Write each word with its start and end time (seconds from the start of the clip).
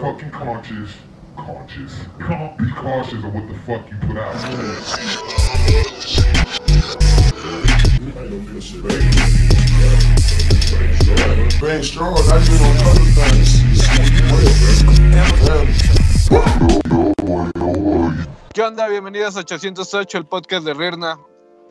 fucking 0.00 0.30
conscious, 0.30 0.90
conscious, 1.36 1.92
be 2.58 2.70
cautious 2.76 3.24
of 3.24 3.32
what 3.32 3.46
the 3.46 3.54
fuck 3.64 3.88
you 3.90 3.96
put 4.08 4.16
out. 4.16 4.34
Brain 11.60 11.82
straws, 11.82 12.28
I 12.28 12.44
do 12.44 12.52
on 12.64 12.76
other 12.88 13.04
things. 13.14 13.64
¿Qué 18.52 18.62
onda? 18.62 18.88
Bienvenidos 18.88 19.36
a 19.36 19.40
808, 19.40 20.18
el 20.18 20.26
podcast 20.26 20.64
de 20.64 20.74
Rirna. 20.74 21.18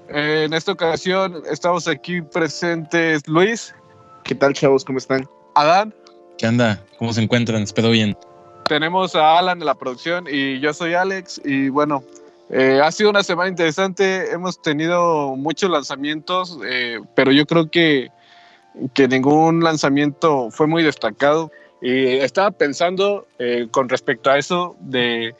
Eh, 0.09 0.43
en 0.45 0.53
esta 0.53 0.71
ocasión 0.73 1.43
estamos 1.49 1.87
aquí 1.87 2.21
presentes 2.21 3.27
Luis, 3.27 3.73
¿Qué 4.23 4.35
tal, 4.35 4.53
chavos? 4.53 4.85
¿Cómo 4.85 4.97
están? 4.97 5.27
Adán, 5.55 5.93
¿Qué 6.37 6.47
onda? 6.47 6.83
¿Cómo 6.97 7.13
se 7.13 7.21
encuentran? 7.21 7.61
Espero 7.61 7.89
bien. 7.91 8.17
tenemos 8.67 9.15
a 9.15 9.37
Alan 9.37 9.59
en 9.59 9.65
la 9.65 9.75
producción 9.75 10.25
y 10.29 10.59
yo 10.59 10.73
soy 10.73 10.93
Alex. 10.93 11.41
Y 11.45 11.69
bueno, 11.69 12.03
eh, 12.49 12.79
ha 12.83 12.91
sido 12.91 13.09
una 13.09 13.23
semana 13.23 13.49
interesante. 13.49 14.31
Hemos 14.31 14.61
tenido 14.61 15.35
muchos 15.35 15.69
lanzamientos, 15.69 16.57
eh, 16.65 16.99
pero 17.15 17.31
yo 17.31 17.45
creo 17.45 17.69
que, 17.69 18.09
que 18.93 19.07
ningún 19.07 19.63
lanzamiento 19.63 20.49
fue 20.51 20.67
muy 20.67 20.83
destacado. 20.83 21.51
Y 21.81 22.17
estaba 22.17 22.51
pensando 22.51 23.27
eh, 23.39 23.67
con 23.71 23.89
respecto 23.89 24.31
a 24.31 24.37
eso 24.37 24.75
de 24.79 25.35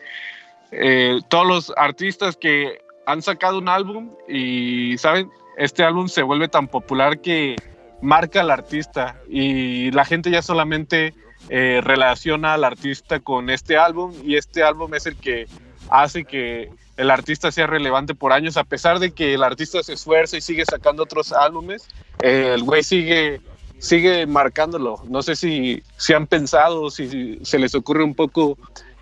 todos 1.29 1.45
los 1.45 1.73
artistas 1.77 2.35
que 2.35 2.81
han 3.05 3.21
sacado 3.21 3.59
un 3.59 3.69
álbum 3.69 4.09
y, 4.27 4.97
¿saben? 4.97 5.29
Este 5.55 5.83
álbum 5.83 6.07
se 6.07 6.23
vuelve 6.23 6.47
tan 6.47 6.67
popular 6.67 7.19
que 7.19 7.55
marca 8.03 8.41
al 8.41 8.51
artista 8.51 9.15
y 9.29 9.89
la 9.91 10.05
gente 10.05 10.29
ya 10.29 10.41
solamente 10.41 11.13
eh, 11.49 11.79
relaciona 11.81 12.53
al 12.53 12.65
artista 12.65 13.19
con 13.19 13.49
este 13.49 13.77
álbum 13.77 14.13
y 14.23 14.35
este 14.35 14.61
álbum 14.61 14.93
es 14.93 15.05
el 15.05 15.15
que 15.15 15.47
hace 15.89 16.25
que 16.25 16.69
el 16.97 17.09
artista 17.09 17.51
sea 17.51 17.65
relevante 17.65 18.13
por 18.13 18.33
años, 18.33 18.57
a 18.57 18.65
pesar 18.65 18.99
de 18.99 19.11
que 19.11 19.33
el 19.33 19.43
artista 19.43 19.81
se 19.81 19.93
esfuerza 19.93 20.37
y 20.37 20.41
sigue 20.41 20.63
sacando 20.65 21.03
otros 21.03 21.31
álbumes, 21.31 21.87
eh, 22.21 22.51
el 22.53 22.63
güey 22.63 22.83
sigue, 22.83 23.41
sigue 23.79 24.27
marcándolo. 24.27 25.01
No 25.07 25.23
sé 25.23 25.35
si, 25.35 25.81
si 25.97 26.13
han 26.13 26.27
pensado, 26.27 26.91
si 26.91 27.39
se 27.43 27.57
les 27.57 27.73
ocurre 27.73 28.03
un 28.03 28.13
poco 28.13 28.57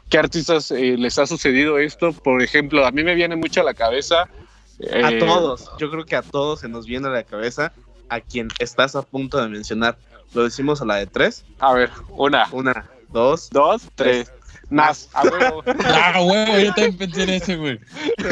qué 0.10 0.20
artistas 0.20 0.72
eh, 0.72 0.96
les 0.98 1.18
ha 1.20 1.26
sucedido 1.26 1.80
esto. 1.80 2.14
Por 2.14 2.42
ejemplo, 2.42 2.86
a 2.86 2.92
mí 2.92 3.04
me 3.04 3.16
viene 3.16 3.36
mucho 3.36 3.62
a 3.62 3.66
la 3.66 3.74
cabeza. 3.74 4.22
A 4.22 5.12
eh, 5.12 5.20
todos, 5.20 5.70
yo 5.78 5.92
creo 5.92 6.06
que 6.06 6.16
a 6.16 6.22
todos 6.22 6.62
se 6.62 6.70
nos 6.70 6.86
viene 6.86 7.08
a 7.08 7.12
la 7.12 7.24
cabeza 7.24 7.74
a 8.12 8.20
quien 8.20 8.50
estás 8.60 8.96
a 8.96 9.02
punto 9.02 9.42
de 9.42 9.48
mencionar. 9.48 9.98
Lo 10.34 10.44
decimos 10.44 10.82
a 10.82 10.86
la 10.86 10.98
de 10.98 11.08
tres. 11.08 11.46
A 11.60 11.74
ver, 11.74 11.90
una, 12.10 12.48
Una, 12.52 12.90
dos. 13.10 13.50
dos, 13.50 13.84
tres. 13.96 14.32
Nas, 14.70 15.10
a 15.14 15.24
huevo. 15.24 15.64
Ah, 15.84 16.22
güey, 16.22 16.66
yo 16.66 16.74
también 16.74 16.98
pensé 16.98 17.24
en 17.24 17.30
ese, 17.30 17.56
güey. 17.58 17.80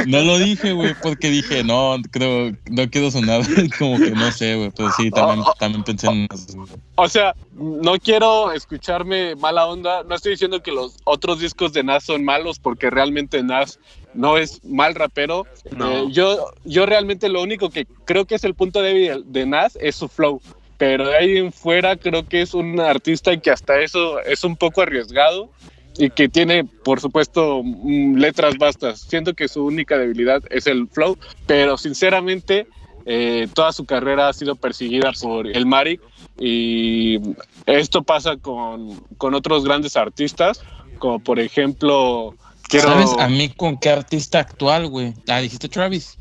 No 0.08 0.22
lo 0.22 0.38
dije, 0.38 0.72
güey, 0.72 0.96
porque 1.02 1.30
dije, 1.30 1.66
no, 1.66 1.98
creo, 2.12 2.52
no 2.70 2.90
quiero 2.90 3.12
sonar 3.12 3.42
como 3.80 3.98
que 3.98 4.12
no 4.12 4.32
sé, 4.32 4.56
güey, 4.56 4.72
pero 4.76 4.90
sí, 4.92 5.12
también, 5.12 5.46
también 5.60 5.84
pensé 5.84 6.08
en 6.08 6.28
güey. 6.28 6.70
O 6.96 7.10
sea, 7.10 7.36
no 7.54 7.98
quiero 8.00 8.54
escucharme 8.54 9.36
mala 9.36 9.66
onda. 9.68 10.04
No 10.04 10.16
estoy 10.16 10.32
diciendo 10.32 10.62
que 10.62 10.72
los 10.72 10.98
otros 11.04 11.40
discos 11.40 11.74
de 11.74 11.84
Nas 11.84 12.06
son 12.06 12.24
malos, 12.24 12.58
porque 12.58 12.90
realmente 12.90 13.44
Nas 13.44 13.78
no 14.14 14.38
es 14.38 14.64
mal 14.64 14.96
rapero. 14.96 15.46
No. 15.76 15.92
Eh, 15.92 16.06
yo, 16.12 16.52
yo 16.66 16.86
realmente 16.86 17.30
lo 17.30 17.42
único 17.42 17.70
que 17.70 17.86
creo 18.06 18.26
que 18.26 18.36
es 18.36 18.44
el 18.44 18.56
punto 18.56 18.82
débil 18.82 19.24
de 19.28 19.46
Nas 19.46 19.78
es 19.82 19.96
su 19.96 20.08
flow. 20.08 20.42
Pero 20.78 21.08
de 21.10 21.18
ahí 21.18 21.38
en 21.38 21.52
fuera 21.52 21.98
creo 21.98 22.26
que 22.28 22.42
es 22.42 22.54
un 22.54 22.80
artista 22.80 23.36
que 23.38 23.52
hasta 23.52 23.80
eso 23.82 24.20
es 24.22 24.44
un 24.44 24.56
poco 24.56 24.82
arriesgado 24.82 25.50
y 25.98 26.10
que 26.10 26.30
tiene, 26.30 26.64
por 26.64 27.02
supuesto, 27.02 27.62
mm, 27.64 28.16
letras 28.16 28.58
vastas. 28.58 29.02
Siento 29.02 29.34
que 29.34 29.50
su 29.50 29.66
única 29.66 29.98
debilidad 29.98 30.42
es 30.50 30.68
el 30.68 30.88
flow, 30.88 31.18
pero 31.46 31.78
sinceramente 31.78 32.68
eh, 33.06 33.48
toda 33.54 33.74
su 33.74 33.86
carrera 33.86 34.30
ha 34.30 34.34
sido 34.34 34.56
perseguida 34.56 35.12
por 35.22 35.48
el 35.48 35.66
Marik 35.66 36.00
y 36.40 37.20
esto 37.66 38.04
pasa 38.04 38.38
con, 38.38 39.02
con 39.18 39.34
otros 39.34 39.66
grandes 39.66 39.98
artistas, 39.98 40.62
como 40.98 41.20
por 41.20 41.40
ejemplo... 41.40 42.36
Quiero... 42.70 42.88
¿Sabes 42.90 43.10
a 43.20 43.28
mí 43.28 43.50
con 43.50 43.78
qué 43.78 43.90
artista 43.90 44.40
actual, 44.40 44.88
güey? 44.88 45.14
Ah, 45.28 45.40
dijiste 45.42 45.68
Travis. 45.68 46.18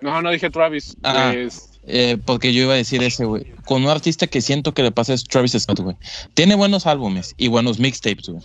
No, 0.00 0.22
no 0.22 0.30
dije 0.30 0.48
Travis. 0.50 0.96
Ah. 1.02 1.32
es- 1.36 1.70
Eh, 1.90 2.18
porque 2.24 2.52
yo 2.52 2.62
iba 2.64 2.74
a 2.74 2.76
decir 2.76 3.02
ese, 3.02 3.24
güey. 3.24 3.46
Con 3.64 3.82
un 3.82 3.88
artista 3.88 4.26
que 4.26 4.42
siento 4.42 4.74
que 4.74 4.82
le 4.82 4.92
pasa 4.92 5.14
es 5.14 5.24
Travis 5.24 5.52
Scott, 5.58 5.80
güey. 5.80 5.96
Tiene 6.34 6.54
buenos 6.54 6.86
álbumes 6.86 7.34
y 7.38 7.48
buenos 7.48 7.78
mixtapes, 7.78 8.28
güey. 8.28 8.42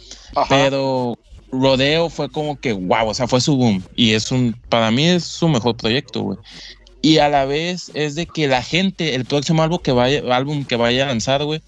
Pero 0.47 1.17
Rodeo 1.51 2.09
fue 2.09 2.29
como 2.29 2.57
que, 2.59 2.71
wow, 2.73 3.09
o 3.09 3.13
sea, 3.13 3.27
fue 3.27 3.41
su 3.41 3.55
boom. 3.57 3.83
Y 3.97 4.13
es 4.13 4.31
un, 4.31 4.55
para 4.69 4.91
mí 4.91 5.05
es 5.05 5.25
su 5.25 5.49
mejor 5.49 5.75
proyecto, 5.75 6.21
güey. 6.21 6.37
Y 7.01 7.17
a 7.17 7.27
la 7.27 7.43
vez 7.43 7.91
es 7.93 8.15
de 8.15 8.25
que 8.25 8.47
la 8.47 8.63
gente, 8.63 9.13
el 9.13 9.25
próximo 9.25 9.61
álbum 9.61 9.79
que 9.79 9.91
vaya, 9.91 10.21
álbum 10.33 10.63
que 10.63 10.77
vaya 10.77 11.03
a 11.03 11.07
lanzar, 11.07 11.43
güey, 11.43 11.61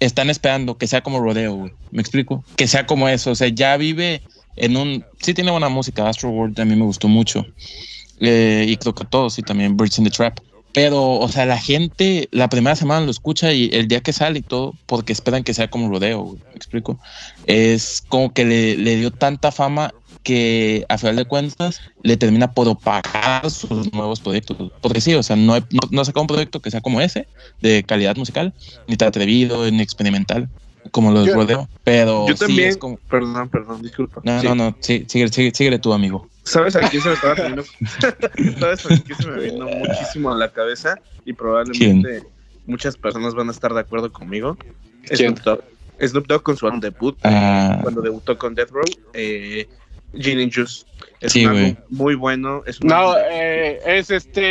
están 0.00 0.28
esperando 0.28 0.76
que 0.76 0.86
sea 0.86 1.00
como 1.02 1.18
Rodeo, 1.18 1.54
güey. 1.54 1.72
¿Me 1.92 2.02
explico? 2.02 2.44
Que 2.56 2.68
sea 2.68 2.86
como 2.86 3.08
eso. 3.08 3.30
O 3.30 3.34
sea, 3.34 3.48
ya 3.48 3.76
vive 3.78 4.20
en 4.56 4.76
un... 4.76 5.04
Sí 5.20 5.34
tiene 5.34 5.50
buena 5.50 5.68
música. 5.68 6.08
Astro 6.08 6.30
World 6.30 6.58
a 6.60 6.64
mí 6.64 6.76
me 6.76 6.84
gustó 6.84 7.08
mucho. 7.08 7.46
Eh, 8.20 8.66
y 8.68 8.76
creo 8.76 8.94
que 8.94 9.04
todos, 9.04 9.38
y 9.38 9.42
también 9.42 9.76
Birds 9.76 9.98
in 9.98 10.04
the 10.04 10.10
Trap. 10.10 10.38
Pero, 10.72 11.18
o 11.18 11.28
sea, 11.28 11.44
la 11.44 11.58
gente 11.58 12.28
la 12.30 12.48
primera 12.48 12.74
semana 12.76 13.04
lo 13.04 13.10
escucha 13.10 13.52
y 13.52 13.68
el 13.72 13.88
día 13.88 14.00
que 14.00 14.12
sale 14.12 14.38
y 14.38 14.42
todo, 14.42 14.74
porque 14.86 15.12
esperan 15.12 15.44
que 15.44 15.52
sea 15.52 15.68
como 15.68 15.90
Rodeo. 15.90 16.36
¿Me 16.48 16.56
explico? 16.56 16.98
Es 17.46 18.02
como 18.08 18.32
que 18.32 18.44
le, 18.44 18.76
le 18.76 18.96
dio 18.96 19.10
tanta 19.10 19.52
fama 19.52 19.92
que 20.22 20.86
a 20.88 20.98
final 20.98 21.16
de 21.16 21.24
cuentas 21.24 21.80
le 22.02 22.16
termina 22.16 22.52
por 22.52 22.68
opacar 22.68 23.50
sus 23.50 23.92
nuevos 23.92 24.20
proyectos. 24.20 24.72
Porque 24.80 25.00
sí, 25.00 25.14
o 25.14 25.22
sea, 25.22 25.36
no, 25.36 25.58
no, 25.58 25.80
no 25.90 26.02
un 26.14 26.26
proyecto 26.26 26.60
que 26.60 26.70
sea 26.70 26.80
como 26.80 27.00
ese, 27.00 27.26
de 27.60 27.82
calidad 27.82 28.16
musical, 28.16 28.54
ni 28.86 28.96
tan 28.96 29.08
atrevido, 29.08 29.68
ni 29.70 29.82
experimental, 29.82 30.48
como 30.92 31.10
lo 31.10 31.22
de 31.22 31.26
Yo- 31.28 31.34
Rodeo. 31.34 31.68
Pero 31.82 32.28
Yo 32.28 32.34
sí, 32.36 32.40
también. 32.46 32.68
es 32.68 32.76
como... 32.76 32.96
Perdón, 32.98 33.48
perdón, 33.48 33.82
disculpa. 33.82 34.20
No, 34.22 34.40
Sí. 34.40 34.46
no, 34.46 34.54
no, 34.54 34.76
sí, 34.78 35.04
sigue, 35.08 35.26
sigue, 35.28 35.50
síguele 35.52 35.78
tú, 35.80 35.92
amigo. 35.92 36.28
¿Sabes 36.44 36.76
a 36.76 36.88
quién 36.88 37.02
se 37.02 37.08
me 37.08 37.14
estaba 37.14 37.34
viniendo? 37.34 37.64
¿Sabes 38.60 38.86
a 38.86 38.88
quién 39.02 39.18
se 39.18 39.28
me 39.28 39.40
vino 39.42 39.66
muchísimo 39.66 40.30
a 40.32 40.36
la 40.36 40.52
cabeza? 40.52 40.94
Y 41.24 41.32
probablemente 41.32 42.22
muchas 42.66 42.96
personas 42.96 43.34
van 43.34 43.48
a 43.48 43.52
estar 43.52 43.74
de 43.74 43.80
acuerdo 43.80 44.12
conmigo. 44.12 44.56
¿Quién? 45.08 45.36
Snoop 45.36 45.40
Dogg. 45.44 45.60
Snoop 46.08 46.26
Dogg 46.28 46.42
con 46.42 46.56
su 46.56 46.66
álbum 46.66 46.80
debut, 46.80 47.16
Ah. 47.24 47.78
cuando 47.82 48.00
debutó 48.02 48.36
con 48.38 48.54
Death 48.54 48.70
Row, 48.70 48.84
eh, 49.14 49.68
Gin 50.18 50.40
and 50.40 50.52
Juice. 50.54 50.84
Es 51.20 51.32
Sí, 51.32 51.46
un 51.46 51.56
álbum 51.56 51.76
muy 51.90 52.14
bueno. 52.16 52.62
Es 52.66 52.80
un 52.80 52.88
No, 52.88 53.12
álbum- 53.12 53.22
eh, 53.32 53.80
es 53.86 54.10
este 54.10 54.42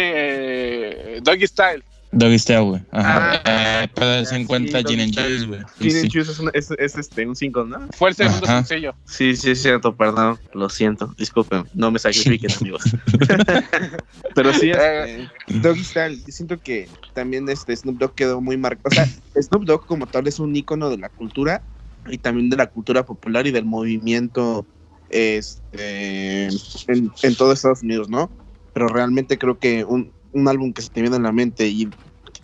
eh, 1.17 1.19
Doggy 1.21 1.45
Style. 1.47 1.83
Doggy 2.13 2.39
Style, 2.39 2.61
güey. 2.61 2.81
Ajá. 2.91 3.41
Ah, 3.45 3.83
Eh, 3.83 3.87
pero 3.95 4.25
se 4.25 4.35
encuentra 4.35 4.83
Gin 4.83 4.99
and. 4.99 5.15
Juice, 5.17 5.45
güey. 5.45 5.61
Gin 5.79 5.95
and 5.97 6.01
Sí. 6.05 6.09
Juice 6.11 6.31
es, 6.31 6.39
un- 6.39 6.51
es- 6.53 6.71
es, 6.77 6.97
este, 6.97 7.25
un 7.25 7.35
single, 7.35 7.65
¿no? 7.65 7.87
Fue 7.97 8.09
el 8.09 8.15
segundo 8.15 8.45
Ajá. 8.45 8.63
sencillo. 8.63 8.93
Sí, 9.05 9.35
sí, 9.35 9.51
es 9.51 9.61
cierto, 9.61 9.95
perdón, 9.95 10.37
lo 10.53 10.69
siento, 10.69 11.13
disculpen, 11.17 11.63
no 11.73 11.89
me 11.89 11.99
sacrifiquen, 11.99 12.51
amigos. 12.61 12.83
Pero 14.35 14.53
sí, 14.53 14.71
este, 14.71 15.29
Doggy 15.47 15.83
Style, 15.83 16.17
siento 16.27 16.57
que 16.59 16.89
también 17.13 17.47
este 17.49 17.75
Snoop 17.75 17.97
Dogg 17.97 18.13
quedó 18.15 18.41
muy 18.41 18.57
marcado. 18.57 18.89
O 18.89 18.91
sea, 18.93 19.05
Snoop 19.41 19.65
Dogg 19.65 19.85
como 19.85 20.05
tal 20.07 20.27
es 20.27 20.39
un 20.39 20.55
ícono 20.55 20.89
de 20.89 20.97
la 20.97 21.09
cultura 21.09 21.63
y 22.07 22.17
también 22.17 22.49
de 22.49 22.57
la 22.57 22.67
cultura 22.67 23.05
popular 23.05 23.45
y 23.47 23.51
del 23.51 23.65
movimiento 23.65 24.65
este, 25.09 26.47
en, 26.87 27.11
en 27.23 27.35
todo 27.35 27.51
Estados 27.53 27.83
Unidos, 27.83 28.09
¿no? 28.09 28.31
Pero 28.73 28.87
realmente 28.87 29.37
creo 29.37 29.59
que 29.59 29.83
un, 29.83 30.13
un 30.33 30.47
álbum 30.47 30.73
que 30.73 30.81
se 30.81 30.89
te 30.89 31.01
viene 31.01 31.15
en 31.15 31.23
la 31.23 31.31
mente 31.31 31.67
y 31.67 31.85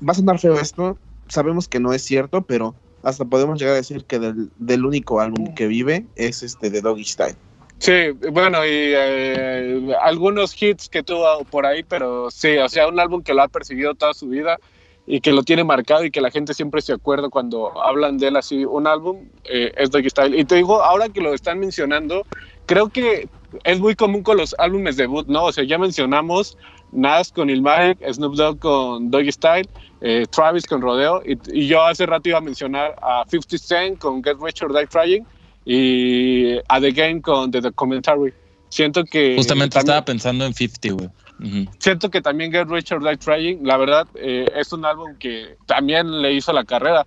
va 0.08 0.12
a 0.12 0.14
sonar 0.14 0.40
feo 0.40 0.60
esto, 0.60 0.98
sabemos 1.28 1.68
que 1.68 1.80
no 1.80 1.94
es 1.94 2.04
cierto, 2.04 2.42
pero 2.42 2.76
hasta 3.04 3.26
podemos 3.26 3.60
llegar 3.60 3.74
a 3.74 3.78
decir 3.78 4.04
que 4.06 4.20
del, 4.20 4.50
del 4.58 4.86
único 4.86 5.20
álbum 5.20 5.54
que 5.56 5.68
vive 5.68 6.06
es 6.16 6.44
este 6.44 6.70
de 6.70 6.82
Doggy 6.82 7.04
Style. 7.04 7.36
Sí, 7.80 8.10
bueno, 8.32 8.66
y 8.66 8.70
eh, 8.72 9.94
algunos 10.02 10.60
hits 10.60 10.90
que 10.90 11.04
tuvo 11.04 11.44
por 11.46 11.66
ahí, 11.66 11.84
pero 11.84 12.32
sí, 12.32 12.58
o 12.58 12.68
sea, 12.68 12.88
un 12.88 13.00
álbum 13.00 13.22
que 13.22 13.36
lo 13.36 13.44
ha 13.44 13.48
perseguido 13.48 13.94
toda 13.94 14.16
su 14.16 14.28
vida 14.28 14.58
y 15.06 15.22
que 15.22 15.32
lo 15.32 15.44
tiene 15.44 15.64
marcado 15.64 16.04
y 16.04 16.12
que 16.12 16.20
la 16.20 16.32
gente 16.32 16.56
siempre 16.56 16.82
se 16.82 16.94
acuerda 16.94 17.30
cuando 17.30 17.82
hablan 17.82 18.18
de 18.18 18.30
él 18.30 18.36
así, 18.36 18.66
un 18.66 18.88
álbum 18.88 19.30
eh, 19.46 19.72
es 19.78 19.92
Doggy 19.92 20.10
Style. 20.10 20.38
Y 20.38 20.44
te 20.44 20.56
digo, 20.56 20.82
ahora 20.84 21.08
que 21.08 21.22
lo 21.22 21.34
están 21.34 21.60
mencionando, 21.60 22.26
creo 22.66 22.90
que 22.90 23.30
es 23.64 23.80
muy 23.80 23.96
común 23.96 24.24
con 24.24 24.38
los 24.38 24.56
álbumes 24.58 24.98
debut, 24.98 25.28
¿no? 25.28 25.46
O 25.46 25.52
sea, 25.52 25.64
ya 25.64 25.78
mencionamos 25.78 26.58
Nas 26.92 27.32
con 27.32 27.50
Ilmatic, 27.50 28.00
Snoop 28.14 28.36
Dogg 28.36 28.60
con 28.60 29.12
Doggy 29.12 29.32
Style, 29.32 29.68
eh, 30.02 30.26
Travis 30.30 30.66
con 30.66 30.82
Rodeo, 30.82 31.22
y, 31.26 31.38
y 31.52 31.68
yo 31.68 31.82
hace 31.84 32.06
rato 32.06 32.30
iba 32.30 32.38
a 32.38 32.42
mencionar 32.42 32.96
a 33.02 33.24
50 33.28 33.58
Cent 33.58 34.00
con 34.00 34.24
Get 34.24 34.38
Rich 34.42 34.64
or 34.64 34.74
Die 34.74 34.88
Trying 34.88 35.26
y 35.66 36.58
a 36.68 36.80
The 36.80 36.92
Game 36.92 37.22
con 37.22 37.52
The 37.52 37.62
Documentary. 37.62 38.34
Siento 38.70 39.04
que 39.04 39.36
Justamente 39.36 39.74
también- 39.76 39.90
estaba 39.96 40.06
pensando 40.06 40.46
en 40.46 40.54
50, 40.54 40.90
güey. 40.94 41.10
Ujú. 41.40 41.70
siento 41.78 42.10
que 42.10 42.20
también 42.20 42.52
Get 42.52 42.68
Rich 42.68 42.92
or 42.94 43.04
Die 43.04 43.16
Trying, 43.18 43.60
la 43.64 43.78
verdad, 43.78 44.08
eh, 44.16 44.46
es 44.56 44.74
un 44.74 44.84
álbum 44.86 45.16
que 45.20 45.56
también 45.68 46.22
le 46.22 46.34
hizo 46.34 46.52
la 46.54 46.64
carrera. 46.66 47.06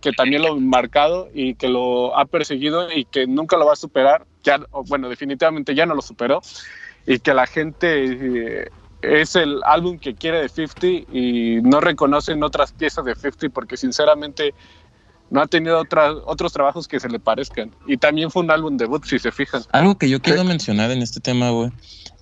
que 0.00 0.10
también 0.10 0.42
lo 0.42 0.48
ha 0.48 0.56
marcado 0.56 1.28
y 1.32 1.54
que 1.54 1.68
lo 1.68 2.16
ha 2.18 2.24
perseguido 2.24 2.90
y 2.90 3.04
que 3.04 3.26
nunca 3.28 3.56
lo 3.56 3.66
va 3.66 3.74
a 3.74 3.76
superar, 3.76 4.24
ya, 4.42 4.58
bueno, 4.88 5.08
definitivamente 5.08 5.76
ya 5.76 5.86
no 5.86 5.94
lo 5.94 6.02
superó, 6.02 6.40
y 7.06 7.20
que 7.20 7.32
la 7.34 7.46
gente 7.46 8.64
eh, 8.64 8.68
es 9.02 9.36
el 9.36 9.60
álbum 9.64 9.98
que 9.98 10.14
quiere 10.14 10.40
de 10.40 10.48
50 10.48 10.86
y 11.12 11.60
no 11.62 11.80
reconocen 11.80 12.42
otras 12.42 12.72
piezas 12.72 13.04
de 13.04 13.14
50 13.14 13.50
porque 13.50 13.76
sinceramente 13.76 14.54
no 15.30 15.40
ha 15.40 15.46
tenido 15.46 15.80
otras, 15.80 16.14
otros 16.26 16.52
trabajos 16.52 16.86
que 16.86 17.00
se 17.00 17.08
le 17.08 17.18
parezcan. 17.18 17.74
Y 17.86 17.96
también 17.96 18.30
fue 18.30 18.42
un 18.42 18.50
álbum 18.50 18.76
debut, 18.76 19.04
si 19.04 19.18
se 19.18 19.32
fijan. 19.32 19.62
Algo 19.72 19.96
que 19.96 20.08
yo 20.08 20.20
quiero 20.20 20.44
mencionar 20.44 20.90
en 20.90 21.02
este 21.02 21.20
tema, 21.20 21.50
güey, 21.50 21.70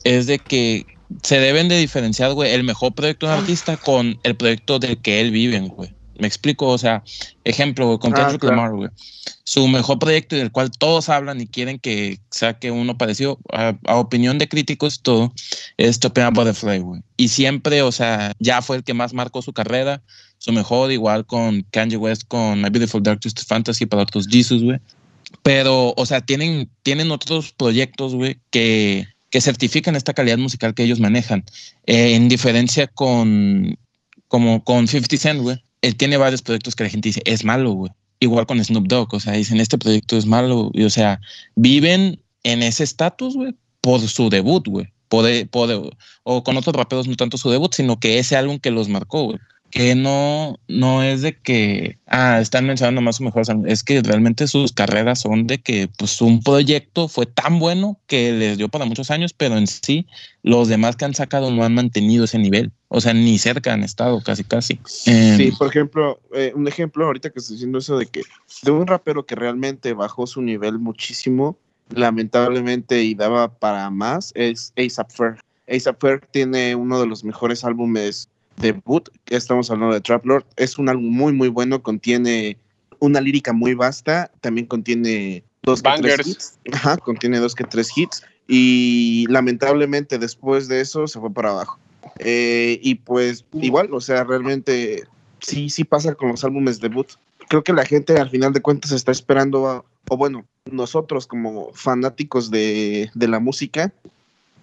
es 0.04 0.26
de 0.26 0.38
que 0.38 0.86
se 1.22 1.40
deben 1.40 1.68
de 1.68 1.76
diferenciar, 1.76 2.32
güey, 2.32 2.52
el 2.52 2.62
mejor 2.62 2.94
proyecto 2.94 3.26
de 3.26 3.34
un 3.34 3.40
artista 3.40 3.76
con 3.76 4.18
el 4.22 4.36
proyecto 4.36 4.78
del 4.78 4.98
que 5.02 5.20
él 5.20 5.32
vive, 5.32 5.58
güey. 5.60 5.92
Me 6.20 6.26
explico, 6.26 6.66
o 6.68 6.78
sea, 6.78 7.02
ejemplo, 7.44 7.86
güey, 7.86 7.98
con 7.98 8.12
Ah, 8.12 8.16
Kendrick 8.16 8.40
claro. 8.42 8.56
Lamar, 8.56 8.72
güey. 8.74 8.90
Su 9.44 9.66
mejor 9.66 9.98
proyecto 9.98 10.36
y 10.36 10.38
del 10.38 10.52
cual 10.52 10.70
todos 10.70 11.08
hablan 11.08 11.40
y 11.40 11.46
quieren 11.46 11.78
que 11.78 12.20
saque 12.30 12.70
uno 12.70 12.96
parecido, 12.98 13.38
a, 13.52 13.74
a 13.86 13.96
opinión 13.96 14.38
de 14.38 14.48
críticos 14.48 14.96
y 14.96 15.02
todo, 15.02 15.32
es 15.76 15.98
Topia 15.98 16.30
Butterfly, 16.30 16.78
güey. 16.80 17.02
Y 17.16 17.28
siempre, 17.28 17.82
o 17.82 17.90
sea, 17.90 18.32
ya 18.38 18.62
fue 18.62 18.76
el 18.76 18.84
que 18.84 18.94
más 18.94 19.12
marcó 19.14 19.42
su 19.42 19.52
carrera, 19.52 20.02
su 20.38 20.52
mejor, 20.52 20.92
igual 20.92 21.26
con 21.26 21.66
Kanye 21.70 21.96
West, 21.96 22.22
con 22.28 22.62
My 22.62 22.70
Beautiful 22.70 23.02
Dark 23.02 23.20
Twisted 23.20 23.44
Fantasy 23.46 23.86
para 23.86 24.02
otros 24.02 24.26
Jesus, 24.28 24.62
güey. 24.62 24.78
Pero, 25.42 25.94
o 25.96 26.06
sea, 26.06 26.20
tienen, 26.20 26.68
tienen 26.82 27.10
otros 27.10 27.52
proyectos, 27.52 28.14
güey, 28.14 28.38
que, 28.50 29.06
que 29.30 29.40
certifican 29.40 29.96
esta 29.96 30.12
calidad 30.14 30.38
musical 30.38 30.74
que 30.74 30.82
ellos 30.82 31.00
manejan. 31.00 31.44
Eh, 31.86 32.14
en 32.14 32.28
diferencia 32.28 32.86
con, 32.88 33.76
como 34.28 34.64
con 34.64 34.86
50 34.88 35.16
Cent, 35.16 35.40
güey. 35.40 35.62
Él 35.82 35.96
tiene 35.96 36.16
varios 36.16 36.42
proyectos 36.42 36.74
que 36.74 36.84
la 36.84 36.90
gente 36.90 37.08
dice, 37.08 37.22
es 37.24 37.44
malo, 37.44 37.72
güey. 37.72 37.92
Igual 38.20 38.46
con 38.46 38.62
Snoop 38.62 38.86
Dogg, 38.86 39.14
o 39.14 39.20
sea, 39.20 39.32
dicen, 39.32 39.60
este 39.60 39.78
proyecto 39.78 40.16
es 40.16 40.26
malo. 40.26 40.70
Y, 40.74 40.84
o 40.84 40.90
sea, 40.90 41.20
viven 41.54 42.22
en 42.42 42.62
ese 42.62 42.84
estatus, 42.84 43.34
güey, 43.34 43.54
por 43.80 44.00
su 44.00 44.28
debut, 44.28 44.66
güey. 44.68 44.92
O 46.22 46.44
con 46.44 46.56
otros 46.56 46.76
raperos 46.76 47.08
no 47.08 47.16
tanto 47.16 47.38
su 47.38 47.50
debut, 47.50 47.74
sino 47.74 47.98
que 47.98 48.18
ese 48.18 48.36
álbum 48.36 48.58
que 48.58 48.70
los 48.70 48.88
marcó, 48.88 49.24
güey. 49.24 49.38
Que 49.70 49.94
no, 49.94 50.58
no 50.66 51.02
es 51.02 51.22
de 51.22 51.36
que, 51.36 51.98
ah, 52.06 52.40
están 52.40 52.66
mencionando 52.66 53.00
más 53.00 53.20
o 53.20 53.24
mejor, 53.24 53.44
es 53.66 53.84
que 53.84 54.02
realmente 54.02 54.48
sus 54.48 54.72
carreras 54.72 55.20
son 55.20 55.46
de 55.46 55.58
que, 55.58 55.88
pues, 55.96 56.20
un 56.20 56.42
proyecto 56.42 57.06
fue 57.06 57.26
tan 57.26 57.58
bueno 57.58 57.98
que 58.06 58.32
les 58.32 58.58
dio 58.58 58.68
para 58.68 58.84
muchos 58.84 59.10
años, 59.10 59.32
pero 59.32 59.56
en 59.56 59.66
sí, 59.66 60.06
los 60.42 60.68
demás 60.68 60.96
que 60.96 61.04
han 61.04 61.14
sacado 61.14 61.50
no 61.50 61.64
han 61.64 61.74
mantenido 61.74 62.24
ese 62.24 62.38
nivel. 62.38 62.72
O 62.88 63.00
sea, 63.00 63.14
ni 63.14 63.38
cerca 63.38 63.72
han 63.72 63.84
estado, 63.84 64.20
casi, 64.22 64.42
casi. 64.42 64.80
Eh, 65.06 65.34
Sí, 65.36 65.52
por 65.52 65.68
ejemplo, 65.68 66.20
eh, 66.34 66.52
un 66.54 66.66
ejemplo 66.66 67.06
ahorita 67.06 67.30
que 67.30 67.38
estoy 67.38 67.54
diciendo 67.54 67.78
eso 67.78 67.96
de 67.96 68.06
que 68.06 68.22
de 68.62 68.70
un 68.72 68.86
rapero 68.86 69.24
que 69.24 69.36
realmente 69.36 69.92
bajó 69.92 70.26
su 70.26 70.42
nivel 70.42 70.78
muchísimo, 70.80 71.56
lamentablemente 71.94 73.02
y 73.02 73.14
daba 73.14 73.48
para 73.52 73.90
más, 73.90 74.32
es 74.34 74.72
ASAP 74.76 75.10
Ferg. 75.10 75.40
ASAP 75.68 76.00
Ferg 76.00 76.26
tiene 76.30 76.74
uno 76.74 77.00
de 77.00 77.06
los 77.06 77.24
mejores 77.24 77.64
álbumes 77.64 78.28
debut, 78.56 79.08
estamos 79.26 79.70
hablando 79.70 79.94
de 79.94 80.00
Trap 80.00 80.24
Lord, 80.26 80.44
es 80.56 80.78
un 80.78 80.88
álbum 80.88 81.06
muy 81.08 81.32
muy 81.32 81.48
bueno, 81.48 81.82
contiene 81.82 82.56
una 82.98 83.20
lírica 83.20 83.52
muy 83.52 83.74
vasta, 83.74 84.30
también 84.40 84.66
contiene 84.66 85.42
dos 85.62 85.82
que 85.82 85.90
tres 85.98 86.26
hits, 86.26 86.58
Ajá, 86.72 86.96
contiene 86.98 87.38
dos 87.38 87.54
que 87.54 87.64
tres 87.64 87.90
hits 87.96 88.22
y 88.46 89.26
lamentablemente 89.28 90.18
después 90.18 90.68
de 90.68 90.80
eso 90.80 91.06
se 91.06 91.18
fue 91.20 91.32
para 91.32 91.50
abajo. 91.50 91.78
Eh, 92.18 92.78
y 92.82 92.96
pues 92.96 93.44
igual, 93.54 93.88
o 93.94 94.00
sea, 94.00 94.24
realmente 94.24 95.04
sí, 95.40 95.70
sí 95.70 95.84
pasa 95.84 96.14
con 96.14 96.28
los 96.30 96.44
álbumes 96.44 96.80
debut. 96.80 97.06
Creo 97.48 97.62
que 97.64 97.72
la 97.72 97.84
gente 97.84 98.18
al 98.18 98.30
final 98.30 98.52
de 98.52 98.60
cuentas 98.60 98.92
está 98.92 99.12
esperando, 99.12 99.68
a- 99.68 99.84
o 100.08 100.16
bueno, 100.16 100.44
nosotros 100.70 101.26
como 101.26 101.72
fanáticos 101.72 102.50
de, 102.50 103.10
de 103.14 103.28
la 103.28 103.38
música, 103.40 103.92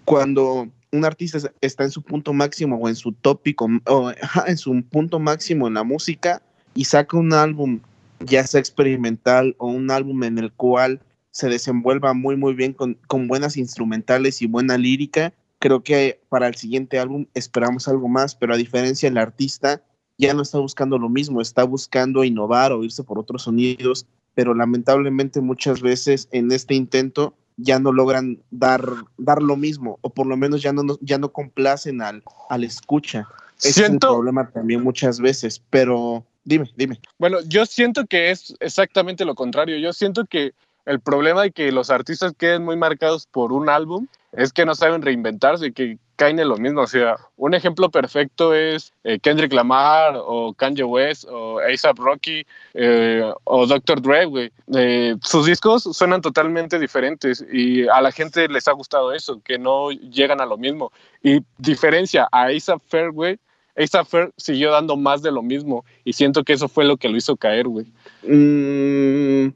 cuando 0.06 0.68
un 0.92 1.06
artista 1.06 1.38
es- 1.38 1.52
está 1.62 1.84
en 1.84 1.92
su 1.92 2.02
punto 2.02 2.34
máximo 2.34 2.78
o 2.78 2.88
en 2.90 2.96
su 2.96 3.12
tópico, 3.12 3.68
o 3.88 4.12
en 4.48 4.58
su 4.58 4.82
punto 4.84 5.20
máximo 5.20 5.68
en 5.68 5.74
la 5.76 5.84
música 5.84 6.42
y 6.74 6.86
saca 6.86 7.18
un 7.18 7.34
álbum, 7.34 7.80
ya 8.20 8.46
sea 8.48 8.60
experimental 8.60 9.56
o 9.58 9.68
un 9.68 9.92
álbum 9.92 10.24
en 10.24 10.38
el 10.38 10.52
cual 10.52 11.02
se 11.32 11.50
desenvuelva 11.50 12.14
muy 12.14 12.36
muy 12.36 12.54
bien 12.54 12.74
con, 12.74 12.98
con 13.08 13.28
buenas 13.28 13.58
instrumentales 13.58 14.42
y 14.42 14.48
buena 14.48 14.78
lírica, 14.78 15.34
creo 15.60 15.84
que 15.84 16.20
para 16.30 16.48
el 16.48 16.56
siguiente 16.56 17.00
álbum 17.00 17.26
esperamos 17.34 17.88
algo 17.88 18.08
más, 18.08 18.36
pero 18.36 18.54
a 18.54 18.58
diferencia 18.58 19.10
del 19.10 19.18
artista 19.18 19.82
ya 20.18 20.34
no 20.34 20.42
está 20.42 20.58
buscando 20.58 20.98
lo 20.98 21.10
mismo, 21.10 21.42
está 21.42 21.64
buscando 21.64 22.24
innovar 22.24 22.72
o 22.72 22.84
irse 22.84 23.04
por 23.04 23.20
otros 23.20 23.44
sonidos, 23.44 24.08
pero 24.34 24.56
lamentablemente 24.56 25.42
muchas 25.42 25.82
veces 25.82 26.28
en 26.32 26.52
este 26.52 26.74
intento 26.74 27.36
ya 27.58 27.80
no 27.80 27.92
logran 27.92 28.40
dar, 28.52 28.84
dar 29.18 29.42
lo 29.42 29.56
mismo, 29.56 29.98
o 30.02 30.10
por 30.10 30.28
lo 30.28 30.38
menos 30.38 30.62
ya 30.62 30.72
no, 30.72 30.84
ya 31.02 31.18
no 31.18 31.32
complacen 31.32 32.02
al, 32.02 32.24
al 32.50 32.64
escucha. 32.64 33.28
Ese 33.58 33.70
es 33.70 33.78
un 33.78 33.86
Siento, 33.86 34.10
problema 34.14 34.50
también 34.50 34.84
muchas 34.84 35.20
veces, 35.20 35.62
pero 35.72 36.24
dime, 36.44 36.70
dime. 36.76 37.00
Bueno, 37.18 37.40
yo 37.48 37.66
siento 37.66 38.06
que 38.06 38.30
es 38.30 38.56
exactamente 38.60 39.26
lo 39.26 39.34
contrario. 39.34 39.78
Yo 39.78 39.92
siento 39.94 40.26
que 40.26 40.54
el 40.86 41.00
problema 41.00 41.42
de 41.42 41.52
que 41.52 41.72
los 41.72 41.90
artistas 41.90 42.34
queden 42.38 42.64
muy 42.64 42.78
marcados 42.78 43.28
por 43.28 43.52
un 43.52 43.68
álbum 43.70 44.08
es 44.32 44.54
que 44.54 44.66
no 44.66 44.76
saben 44.76 45.02
reinventarse, 45.02 45.74
que 45.74 45.98
caen 46.18 46.40
en 46.40 46.50
lo 46.50 46.58
mismo. 46.58 46.82
O 46.82 46.88
sea, 46.88 47.16
un 47.38 47.54
ejemplo 47.54 47.90
perfecto 47.90 48.54
es 48.54 48.92
eh, 49.06 49.20
Kendrick 49.20 49.54
Lamar 49.54 50.16
o 50.18 50.54
Kanye 50.54 50.84
West 50.84 51.26
o 51.30 51.60
A$AP 51.60 51.98
Rocky 51.98 52.46
eh, 52.74 53.32
o 53.46 53.66
Dr. 53.66 54.02
Dre, 54.02 54.26
güey. 54.26 54.52
Eh, 54.76 55.16
sus 55.22 55.46
discos 55.46 55.84
suenan 55.84 56.22
totalmente 56.22 56.80
diferentes 56.80 57.46
y 57.52 57.88
a 57.88 58.02
la 58.02 58.12
gente 58.12 58.50
les 58.50 58.68
ha 58.68 58.74
gustado 58.74 59.14
eso, 59.14 59.40
que 59.42 59.58
no 59.58 59.92
llegan 59.92 60.42
a 60.42 60.46
lo 60.46 60.58
mismo. 60.58 60.92
Y 61.24 61.40
diferencia 61.58 62.28
a 62.32 62.48
A$AP 62.48 62.82
Fair, 62.88 63.12
güey, 63.12 63.40
A$AP 63.78 64.08
Fair 64.08 64.34
siguió 64.38 64.72
dando 64.72 64.98
más 64.98 65.22
de 65.22 65.32
lo 65.32 65.42
mismo 65.42 65.86
y 66.04 66.14
siento 66.14 66.44
que 66.44 66.54
eso 66.54 66.68
fue 66.68 66.84
lo 66.84 66.98
que 66.98 67.10
lo 67.10 67.18
hizo 67.18 67.38
caer, 67.38 67.68
güey. 67.68 67.86
Mm, 68.24 69.54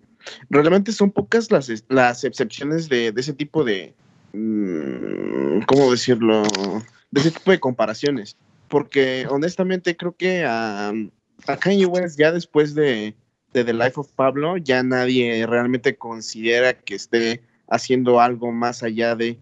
realmente 0.49 0.91
son 0.91 1.11
pocas 1.11 1.51
las, 1.51 1.83
las 1.89 2.23
excepciones 2.23 2.87
de, 2.87 3.13
ese 3.15 3.33
tipo 3.33 3.63
de, 3.63 3.93
¿cómo 4.31 5.91
decirlo? 5.91 6.43
De 7.11 7.21
ese 7.21 7.31
tipo 7.31 7.51
de 7.51 7.59
comparaciones. 7.59 8.37
Porque 8.67 9.27
honestamente 9.29 9.97
creo 9.97 10.15
que 10.15 10.45
a, 10.45 10.93
a 11.47 11.57
Kanye 11.57 11.85
West 11.85 12.17
ya 12.17 12.31
después 12.31 12.73
de, 12.73 13.15
de 13.53 13.63
The 13.63 13.73
Life 13.73 13.93
of 13.95 14.11
Pablo 14.15 14.57
ya 14.57 14.81
nadie 14.83 15.45
realmente 15.45 15.95
considera 15.95 16.73
que 16.73 16.95
esté 16.95 17.41
haciendo 17.67 18.19
algo 18.19 18.51
más 18.51 18.83
allá 18.83 19.15
de, 19.15 19.39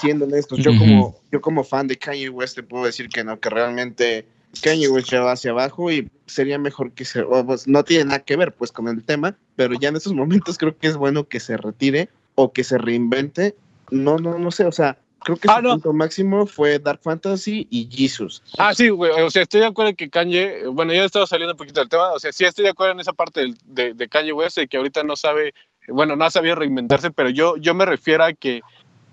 siendo 0.00 0.24
honestos, 0.24 0.58
yo 0.58 0.72
como, 0.76 1.16
yo 1.30 1.40
como 1.40 1.64
fan 1.64 1.86
de 1.86 1.96
Kanye 1.96 2.28
West 2.28 2.56
te 2.56 2.62
puedo 2.62 2.84
decir 2.84 3.08
que 3.08 3.22
no, 3.22 3.38
que 3.38 3.48
realmente 3.48 4.26
Kanye 4.62 4.88
West 4.88 5.10
ya 5.10 5.20
va 5.20 5.32
hacia 5.32 5.52
abajo 5.52 5.90
y 5.90 6.10
sería 6.26 6.58
mejor 6.58 6.92
que 6.92 7.04
se, 7.04 7.22
pues, 7.22 7.68
no 7.68 7.84
tiene 7.84 8.06
nada 8.06 8.20
que 8.20 8.36
ver 8.36 8.52
pues 8.54 8.72
con 8.72 8.88
el 8.88 9.04
tema, 9.04 9.36
pero 9.56 9.74
ya 9.78 9.88
en 9.88 9.96
estos 9.96 10.14
momentos 10.14 10.58
creo 10.58 10.76
que 10.76 10.88
es 10.88 10.96
bueno 10.96 11.28
que 11.28 11.40
se 11.40 11.56
retire 11.56 12.08
o 12.34 12.52
que 12.52 12.64
se 12.64 12.78
reinvente. 12.78 13.54
No, 13.90 14.16
no, 14.18 14.38
no 14.38 14.50
sé, 14.50 14.64
o 14.66 14.72
sea, 14.72 14.96
creo 15.22 15.36
que 15.36 15.48
Ah, 15.50 15.56
su 15.56 15.62
no. 15.62 15.70
punto 15.74 15.92
máximo 15.92 16.46
fue 16.46 16.78
Dark 16.78 17.00
Fantasy 17.02 17.66
y 17.70 17.88
Jesus. 17.90 18.42
Ah, 18.58 18.74
sí, 18.74 18.88
güey. 18.88 19.10
O 19.22 19.30
sea, 19.30 19.42
estoy 19.42 19.60
de 19.60 19.66
acuerdo 19.66 19.94
que 19.94 20.08
Kanye, 20.10 20.66
bueno, 20.68 20.92
ya 20.92 21.04
estaba 21.04 21.26
saliendo 21.26 21.52
un 21.54 21.58
poquito 21.58 21.80
del 21.80 21.88
tema. 21.88 22.12
O 22.12 22.18
sea, 22.18 22.32
sí 22.32 22.44
estoy 22.44 22.64
de 22.64 22.70
acuerdo 22.70 22.92
en 22.92 23.00
esa 23.00 23.12
parte 23.12 23.40
del- 23.40 23.56
de, 23.64 23.94
de 23.94 24.08
Kanye 24.08 24.32
West, 24.32 24.56
de 24.56 24.68
que 24.68 24.76
ahorita 24.76 25.02
no 25.02 25.16
sabe, 25.16 25.54
bueno, 25.88 26.16
no 26.16 26.24
ha 26.24 26.30
sabido 26.30 26.54
reinventarse, 26.54 27.10
pero 27.10 27.30
yo, 27.30 27.56
yo 27.56 27.74
me 27.74 27.84
refiero 27.86 28.24
a 28.24 28.32
que 28.32 28.60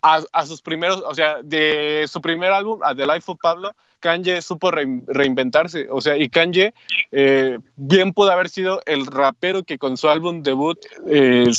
a, 0.01 0.21
a 0.31 0.45
sus 0.45 0.61
primeros, 0.61 1.03
o 1.05 1.13
sea, 1.13 1.37
de 1.43 2.05
su 2.07 2.21
primer 2.21 2.51
álbum, 2.51 2.79
a 2.83 2.93
The 2.95 3.05
Life 3.05 3.31
of 3.31 3.39
Pablo, 3.41 3.71
Kanye 3.99 4.41
supo 4.41 4.71
rein- 4.71 5.03
reinventarse. 5.07 5.87
O 5.89 6.01
sea, 6.01 6.15
y 6.17 6.29
Kanye 6.29 6.73
eh, 7.11 7.57
bien 7.75 8.13
pudo 8.13 8.31
haber 8.31 8.49
sido 8.49 8.81
el 8.85 9.05
rapero 9.07 9.63
que 9.63 9.77
con 9.79 9.97
su 9.97 10.07
álbum 10.09 10.43
debut 10.43 10.77
eh, 11.07 11.51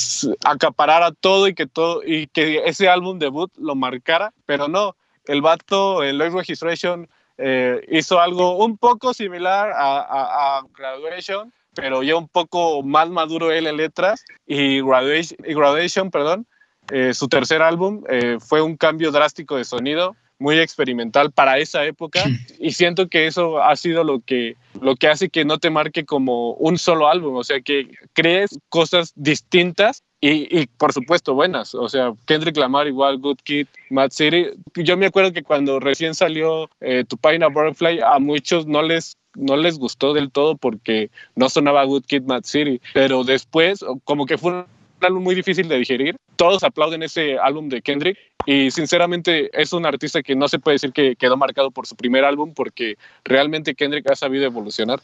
acaparara 0.45 1.11
todo 1.11 1.47
y 1.47 1.53
que 1.53 1.67
todo 1.67 2.01
y 2.05 2.27
que 2.27 2.63
ese 2.65 2.87
álbum 2.89 3.19
debut 3.19 3.51
lo 3.57 3.75
marcara, 3.75 4.31
pero 4.45 4.67
no. 4.67 4.95
El 5.25 5.41
vato, 5.41 6.01
el 6.01 6.17
Late 6.17 6.31
Registration, 6.35 7.07
eh, 7.37 7.85
hizo 7.91 8.19
algo 8.19 8.57
un 8.63 8.77
poco 8.77 9.13
similar 9.13 9.71
a, 9.71 9.99
a- 9.99 10.57
a 10.57 10.61
Graduation, 10.75 11.53
pero 11.75 12.01
ya 12.03 12.15
un 12.15 12.27
poco 12.27 12.81
más 12.83 13.09
maduro 13.09 13.51
él 13.51 13.67
en 13.67 13.77
letras. 13.77 14.23
Y 14.47 14.81
Graduation, 14.81 15.37
y 15.45 15.53
Graduation 15.53 16.09
perdón, 16.09 16.47
eh, 16.91 17.13
su 17.13 17.27
tercer 17.27 17.61
álbum 17.61 18.03
eh, 18.09 18.37
fue 18.39 18.61
un 18.61 18.77
cambio 18.77 19.11
drástico 19.11 19.57
de 19.57 19.65
sonido, 19.65 20.15
muy 20.39 20.57
experimental 20.57 21.31
para 21.31 21.57
esa 21.57 21.85
época. 21.85 22.23
Y 22.59 22.71
siento 22.71 23.07
que 23.07 23.27
eso 23.27 23.61
ha 23.61 23.75
sido 23.75 24.03
lo 24.03 24.19
que, 24.19 24.55
lo 24.81 24.95
que 24.95 25.07
hace 25.07 25.29
que 25.29 25.45
no 25.45 25.59
te 25.59 25.69
marque 25.69 26.05
como 26.05 26.53
un 26.53 26.77
solo 26.77 27.07
álbum, 27.07 27.35
o 27.35 27.43
sea, 27.43 27.61
que 27.61 27.87
crees 28.13 28.57
cosas 28.69 29.13
distintas 29.15 30.03
y, 30.21 30.59
y, 30.59 30.67
por 30.67 30.91
supuesto 30.91 31.33
buenas. 31.33 31.73
O 31.75 31.87
sea, 31.87 32.13
Kendrick 32.25 32.57
Lamar 32.57 32.87
igual, 32.87 33.17
Good 33.17 33.39
Kid, 33.43 33.67
Mad 33.89 34.11
City. 34.11 34.47
Yo 34.75 34.97
me 34.97 35.05
acuerdo 35.05 35.31
que 35.31 35.43
cuando 35.43 35.79
recién 35.79 36.15
salió 36.15 36.69
eh, 36.81 37.05
Tupac 37.07 37.39
Butterfly, 37.39 38.01
a 38.01 38.19
muchos 38.19 38.65
no 38.65 38.81
les 38.81 39.15
no 39.35 39.55
les 39.55 39.77
gustó 39.77 40.13
del 40.13 40.31
todo 40.31 40.57
porque 40.57 41.11
no 41.35 41.49
sonaba 41.49 41.85
Good 41.85 42.05
Kid, 42.05 42.23
Mad 42.23 42.43
City, 42.43 42.81
pero 42.93 43.23
después 43.23 43.85
como 44.03 44.25
que 44.25 44.37
fue 44.37 44.65
álbum 45.05 45.23
muy 45.23 45.35
difícil 45.35 45.67
de 45.67 45.77
digerir. 45.77 46.15
Todos 46.35 46.63
aplauden 46.63 47.03
ese 47.03 47.37
álbum 47.37 47.69
de 47.69 47.81
Kendrick 47.81 48.17
y 48.45 48.71
sinceramente 48.71 49.49
es 49.53 49.73
un 49.73 49.85
artista 49.85 50.23
que 50.23 50.35
no 50.35 50.47
se 50.47 50.59
puede 50.59 50.75
decir 50.75 50.91
que 50.91 51.15
quedó 51.15 51.37
marcado 51.37 51.71
por 51.71 51.85
su 51.85 51.95
primer 51.95 52.23
álbum 52.23 52.53
porque 52.53 52.95
realmente 53.23 53.75
Kendrick 53.75 54.09
ha 54.09 54.15
sabido 54.15 54.45
evolucionar. 54.45 55.01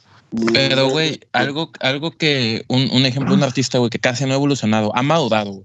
Pero, 0.54 0.90
güey, 0.90 1.20
algo, 1.34 1.72
algo 1.80 2.12
que, 2.12 2.64
un, 2.68 2.90
un 2.92 3.06
ejemplo 3.06 3.34
un 3.34 3.44
artista, 3.44 3.78
güey, 3.78 3.90
que 3.90 4.00
casi 4.00 4.26
no 4.26 4.32
ha 4.32 4.36
evolucionado, 4.36 4.92
ha 4.96 5.02
madurado, 5.02 5.64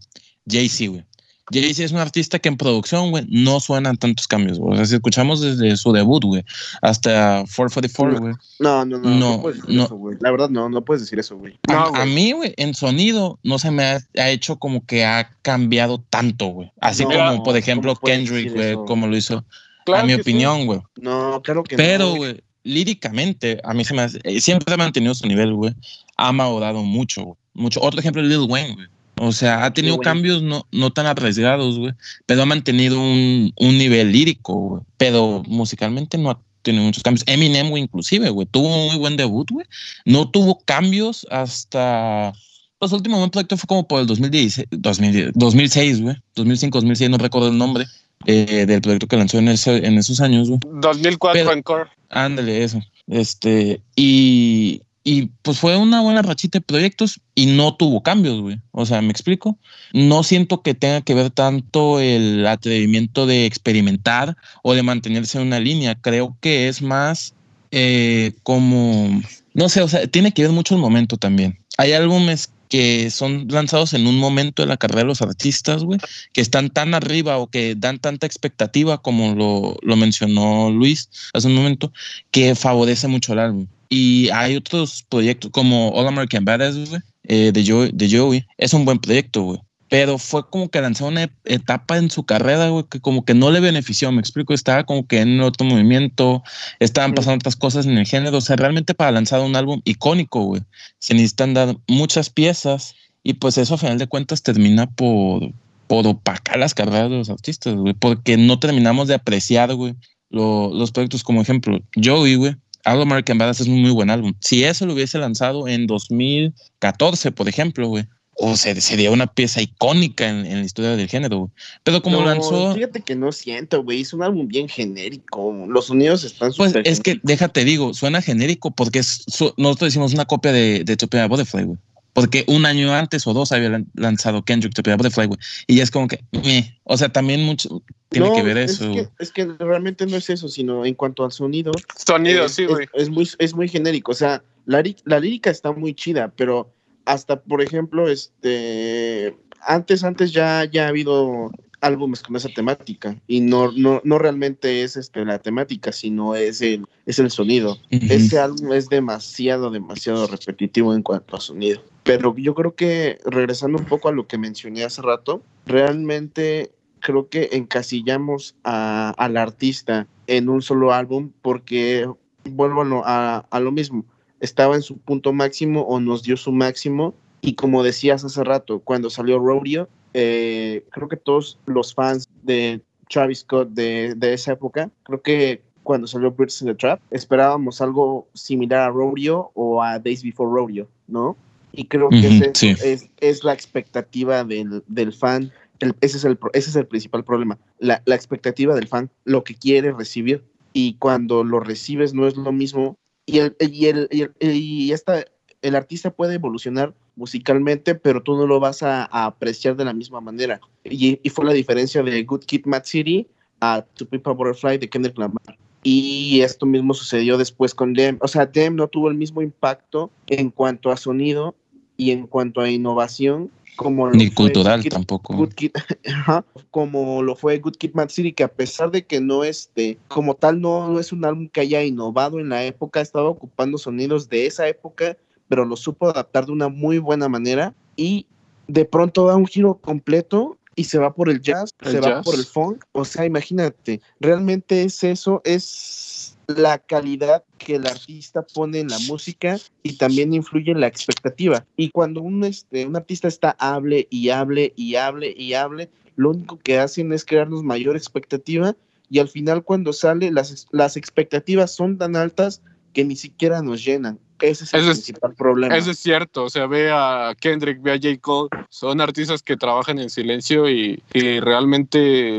Jay-Z, 0.48 0.90
güey. 0.90 1.04
Jay-Z 1.52 1.84
es 1.84 1.92
un 1.92 1.98
artista 1.98 2.38
que 2.38 2.48
en 2.48 2.56
producción, 2.56 3.10
güey, 3.10 3.24
no 3.28 3.60
suenan 3.60 3.96
tantos 3.96 4.26
cambios, 4.28 4.58
güey. 4.58 4.72
O 4.72 4.76
sea, 4.76 4.86
si 4.86 4.94
escuchamos 4.94 5.40
desde 5.40 5.76
su 5.76 5.92
debut, 5.92 6.24
güey, 6.24 6.44
hasta 6.82 7.44
444, 7.56 8.20
güey. 8.20 8.34
No, 8.58 8.84
no, 8.84 8.98
no. 8.98 9.10
No, 9.10 9.16
No, 9.36 9.42
puedes 9.42 9.60
decir 9.60 9.74
no. 9.76 9.84
eso, 9.84 9.96
güey. 9.96 10.16
La 10.20 10.30
verdad, 10.30 10.50
no, 10.50 10.68
no 10.68 10.82
puedes 10.84 11.02
decir 11.02 11.18
eso, 11.18 11.36
güey. 11.36 11.58
A, 11.68 11.72
No, 11.72 11.80
a 11.86 11.90
güey. 11.90 12.14
mí, 12.14 12.32
güey, 12.32 12.54
en 12.56 12.74
sonido 12.74 13.38
no 13.42 13.58
se 13.58 13.70
me 13.70 13.84
ha, 13.84 14.00
ha 14.18 14.30
hecho 14.30 14.56
como 14.58 14.84
que 14.86 15.04
ha 15.04 15.30
cambiado 15.42 15.98
tanto, 16.10 16.46
güey. 16.46 16.70
Así 16.80 17.04
No, 17.04 17.10
como, 17.10 17.42
por 17.42 17.56
ejemplo, 17.56 17.94
¿cómo 17.94 18.00
puedes 18.02 18.18
Kendrick, 18.30 18.52
güey, 18.54 18.74
como 18.86 19.06
lo 19.06 19.16
hizo. 19.16 19.44
Claro 19.86 20.02
a 20.02 20.06
mi 20.06 20.14
opinión, 20.14 20.66
güey. 20.66 20.80
No, 21.00 21.40
claro 21.42 21.62
que 21.64 21.76
Pero, 21.76 22.10
no. 22.10 22.16
güey, 22.16 22.40
líricamente, 22.62 23.60
a 23.64 23.74
mí 23.74 23.84
se 23.84 23.94
me 23.94 24.02
hace, 24.02 24.20
eh, 24.24 24.40
siempre 24.40 24.74
ha 24.74 24.76
mantenido 24.76 25.14
su 25.14 25.26
nivel, 25.26 25.54
güey. 25.54 25.74
Ha 26.16 26.32
madurado 26.32 26.82
mucho, 26.82 27.22
güey. 27.24 27.36
Mucho. 27.54 27.80
Otro 27.82 27.98
ejemplo 28.00 28.22
es 28.22 28.28
Lil 28.28 28.46
Wayne, 28.48 28.74
güey. 28.74 28.86
O 29.22 29.32
sea, 29.32 29.64
ha 29.66 29.74
tenido 29.74 29.98
cambios 29.98 30.42
no, 30.42 30.66
no 30.72 30.90
tan 30.92 31.04
arriesgados, 31.06 31.78
güey. 31.78 31.92
Pero 32.24 32.42
ha 32.42 32.46
mantenido 32.46 32.98
un, 32.98 33.52
un 33.54 33.76
nivel 33.78 34.12
lírico, 34.12 34.54
güey. 34.54 34.82
Pero 34.96 35.42
musicalmente 35.46 36.16
no 36.16 36.30
ha 36.30 36.40
tenido 36.62 36.84
muchos 36.84 37.02
cambios. 37.02 37.24
Eminem, 37.26 37.68
güey, 37.68 37.82
inclusive, 37.82 38.30
güey. 38.30 38.46
Tuvo 38.50 38.74
un 38.74 38.86
muy 38.86 38.96
buen 38.96 39.18
debut, 39.18 39.50
güey. 39.50 39.66
No 40.06 40.30
tuvo 40.30 40.60
cambios 40.64 41.26
hasta... 41.30 42.32
Los 42.80 42.92
últimos 42.92 43.18
buen 43.18 43.30
proyecto 43.30 43.58
fue 43.58 43.66
como 43.66 43.86
por 43.86 44.00
el 44.00 44.06
2016, 44.06 44.66
2010, 44.70 45.32
2006, 45.34 46.00
güey. 46.00 46.16
2005, 46.34 46.78
2006, 46.78 47.10
no 47.10 47.18
recuerdo 47.18 47.48
el 47.48 47.58
nombre 47.58 47.84
eh, 48.24 48.64
del 48.66 48.80
proyecto 48.80 49.06
que 49.06 49.18
lanzó 49.18 49.36
en, 49.38 49.48
ese, 49.48 49.86
en 49.86 49.98
esos 49.98 50.20
años, 50.22 50.48
güey. 50.48 50.60
2004 50.80 51.32
Pero- 51.38 51.52
Encore. 51.52 51.90
Ándale, 52.08 52.64
eso. 52.64 52.80
Este, 53.06 53.82
y, 53.96 54.80
y 55.02 55.26
pues 55.42 55.58
fue 55.58 55.76
una 55.76 56.02
buena 56.02 56.22
rachita 56.22 56.58
de 56.58 56.64
proyectos 56.64 57.20
y 57.34 57.46
no 57.46 57.74
tuvo 57.74 58.02
cambios, 58.02 58.40
güey. 58.40 58.60
O 58.72 58.84
sea, 58.84 59.00
¿me 59.00 59.10
explico? 59.10 59.58
No 59.92 60.22
siento 60.22 60.62
que 60.62 60.74
tenga 60.74 61.00
que 61.00 61.14
ver 61.14 61.30
tanto 61.30 62.00
el 62.00 62.46
atrevimiento 62.46 63.26
de 63.26 63.46
experimentar 63.46 64.36
o 64.62 64.74
de 64.74 64.82
mantenerse 64.82 65.38
en 65.38 65.46
una 65.46 65.58
línea. 65.58 65.94
Creo 65.94 66.36
que 66.40 66.68
es 66.68 66.82
más 66.82 67.34
eh, 67.70 68.32
como, 68.42 69.22
no 69.54 69.68
sé, 69.70 69.80
o 69.80 69.88
sea, 69.88 70.06
tiene 70.06 70.32
que 70.32 70.42
ver 70.42 70.52
mucho 70.52 70.74
el 70.74 70.80
momento 70.80 71.16
también. 71.16 71.58
Hay 71.78 71.92
álbumes 71.92 72.50
que 72.68 73.10
son 73.10 73.48
lanzados 73.48 73.94
en 73.94 74.06
un 74.06 74.18
momento 74.18 74.62
de 74.62 74.68
la 74.68 74.76
carrera 74.76 75.00
de 75.00 75.06
los 75.06 75.22
artistas, 75.22 75.82
güey, 75.82 75.98
que 76.32 76.40
están 76.40 76.70
tan 76.70 76.94
arriba 76.94 77.38
o 77.38 77.48
que 77.48 77.74
dan 77.74 77.98
tanta 77.98 78.26
expectativa 78.26 78.98
como 78.98 79.34
lo, 79.34 79.76
lo 79.82 79.96
mencionó 79.96 80.70
Luis 80.70 81.10
hace 81.32 81.48
un 81.48 81.54
momento, 81.54 81.92
que 82.30 82.54
favorece 82.54 83.08
mucho 83.08 83.32
el 83.32 83.40
álbum. 83.40 83.66
Y 83.90 84.30
hay 84.30 84.56
otros 84.56 85.04
proyectos 85.08 85.50
como 85.50 85.90
All 85.90 86.06
American 86.06 86.44
Badass, 86.46 86.76
güey, 86.88 87.02
eh, 87.24 87.50
de, 87.52 87.64
Joey, 87.66 87.90
de 87.92 88.08
Joey. 88.10 88.46
Es 88.56 88.72
un 88.72 88.84
buen 88.86 88.98
proyecto, 89.00 89.42
güey. 89.42 89.60
Pero 89.88 90.18
fue 90.18 90.48
como 90.48 90.68
que 90.68 90.80
lanzó 90.80 91.08
una 91.08 91.28
etapa 91.44 91.98
en 91.98 92.10
su 92.10 92.22
carrera, 92.24 92.68
güey, 92.68 92.84
que 92.88 93.00
como 93.00 93.24
que 93.24 93.34
no 93.34 93.50
le 93.50 93.58
benefició, 93.58 94.12
me 94.12 94.20
explico, 94.20 94.54
estaba 94.54 94.84
como 94.84 95.04
que 95.04 95.20
en 95.20 95.40
otro 95.40 95.66
movimiento, 95.66 96.44
estaban 96.78 97.12
pasando 97.12 97.34
otras 97.40 97.56
cosas 97.56 97.86
en 97.86 97.98
el 97.98 98.06
género, 98.06 98.38
o 98.38 98.40
sea, 98.40 98.54
realmente 98.54 98.94
para 98.94 99.10
lanzar 99.10 99.40
un 99.40 99.56
álbum 99.56 99.80
icónico, 99.84 100.44
güey, 100.44 100.62
se 101.00 101.14
necesitan 101.14 101.54
dar 101.54 101.76
muchas 101.88 102.30
piezas. 102.30 102.94
Y 103.24 103.34
pues 103.34 103.58
eso 103.58 103.74
a 103.74 103.78
final 103.78 103.98
de 103.98 104.06
cuentas 104.06 104.42
termina 104.44 104.86
por, 104.88 105.52
por 105.88 106.06
opacar 106.06 106.56
las 106.58 106.72
carreras 106.72 107.10
de 107.10 107.16
los 107.18 107.28
artistas, 107.28 107.74
güey, 107.74 107.92
porque 107.92 108.36
no 108.36 108.60
terminamos 108.60 109.08
de 109.08 109.14
apreciar, 109.14 109.74
güey, 109.74 109.94
lo- 110.30 110.72
los 110.72 110.92
proyectos. 110.92 111.24
Como 111.24 111.42
ejemplo, 111.42 111.80
Joey, 112.02 112.36
güey, 112.36 112.54
All 112.84 113.02
American 113.02 113.38
Badass 113.38 113.60
es 113.60 113.68
un 113.68 113.80
muy 113.82 113.90
buen 113.90 114.10
álbum. 114.10 114.32
Si 114.40 114.64
eso 114.64 114.86
lo 114.86 114.94
hubiese 114.94 115.18
lanzado 115.18 115.68
en 115.68 115.86
2014, 115.86 117.32
por 117.32 117.48
ejemplo, 117.48 117.88
güey, 117.88 118.04
o 118.42 118.56
se- 118.56 118.80
sería 118.80 119.10
una 119.10 119.26
pieza 119.26 119.60
icónica 119.60 120.28
en, 120.28 120.46
en 120.46 120.58
la 120.60 120.64
historia 120.64 120.96
del 120.96 121.08
género, 121.08 121.38
güey. 121.40 121.50
Pero 121.82 122.00
como 122.00 122.20
No, 122.20 122.26
lanzó, 122.26 122.74
Fíjate 122.74 123.02
que 123.02 123.14
no 123.14 123.32
siento, 123.32 123.82
güey. 123.84 124.00
Es 124.00 124.14
un 124.14 124.22
álbum 124.22 124.48
bien 124.48 124.68
genérico. 124.68 125.52
Los 125.68 125.86
sonidos 125.86 126.24
están 126.24 126.52
pues 126.56 126.74
es 126.84 127.00
que, 127.00 127.20
déjate 127.22 127.64
digo, 127.64 127.92
suena 127.92 128.22
genérico 128.22 128.70
porque 128.70 129.00
es, 129.00 129.24
su- 129.26 129.52
nosotros 129.58 129.88
hicimos 129.90 130.14
una 130.14 130.24
copia 130.24 130.52
de, 130.52 130.84
de 130.84 130.96
Topia 130.96 131.26
Butterfly, 131.26 131.64
güey. 131.64 131.78
Porque 132.20 132.44
un 132.48 132.66
año 132.66 132.92
antes 132.94 133.26
o 133.26 133.32
dos 133.32 133.52
había 133.52 133.70
lan- 133.70 133.86
lanzado 133.94 134.42
Kendrick 134.44 134.74
Topia 134.74 134.96
Butterfly, 134.96 135.26
güey. 135.26 135.38
Y 135.66 135.76
ya 135.76 135.82
es 135.82 135.90
como 135.90 136.06
que, 136.08 136.22
meh. 136.32 136.78
o 136.84 136.96
sea, 136.96 137.08
también 137.08 137.42
mucho 137.42 137.82
tiene 138.10 138.28
No, 138.28 138.34
que 138.34 138.42
ver 138.42 138.58
es 138.58 138.72
eso. 138.72 138.92
que-. 138.92 139.08
Es 139.18 139.30
que, 139.32 139.46
realmente 139.58 140.06
no 140.06 140.16
es 140.16 140.28
eso, 140.30 140.48
sino 140.48 140.84
en 140.84 140.94
cuanto 140.94 141.24
al 141.24 141.32
sonido. 141.32 141.72
Sonido, 141.96 142.44
es, 142.46 142.52
sí, 142.52 142.66
güey. 142.66 142.86
es 142.94 143.08
muy, 143.08 143.28
es 143.38 143.54
muy 143.54 143.68
genérico. 143.68 144.12
O 144.12 144.14
sea, 144.14 144.42
la, 144.66 144.82
la 145.04 145.20
lírica 145.20 145.50
está 145.50 145.72
muy 145.72 145.94
chida, 145.94 146.32
pero 146.36 146.72
hasta, 147.06 147.40
por 147.40 147.62
ejemplo, 147.62 148.08
este 148.08 149.36
antes, 149.62 150.04
antes 150.04 150.32
ya, 150.32 150.64
ya 150.64 150.86
ha 150.86 150.88
habido 150.88 151.50
álbumes 151.80 152.22
con 152.22 152.36
esa 152.36 152.48
temática. 152.48 153.16
Y 153.26 153.40
no, 153.40 153.72
no, 153.72 154.00
no 154.04 154.18
realmente 154.18 154.82
es 154.82 154.96
este, 154.96 155.24
la 155.24 155.38
temática, 155.38 155.92
sino 155.92 156.34
es 156.34 156.60
el, 156.60 156.84
es 157.06 157.18
el 157.18 157.30
sonido. 157.30 157.78
Ese 157.90 158.38
álbum 158.38 158.72
es 158.72 158.88
demasiado, 158.88 159.70
demasiado 159.70 160.26
repetitivo 160.26 160.94
en 160.94 161.02
cuanto 161.02 161.36
a 161.36 161.40
sonido. 161.40 161.82
Pero 162.10 162.34
yo 162.36 162.56
creo 162.56 162.74
que, 162.74 163.20
regresando 163.24 163.78
un 163.78 163.84
poco 163.84 164.08
a 164.08 164.12
lo 164.12 164.26
que 164.26 164.36
mencioné 164.36 164.82
hace 164.82 165.00
rato, 165.00 165.42
realmente 165.64 166.72
creo 166.98 167.28
que 167.28 167.50
encasillamos 167.52 168.56
a- 168.64 169.14
al 169.16 169.36
artista 169.36 170.08
en 170.26 170.48
un 170.48 170.60
solo 170.60 170.92
álbum 170.92 171.30
porque, 171.40 172.10
vuelvo 172.50 172.82
a 173.04 173.46
a 173.48 173.60
lo 173.60 173.70
mismo, 173.70 174.04
estaba 174.40 174.74
en 174.74 174.82
su 174.82 174.98
punto 174.98 175.32
máximo 175.32 175.82
o 175.82 176.00
nos 176.00 176.24
dio 176.24 176.36
su 176.36 176.50
máximo. 176.50 177.14
Y 177.42 177.54
como 177.54 177.84
decías 177.84 178.24
hace 178.24 178.42
rato, 178.42 178.80
cuando 178.80 179.08
salió 179.08 179.38
Rodeo, 179.38 179.88
eh, 180.12 180.84
creo 180.90 181.06
que 181.06 181.16
todos 181.16 181.60
los 181.66 181.94
fans 181.94 182.28
de 182.42 182.80
Travis 183.08 183.38
Scott 183.40 183.68
de, 183.68 184.14
de 184.16 184.32
esa 184.32 184.54
época, 184.54 184.90
creo 185.04 185.22
que 185.22 185.62
cuando 185.84 186.08
salió 186.08 186.32
Birds 186.32 186.60
in 186.60 186.66
the 186.68 186.74
Trap, 186.74 187.00
esperábamos 187.12 187.80
algo 187.80 188.26
similar 188.34 188.80
a 188.80 188.88
Rodeo 188.90 189.52
o 189.54 189.80
a 189.80 190.00
Days 190.00 190.24
Before 190.24 190.50
Rodeo, 190.52 190.88
¿no? 191.06 191.36
Y 191.72 191.86
creo 191.86 192.10
que 192.10 192.16
Ujú, 192.26 192.26
ese 192.28 192.52
sí. 192.54 192.74
es, 192.82 193.08
es 193.20 193.44
la 193.44 193.52
expectativa 193.52 194.44
del, 194.44 194.82
del 194.86 195.12
fan. 195.12 195.52
El- 195.78 195.94
ese, 196.00 196.16
es 196.18 196.24
el, 196.24 196.38
ese 196.52 196.70
es 196.70 196.76
el 196.76 196.86
principal 196.86 197.24
problema. 197.24 197.58
La, 197.78 198.02
la 198.06 198.14
expectativa 198.14 198.74
del 198.74 198.88
fan, 198.88 199.10
lo 199.24 199.44
que 199.44 199.54
quiere 199.54 199.92
recibir. 199.92 200.44
Y 200.72 200.94
cuando 200.94 201.42
lo 201.44 201.60
recibes 201.60 202.14
no 202.14 202.26
es 202.26 202.36
lo 202.36 202.52
mismo. 202.52 202.96
Y, 203.26 203.38
el, 203.38 203.56
y, 203.60 203.86
el, 203.86 204.08
y, 204.10 204.22
el- 204.22 204.32
y 204.56 204.92
esta, 204.92 205.24
el 205.62 205.74
artista 205.76 206.10
puede 206.10 206.34
evolucionar 206.34 206.94
musicalmente, 207.16 207.94
pero 207.94 208.22
tú 208.22 208.36
no 208.36 208.46
lo 208.46 208.60
vas 208.60 208.82
a, 208.82 209.04
a 209.04 209.26
apreciar 209.26 209.76
de 209.76 209.84
la 209.84 209.92
misma 209.92 210.20
manera. 210.20 210.60
Y, 210.84 211.20
y 211.22 211.28
fue 211.30 211.44
la 211.44 211.52
diferencia 211.52 212.02
de 212.02 212.22
Good 212.24 212.44
Kid, 212.44 212.64
Mad 212.66 212.84
City 212.84 213.26
a 213.60 213.82
To 213.94 214.06
Pimp 214.06 214.26
a 214.26 214.32
Butterfly 214.32 214.78
de 214.78 214.88
Kendrick 214.88 215.18
Lamar. 215.18 215.58
Y 215.82 216.40
esto 216.42 216.66
mismo 216.66 216.92
sucedió 216.94 217.38
después 217.38 217.74
con 217.74 217.94
Dem. 217.94 218.18
O 218.20 218.28
sea, 218.28 218.46
Dem 218.46 218.76
no 218.76 218.88
tuvo 218.88 219.08
el 219.08 219.16
mismo 219.16 219.40
impacto 219.42 220.10
en 220.26 220.50
cuanto 220.50 220.90
a 220.90 220.96
sonido 220.96 221.54
y 222.00 222.12
en 222.12 222.26
cuanto 222.26 222.62
a 222.62 222.70
innovación 222.70 223.50
como 223.76 224.06
lo 224.06 224.16
Ni 224.16 224.28
fue 224.28 224.46
cultural 224.46 224.80
Good 224.80 224.84
Kid- 224.84 224.90
tampoco. 224.90 225.36
Good 225.36 225.52
Kid, 225.52 225.70
ajá, 226.06 226.44
como 226.70 227.22
lo 227.22 227.36
fue 227.36 227.58
Good 227.58 227.76
Kid, 227.76 227.90
Mad 227.92 228.08
City, 228.08 228.32
que 228.32 228.42
a 228.42 228.48
pesar 228.48 228.90
de 228.90 229.04
que 229.04 229.20
no 229.20 229.44
este, 229.44 229.98
como 230.08 230.34
tal 230.34 230.62
no, 230.62 230.88
no 230.88 230.98
es 230.98 231.12
un 231.12 231.26
álbum 231.26 231.46
que 231.48 231.60
haya 231.60 231.84
innovado 231.84 232.40
en 232.40 232.48
la 232.48 232.64
época, 232.64 233.02
estaba 233.02 233.28
ocupando 233.28 233.76
sonidos 233.76 234.30
de 234.30 234.46
esa 234.46 234.66
época, 234.66 235.18
pero 235.48 235.66
lo 235.66 235.76
supo 235.76 236.08
adaptar 236.08 236.46
de 236.46 236.52
una 236.52 236.68
muy 236.70 236.98
buena 236.98 237.28
manera 237.28 237.74
y 237.96 238.24
de 238.66 238.86
pronto 238.86 239.26
da 239.26 239.36
un 239.36 239.46
giro 239.46 239.74
completo 239.74 240.56
y 240.76 240.84
se 240.84 240.98
va 240.98 241.12
por 241.12 241.28
el 241.28 241.42
jazz, 241.42 241.74
El 241.80 241.92
se 241.92 242.00
va 242.00 242.22
por 242.22 242.34
el 242.34 242.46
funk, 242.46 242.82
o 242.92 243.04
sea, 243.04 243.26
imagínate, 243.26 244.00
realmente 244.20 244.84
es 244.84 245.04
eso, 245.04 245.42
es 245.44 246.38
la 246.56 246.78
calidad 246.78 247.44
que 247.58 247.76
el 247.76 247.86
artista 247.86 248.42
pone 248.42 248.80
en 248.80 248.88
la 248.88 248.98
música 249.00 249.58
y 249.82 249.96
también 249.96 250.34
influye 250.34 250.72
en 250.72 250.80
la 250.80 250.86
expectativa. 250.86 251.64
Y 251.76 251.90
cuando 251.90 252.20
un, 252.22 252.44
este, 252.44 252.86
un 252.86 252.96
artista 252.96 253.28
está 253.28 253.56
hable 253.58 254.06
y 254.10 254.30
hable 254.30 254.72
y 254.76 254.96
hable 254.96 255.34
y 255.36 255.54
hable, 255.54 255.90
lo 256.16 256.30
único 256.30 256.58
que 256.58 256.78
hacen 256.78 257.12
es 257.12 257.24
crearnos 257.24 257.62
mayor 257.62 257.96
expectativa 257.96 258.76
y 259.08 259.18
al 259.18 259.28
final 259.28 259.64
cuando 259.64 259.92
sale 259.92 260.30
las, 260.30 260.66
las 260.70 260.96
expectativas 260.96 261.74
son 261.74 261.98
tan 261.98 262.16
altas 262.16 262.62
que 262.92 263.04
ni 263.04 263.16
siquiera 263.16 263.62
nos 263.62 263.84
llenan. 263.84 264.18
Ese 264.40 264.64
es 264.64 264.74
el 264.74 264.80
Eso 264.80 264.90
es- 264.90 264.98
principal 264.98 265.34
problema. 265.34 265.76
Eso 265.76 265.90
es 265.90 265.98
cierto, 265.98 266.44
o 266.44 266.50
sea, 266.50 266.66
ve 266.66 266.90
a 266.92 267.34
Kendrick, 267.38 267.80
ve 267.82 267.92
a 267.92 267.96
J. 267.96 268.18
Cole, 268.20 268.48
son 268.68 269.00
artistas 269.00 269.42
que 269.42 269.56
trabajan 269.56 269.98
en 269.98 270.10
silencio 270.10 270.68
y, 270.68 271.02
y 271.12 271.40
realmente 271.40 272.38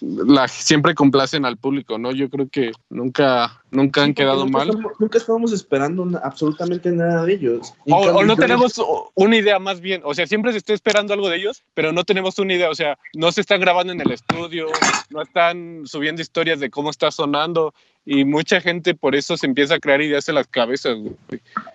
la, 0.00 0.48
siempre 0.48 0.94
complacen 0.94 1.44
al 1.44 1.56
público, 1.56 1.98
¿no? 1.98 2.12
Yo 2.12 2.28
creo 2.30 2.48
que 2.48 2.72
nunca, 2.90 3.62
nunca 3.70 4.02
han 4.02 4.08
Sí, 4.10 4.14
quedado 4.14 4.44
nunca 4.44 4.58
mal. 4.58 4.68
estamos- 4.70 4.92
nunca 4.98 5.18
estábamos 5.18 5.52
esperando 5.52 6.04
na- 6.06 6.20
absolutamente 6.22 6.90
nada 6.90 7.24
de 7.24 7.34
ellos. 7.34 7.74
O, 7.90 7.96
o 7.96 8.24
no 8.24 8.36
tenemos 8.36 8.80
una 9.14 9.36
idea 9.36 9.58
más 9.58 9.80
bien, 9.80 10.02
o 10.04 10.14
sea, 10.14 10.26
siempre 10.26 10.52
se 10.52 10.58
está 10.58 10.72
esperando 10.72 11.14
algo 11.14 11.28
de 11.28 11.36
ellos, 11.36 11.62
pero 11.74 11.92
no 11.92 12.04
tenemos 12.04 12.38
una 12.38 12.54
idea, 12.54 12.70
o 12.70 12.74
sea, 12.74 12.98
no 13.14 13.32
se 13.32 13.40
están 13.40 13.60
grabando 13.60 13.92
en 13.92 14.00
el 14.00 14.10
estudio, 14.12 14.66
no 15.10 15.22
están 15.22 15.82
subiendo 15.84 16.22
historias 16.22 16.60
de 16.60 16.70
cómo 16.70 16.90
está 16.90 17.10
sonando 17.10 17.74
y 18.10 18.24
mucha 18.24 18.58
gente 18.62 18.94
por 18.94 19.14
eso 19.14 19.36
se 19.36 19.44
empieza 19.46 19.74
a 19.74 19.78
crear 19.78 20.00
ideas 20.00 20.26
en 20.30 20.36
las 20.36 20.46
cabezas, 20.46 20.96
güey. 20.96 21.14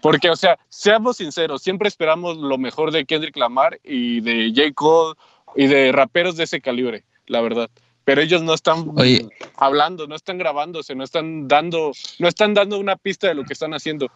Porque, 0.01 0.31
o 0.31 0.35
sea, 0.35 0.57
seamos 0.69 1.17
sinceros, 1.17 1.61
siempre 1.61 1.87
esperamos 1.87 2.37
lo 2.37 2.57
mejor 2.57 2.91
de 2.91 3.05
Kendrick 3.05 3.37
Lamar 3.37 3.79
y 3.83 4.19
de 4.21 4.51
J. 4.55 4.73
Cole 4.73 5.13
y 5.55 5.67
de 5.67 5.91
raperos 5.91 6.35
de 6.35 6.45
ese 6.45 6.59
calibre, 6.59 7.03
la 7.27 7.39
verdad. 7.41 7.69
Pero 8.03 8.21
ellos 8.21 8.41
no 8.41 8.53
están 8.55 8.85
Oye. 8.97 9.27
hablando, 9.57 10.07
no 10.07 10.15
están 10.15 10.39
grabándose, 10.39 10.95
no 10.95 11.03
están 11.03 11.47
dando, 11.47 11.91
no 12.19 12.27
están 12.27 12.53
dando 12.55 12.79
una 12.79 12.95
pista 12.97 13.27
de 13.27 13.35
lo 13.35 13.43
que 13.45 13.53
están 13.53 13.73
haciendo. 13.75 14.11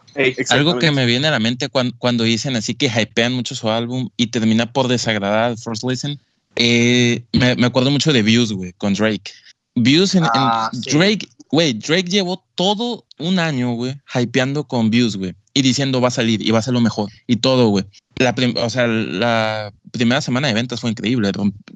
Algo 0.50 0.80
que 0.80 0.90
me 0.92 1.06
viene 1.06 1.28
a 1.28 1.32
la 1.32 1.40
mente 1.40 1.70
cuando, 1.70 1.96
cuando 2.00 2.24
dicen 2.24 2.56
así 2.56 2.74
que 2.74 2.88
hypean 2.88 3.32
mucho 3.34 3.54
su 3.54 3.70
álbum 3.70 4.10
y 4.18 4.28
termina 4.28 4.74
por 4.74 4.88
desagradar 4.88 5.44
al 5.52 5.58
First 5.58 5.84
Listen, 5.84 6.20
eh, 6.56 7.24
me, 7.32 7.56
me 7.56 7.68
acuerdo 7.68 7.92
mucho 7.92 8.12
de 8.12 8.24
Views, 8.24 8.52
güey, 8.52 8.74
con 8.74 8.94
Drake. 8.96 9.32
Views 9.76 10.16
en, 10.16 10.24
en- 10.24 10.30
Ah, 10.34 10.70
sí. 10.74 10.98
Drake, 10.98 11.28
güey, 11.52 11.74
Drake 11.74 12.10
llevó 12.10 12.44
todo 12.56 13.06
un 13.20 13.40
año, 13.40 13.74
güey, 13.74 13.96
hypeando 14.14 14.68
con 14.68 14.90
Views, 14.90 15.18
güey, 15.18 15.36
y 15.54 15.62
diciendo 15.62 16.02
va 16.02 16.10
a 16.10 16.12
salir 16.12 16.42
y 16.42 16.52
va 16.52 16.60
a 16.60 16.64
ser 16.64 16.74
lo 16.74 16.82
mejor 16.82 17.10
y 17.26 17.38
todo, 17.38 17.70
güey. 17.70 17.86
La 18.18 18.36
o 18.64 18.70
sea, 18.70 18.88
la 18.88 19.72
primera 19.92 20.22
semana 20.22 20.48
de 20.48 20.56
ventas 20.56 20.82
fue 20.82 20.90
increíble. 20.90 21.32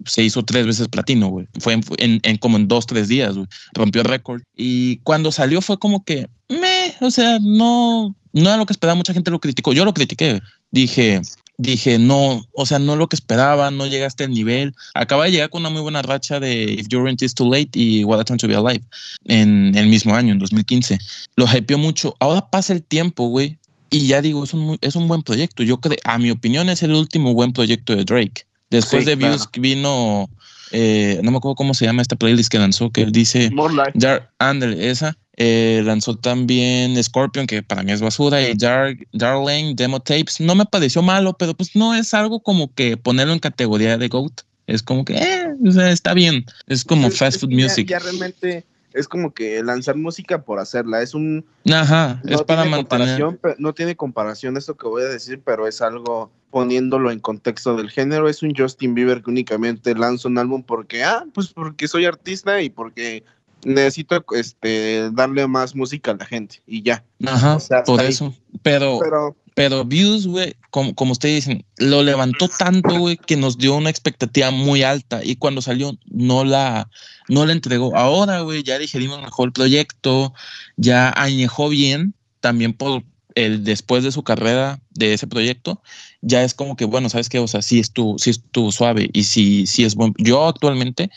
Se 0.05 0.23
hizo 0.23 0.43
tres 0.43 0.65
veces 0.65 0.87
platino, 0.87 1.27
güey. 1.27 1.47
Fue 1.59 1.79
en, 1.97 2.37
como 2.37 2.57
en 2.57 2.67
dos, 2.67 2.87
tres 2.87 3.07
días, 3.07 3.35
güey. 3.35 3.47
Rompió 3.73 4.01
récord. 4.01 4.41
Y 4.55 4.97
cuando 4.97 5.31
salió 5.31 5.61
fue 5.61 5.77
como 5.77 6.03
que, 6.03 6.27
me, 6.49 6.95
o 7.01 7.11
sea, 7.11 7.37
no, 7.39 8.15
no 8.33 8.41
era 8.41 8.57
lo 8.57 8.65
que 8.65 8.73
esperaba. 8.73 8.95
Mucha 8.95 9.13
gente 9.13 9.29
lo 9.29 9.39
criticó. 9.39 9.71
Yo 9.73 9.85
lo 9.85 9.93
critiqué. 9.93 10.41
Dije, 10.71 11.21
dije, 11.61 11.99
no, 11.99 12.45
o 12.53 12.65
sea, 12.65 12.79
no 12.79 12.95
lo 12.95 13.07
que 13.07 13.15
esperaba, 13.15 13.71
no 13.71 13.85
llegaste 13.87 14.23
al 14.23 14.31
nivel. 14.31 14.73
Acaba 14.93 15.25
de 15.25 15.31
llegar 15.31 15.49
con 15.49 15.61
una 15.61 15.69
muy 15.69 15.81
buena 15.81 16.01
racha 16.01 16.39
de 16.39 16.63
If 16.63 16.87
Your 16.87 17.03
Rent 17.03 17.21
Is 17.21 17.33
Too 17.35 17.49
Late 17.51 17.69
y 17.73 18.03
What 18.03 18.19
a 18.19 18.23
Time 18.23 18.37
to 18.39 18.47
Be 18.47 18.55
Alive 18.55 18.83
en 19.25 19.75
el 19.75 19.87
mismo 19.87 20.15
año, 20.15 20.33
en 20.33 20.39
2015. 20.39 20.97
Lo 21.35 21.45
hypeó 21.45 21.77
mucho. 21.77 22.15
Ahora 22.19 22.49
pasa 22.49 22.73
el 22.73 22.83
tiempo, 22.83 23.27
güey. 23.27 23.57
Y 23.89 24.07
ya 24.07 24.21
digo, 24.21 24.43
es 24.43 24.53
un, 24.53 24.77
es 24.81 24.95
un 24.95 25.07
buen 25.07 25.21
proyecto. 25.21 25.63
Yo 25.63 25.77
creo, 25.79 25.97
a 26.05 26.17
mi 26.17 26.31
opinión, 26.31 26.69
es 26.69 26.81
el 26.81 26.93
último 26.93 27.33
buen 27.33 27.51
proyecto 27.53 27.95
de 27.95 28.05
Drake. 28.05 28.45
Después 28.69 29.03
Sí, 29.03 29.09
de 29.09 29.15
Views 29.17 29.47
claro. 29.47 29.61
vino, 29.61 30.29
eh, 30.71 31.19
no 31.23 31.31
me 31.31 31.37
acuerdo 31.37 31.55
cómo 31.55 31.73
se 31.73 31.85
llama 31.85 32.01
esta 32.01 32.15
playlist 32.15 32.49
que 32.49 32.57
lanzó, 32.57 32.89
que 32.89 33.01
él 33.01 33.11
dice, 33.11 33.51
More 33.51 33.73
Life. 33.73 33.91
Dar 33.95 34.31
Andel, 34.39 34.79
esa. 34.81 35.17
Eh, 35.43 35.81
lanzó 35.83 36.15
también 36.15 37.01
Scorpion, 37.03 37.47
que 37.47 37.63
para 37.63 37.81
mí 37.81 37.91
es 37.91 37.99
basura, 38.01 38.41
y 38.47 38.53
Dar 38.55 38.95
Darling, 39.11 39.75
Demo 39.75 39.99
Tapes. 39.99 40.39
No 40.39 40.53
me 40.53 40.65
pareció 40.65 41.01
malo, 41.01 41.33
pero 41.37 41.55
pues 41.55 41.75
no 41.75 41.95
es 41.95 42.13
algo 42.13 42.41
como 42.41 42.71
que 42.73 42.95
ponerlo 42.97 43.33
en 43.33 43.39
categoría 43.39 43.97
de 43.97 44.07
GOAT. 44.07 44.41
Es 44.67 44.83
como 44.83 45.03
que, 45.03 45.15
eh, 45.15 45.47
o 45.67 45.71
sea, 45.71 45.91
está 45.91 46.13
bien. 46.13 46.45
Es 46.67 46.85
como 46.85 47.07
Es- 47.07 47.17
fast 47.17 47.39
food 47.41 47.49
ya- 47.49 47.55
music. 47.63 47.87
Ya, 47.89 47.99
realmente 47.99 48.65
es 48.93 49.07
como 49.07 49.33
que 49.33 49.63
lanzar 49.63 49.95
música 49.97 50.43
por 50.43 50.59
hacerla. 50.59 51.01
Es 51.01 51.13
un. 51.15 51.43
Ajá, 51.73 52.21
no 52.23 52.35
es 52.35 52.43
para 52.43 52.65
mantener. 52.65 53.21
No 53.57 53.73
tiene 53.73 53.95
comparación 53.95 54.57
esto 54.57 54.75
que 54.77 54.87
voy 54.87 55.01
a 55.03 55.07
decir, 55.07 55.41
pero 55.43 55.67
es 55.67 55.81
algo 55.81 56.31
poniéndolo 56.51 57.09
en 57.11 57.19
contexto 57.19 57.75
del 57.77 57.89
género. 57.89 58.29
Es 58.29 58.43
un 58.43 58.53
Justin 58.55 58.93
Bieber 58.93 59.23
que 59.23 59.31
únicamente 59.31 59.95
lanza 59.95 60.27
un 60.27 60.37
álbum 60.37 60.61
porque, 60.61 61.03
ah, 61.03 61.25
pues 61.33 61.47
porque 61.47 61.87
soy 61.87 62.05
artista 62.05 62.61
y 62.61 62.69
porque 62.69 63.23
necesito 63.65 64.23
este 64.35 65.09
darle 65.11 65.47
más 65.47 65.75
música 65.75 66.11
a 66.11 66.15
la 66.15 66.25
gente 66.25 66.61
y 66.65 66.83
ya. 66.83 67.03
Ajá, 67.25 67.55
O 67.55 67.59
sea, 67.59 67.79
hasta 67.79 67.91
por 67.91 67.99
ahí. 68.01 68.07
eso. 68.07 68.33
Pero, 68.61 68.99
Pero 69.01 69.35
pero 69.53 69.83
Views, 69.83 70.27
güey, 70.27 70.55
como, 70.69 70.95
como 70.95 71.11
ustedes 71.11 71.45
dicen, 71.45 71.65
lo 71.77 72.03
levantó 72.03 72.47
tanto, 72.47 72.97
güey, 72.97 73.17
que 73.17 73.35
nos 73.35 73.57
dio 73.57 73.75
una 73.75 73.89
expectativa 73.89 74.49
muy 74.49 74.83
alta. 74.83 75.23
Y 75.23 75.35
cuando 75.35 75.61
salió, 75.61 75.97
no 76.05 76.45
la, 76.45 76.89
no 77.27 77.45
la 77.45 77.51
entregó. 77.51 77.95
Ahora, 77.95 78.41
güey, 78.41 78.63
ya 78.63 78.79
digerimos 78.79 79.21
mejor 79.21 79.49
el 79.49 79.53
proyecto, 79.53 80.33
ya 80.77 81.11
añejó 81.15 81.67
bien, 81.69 82.13
también 82.39 82.73
por 82.73 83.03
el 83.35 83.63
después 83.63 84.03
de 84.03 84.11
su 84.11 84.23
carrera 84.23 84.79
de 84.91 85.13
ese 85.13 85.27
proyecto, 85.27 85.81
ya 86.21 86.43
es 86.43 86.53
como 86.53 86.75
que, 86.75 86.85
bueno, 86.85 87.09
¿sabes 87.09 87.29
qué? 87.29 87.39
O 87.39 87.47
sea, 87.47 87.61
sí 87.61 87.79
estuvo, 87.79 88.17
sí 88.17 88.29
estuvo 88.29 88.71
suave 88.71 89.09
y 89.13 89.23
sí, 89.23 89.65
sí 89.67 89.83
es 89.83 89.95
buen. 89.95 90.13
Yo 90.17 90.47
actualmente, 90.47 91.09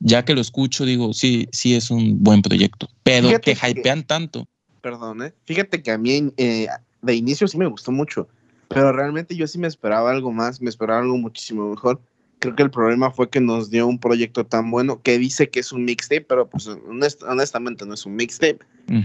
ya 0.00 0.24
que 0.24 0.34
lo 0.34 0.40
escucho, 0.40 0.84
digo, 0.84 1.12
sí, 1.12 1.48
sí 1.52 1.74
es 1.74 1.90
un 1.90 2.22
buen 2.22 2.42
proyecto. 2.42 2.88
Pero 3.02 3.28
Fíjate 3.28 3.54
que- 3.54 3.70
hypean 3.70 4.02
tanto. 4.06 4.48
perdón, 4.80 5.22
¿eh? 5.22 5.32
Fíjate 5.44 5.82
que 5.82 5.90
a 5.90 5.98
mí 5.98 6.32
eh, 6.36 6.66
de 7.02 7.14
inicio 7.14 7.46
sí 7.46 7.56
me 7.58 7.66
gustó 7.66 7.92
mucho, 7.92 8.28
pero 8.68 8.92
realmente 8.92 9.36
yo 9.36 9.46
sí 9.46 9.58
me 9.58 9.68
esperaba 9.68 10.10
algo 10.10 10.32
más, 10.32 10.60
me 10.60 10.70
esperaba 10.70 11.00
algo 11.00 11.16
muchísimo 11.18 11.68
mejor. 11.70 12.00
Creo 12.38 12.56
que 12.56 12.62
el 12.62 12.70
problema 12.70 13.10
fue 13.10 13.28
que 13.28 13.40
nos 13.40 13.68
dio 13.68 13.86
un 13.86 13.98
proyecto 13.98 14.46
tan 14.46 14.70
bueno 14.70 15.02
que 15.02 15.18
dice 15.18 15.50
que 15.50 15.60
es 15.60 15.72
un 15.72 15.84
mixtape, 15.84 16.22
pero 16.22 16.48
pues 16.48 16.66
honest- 16.68 17.22
honestamente 17.28 17.84
no 17.84 17.92
es 17.92 18.06
un 18.06 18.16
mixtape. 18.16 18.60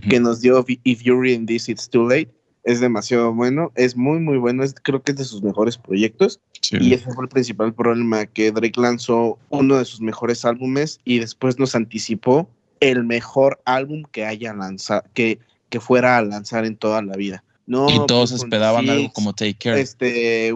Que 0.09 0.19
nos 0.21 0.39
dio 0.41 0.65
If 0.83 1.01
You're 1.03 1.29
in 1.29 1.45
This 1.45 1.67
It's 1.69 1.89
Too 1.89 2.07
Late. 2.07 2.29
Es 2.65 2.81
demasiado 2.81 3.33
bueno, 3.33 3.71
es 3.75 3.95
muy 3.95 4.19
muy 4.19 4.37
bueno, 4.37 4.63
es, 4.63 4.75
creo 4.81 5.01
que 5.01 5.11
es 5.11 5.17
de 5.17 5.23
sus 5.23 5.41
mejores 5.41 5.77
proyectos. 5.77 6.41
Sí. 6.61 6.77
Y 6.81 6.93
ese 6.93 7.11
fue 7.11 7.23
el 7.23 7.29
principal 7.29 7.73
problema, 7.73 8.25
que 8.25 8.51
Drake 8.51 8.81
lanzó 8.81 9.37
uno 9.49 9.77
de 9.77 9.85
sus 9.85 10.01
mejores 10.01 10.43
álbumes 10.43 10.99
y 11.05 11.19
después 11.19 11.59
nos 11.59 11.75
anticipó 11.75 12.49
el 12.79 13.03
mejor 13.03 13.61
álbum 13.65 14.03
que 14.11 14.25
haya 14.25 14.53
lanzado, 14.53 15.03
que, 15.13 15.39
que 15.69 15.79
fuera 15.79 16.17
a 16.17 16.21
lanzar 16.23 16.65
en 16.65 16.75
toda 16.75 17.01
la 17.01 17.15
vida. 17.15 17.43
No, 17.67 17.89
y 17.89 18.05
todos 18.05 18.31
pues, 18.31 18.43
esperaban 18.43 18.89
algo 18.89 19.11
como 19.11 19.33
Take 19.33 19.55
Care. 19.55 19.81
Este, 19.81 20.53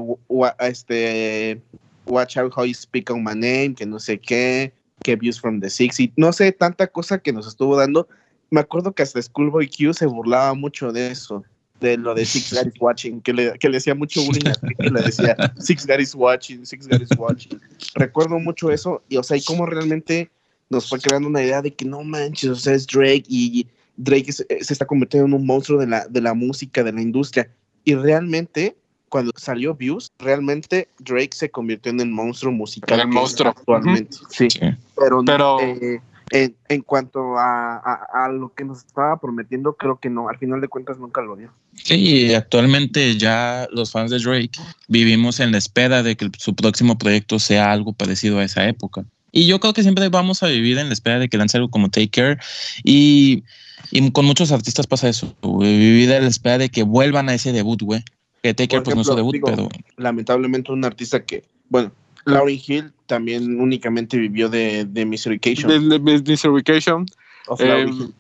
este, 0.60 1.62
Watch 2.06 2.38
Out 2.38 2.54
How 2.56 2.66
You 2.66 2.74
Speak 2.74 3.10
on 3.10 3.24
My 3.24 3.34
Name, 3.34 3.74
que 3.76 3.86
no 3.86 4.00
sé 4.00 4.20
qué, 4.20 4.74
que 5.04 5.16
Views 5.16 5.40
from 5.40 5.60
the 5.60 5.70
Six, 5.70 6.00
y 6.00 6.14
no 6.18 6.32
sé, 6.34 6.52
tanta 6.52 6.88
cosa 6.88 7.20
que 7.20 7.34
nos 7.34 7.48
estuvo 7.48 7.76
dando. 7.76 8.08
Me 8.52 8.60
acuerdo 8.60 8.94
que 8.94 9.04
hasta 9.04 9.22
Schoolboy 9.22 9.70
Q 9.70 9.94
se 9.94 10.06
burlaba 10.06 10.54
mucho 10.54 10.92
de 10.92 11.12
eso, 11.12 11.44
de 11.80 11.98
lo 11.98 12.14
de 12.16 12.26
Six 12.26 12.54
Guys 12.54 12.74
Watching, 12.80 13.22
que 13.22 13.34
le, 13.34 13.54
que 13.60 13.70
le 13.70 13.78
hacía 13.78 13.96
mucho 13.96 14.22
bullying 14.24 14.48
a 14.48 14.84
y 14.84 14.90
le 14.90 15.02
decía 15.02 15.36
Six 15.60 15.86
Guys 15.86 16.14
Watching, 16.16 16.66
Six 16.66 16.88
Guys 16.88 17.10
Watching. 17.18 17.60
Recuerdo 17.96 18.40
mucho 18.40 18.72
eso, 18.72 19.02
y 19.10 19.18
o 19.18 19.24
sea, 19.24 19.38
y 19.38 19.44
cómo 19.44 19.66
realmente 19.66 20.30
nos 20.70 20.88
fue 20.90 21.00
creando 21.00 21.28
una 21.28 21.42
idea 21.44 21.62
de 21.62 21.74
que 21.74 21.86
no 21.86 22.04
manches, 22.04 22.50
o 22.50 22.56
sea, 22.56 22.74
es 22.74 22.86
Drake 22.88 23.24
y 23.28 23.66
Drake 23.98 24.30
es- 24.30 24.46
se 24.62 24.74
está 24.74 24.86
convirtiendo 24.86 25.28
en 25.28 25.34
un 25.34 25.46
monstruo 25.46 25.80
de 25.80 25.88
la, 25.88 26.08
de 26.08 26.22
la 26.22 26.34
música, 26.34 26.84
de 26.84 26.92
la 26.94 27.02
industria. 27.02 27.50
Y 27.84 27.96
realmente, 27.96 28.76
cuando 29.10 29.32
salió 29.36 29.74
Views, 29.74 30.12
realmente 30.20 30.88
Drake 31.00 31.32
se 31.34 31.50
convirtió 31.50 31.92
en 31.92 32.00
el 32.02 32.10
monstruo 32.10 32.52
musical 32.54 33.00
el 33.00 33.08
que 33.08 33.12
monstruo. 33.14 33.50
actualmente. 33.52 34.18
Sí, 34.30 34.50
Sí. 34.50 34.60
pero, 34.96 35.24
Pero- 35.26 35.60
eh, 35.62 36.00
en, 36.32 36.56
en 36.68 36.82
cuanto 36.82 37.38
a, 37.38 37.78
a- 37.78 38.26
a 38.26 38.30
lo 38.30 38.54
que 38.54 38.64
nos 38.66 38.80
estaba 38.80 39.20
prometiendo, 39.20 39.74
creo 39.74 40.00
que 40.00 40.10
no, 40.10 40.30
al 40.30 40.38
final 40.38 40.62
de 40.62 40.68
cuentas 40.68 40.98
nunca 41.00 41.22
lo 41.22 41.36
dio. 41.36 41.52
Sí, 41.74 42.34
actualmente 42.34 43.18
ya 43.18 43.68
los 43.72 43.92
fans 43.92 44.12
de 44.12 44.20
Drake 44.20 44.52
vivimos 44.88 45.40
en 45.40 45.52
la 45.52 45.58
espera 45.58 46.04
de 46.04 46.16
que 46.18 46.30
su 46.38 46.56
próximo 46.56 46.98
proyecto 46.98 47.40
sea 47.40 47.72
algo 47.72 47.94
parecido 47.94 48.40
a 48.40 48.44
esa 48.44 48.68
época. 48.68 49.06
Y 49.32 49.46
yo 49.46 49.60
creo 49.60 49.74
que 49.74 49.84
siempre 49.84 50.10
vamos 50.10 50.42
a 50.44 50.48
vivir 50.48 50.78
en 50.80 50.88
la 50.88 50.94
espera 50.94 51.20
de 51.20 51.30
que 51.30 51.38
lance 51.38 51.56
algo 51.58 51.70
como 51.70 51.90
Take 51.90 52.10
Care. 52.10 52.38
Y, 52.84 53.44
y 53.92 54.12
con 54.12 54.26
muchos 54.26 54.52
artistas 54.52 54.88
pasa 54.88 55.08
eso, 55.08 55.36
vivir 55.44 56.12
en 56.12 56.24
la 56.24 56.30
espera 56.30 56.58
de 56.58 56.70
que 56.70 56.84
vuelvan 56.84 57.30
a 57.30 57.36
ese 57.36 57.52
debut, 57.52 57.82
güey. 57.82 58.04
Que 58.42 58.54
Take 58.54 58.70
Care 58.70 58.82
pues 58.84 58.96
no 58.96 59.02
es 59.02 59.08
su 59.08 59.16
debut, 59.16 59.34
digo, 59.34 59.48
pero 59.48 59.70
Lamentablemente 59.98 60.72
un 60.72 60.84
artista 60.84 61.24
que, 61.24 61.44
bueno, 61.70 61.92
Lauryn 62.26 62.62
Hill 62.66 62.94
también 63.06 63.60
únicamente 63.60 64.18
vivió 64.18 64.50
de, 64.50 64.86
de 64.86 65.06
Miserication. 65.06 65.90
De, 65.90 66.00
de 66.00 66.22
Miserication, 66.22 67.06
of 67.48 67.60
eh, 67.62 67.68
Lauryn 67.68 67.94
Hill. 67.94 68.14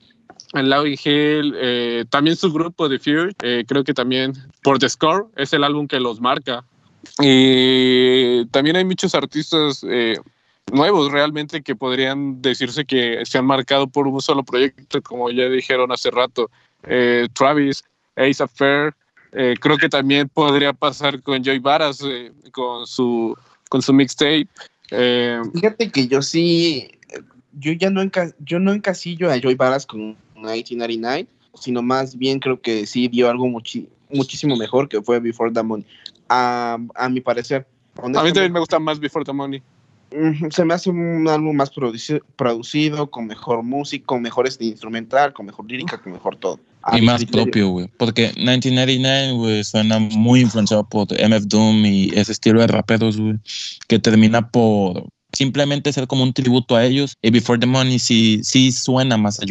Laurie 0.54 1.00
Hill, 1.04 1.54
eh, 1.58 2.06
también 2.10 2.36
su 2.36 2.52
grupo 2.52 2.90
de 2.90 3.00
Fear, 3.00 3.36
eh, 3.44 3.64
creo 3.68 3.84
que 3.84 3.94
también 3.94 4.34
por 4.64 4.80
The 4.80 4.90
Score 4.90 5.28
es 5.36 5.54
el 5.54 5.64
álbum 5.64 5.88
que 5.88 6.00
los 6.00 6.20
marca. 6.20 6.64
Y 7.22 8.46
también 8.48 8.76
hay 8.76 8.84
muchos 8.84 9.16
artistas 9.16 9.86
eh, 9.88 10.18
nuevos 10.72 11.12
realmente 11.12 11.62
que 11.62 11.76
podrían 11.76 12.42
decirse 12.42 12.86
que 12.86 13.24
se 13.26 13.38
han 13.38 13.46
marcado 13.46 13.88
por 13.88 14.08
un 14.08 14.22
solo 14.22 14.44
proyecto, 14.44 15.02
como 15.02 15.30
ya 15.30 15.48
dijeron 15.50 15.92
hace 15.92 16.12
rato. 16.12 16.50
Travis, 17.34 17.84
Ace 18.16 18.42
Affair, 18.42 18.94
creo 19.32 19.78
que 19.78 19.90
también 19.90 20.30
podría 20.30 20.72
pasar 20.72 21.22
con 21.22 21.44
Joy 21.44 21.60
Varas, 21.60 22.02
con 22.52 22.88
su, 22.88 23.36
con 23.70 23.82
su 23.82 23.94
mixtape. 23.94 24.48
Eh, 24.92 25.42
Fíjate 25.54 25.92
que 25.92 26.08
yo 26.08 26.22
sí, 26.22 26.90
yo 27.54 27.72
ya 27.74 27.90
no, 27.90 28.02
enca- 28.04 28.34
yo 28.40 28.60
no 28.60 28.74
encasillo 28.74 29.32
a 29.32 29.40
Joy 29.40 29.56
Varas 29.56 29.86
con 29.86 30.18
1999, 30.36 31.28
sino 31.54 31.82
más 31.82 32.18
bien 32.18 32.40
creo 32.40 32.60
que 32.60 32.86
sí 32.86 33.08
dio 33.08 33.30
algo 33.30 33.48
muchísimo 34.10 34.56
mejor 34.58 34.90
que 34.90 35.02
fue 35.02 35.20
Before 35.20 35.52
the 35.52 35.64
Money. 35.64 35.86
A, 36.28 36.78
a 36.96 37.10
mi 37.10 37.22
parecer. 37.22 37.66
A 38.04 38.08
mí 38.08 38.14
también 38.34 38.52
me 38.54 38.60
gusta 38.60 38.80
más 38.80 39.00
Before 39.00 39.24
the 39.26 39.34
Money. 39.34 39.62
Se 40.50 40.66
me 40.66 40.74
hace 40.74 40.90
un 40.90 41.28
álbum 41.28 41.56
más 41.56 41.74
produci- 41.74 42.22
producido, 42.36 43.10
con 43.10 43.28
mejor 43.28 43.64
música, 43.64 44.06
con 44.06 44.22
mejor 44.22 44.48
este 44.48 44.66
instrumental, 44.66 45.34
con 45.34 45.46
mejor 45.46 45.70
lírica, 45.70 45.98
con 46.02 46.14
mejor 46.14 46.36
todo. 46.36 46.60
A 46.82 46.98
y 46.98 47.02
más 47.02 47.18
criterio. 47.18 47.44
propio, 47.44 47.68
güey. 47.70 47.88
Porque 47.98 48.32
1999, 48.38 49.34
güey, 49.34 49.64
suena 49.64 50.00
muy 50.00 50.42
influenciado 50.42 50.84
por 50.84 51.08
MF 51.12 51.46
Doom 51.48 51.86
y 51.86 52.12
ese 52.16 52.32
estilo 52.32 52.62
de 52.62 52.68
raperos, 52.68 53.20
güey, 53.20 53.36
que 53.88 54.00
termina 54.00 54.50
por 54.50 55.10
simplemente 55.34 55.94
ser 55.94 56.08
como 56.08 56.24
un 56.24 56.34
tributo 56.34 56.76
a 56.76 56.86
ellos. 56.86 57.16
Y 57.22 57.32
Before 57.32 57.60
the 57.60 57.66
Money 57.66 58.00
sí, 58.00 58.42
sí 58.44 58.72
suena 58.72 59.18
más 59.18 59.40
a 59.40 59.46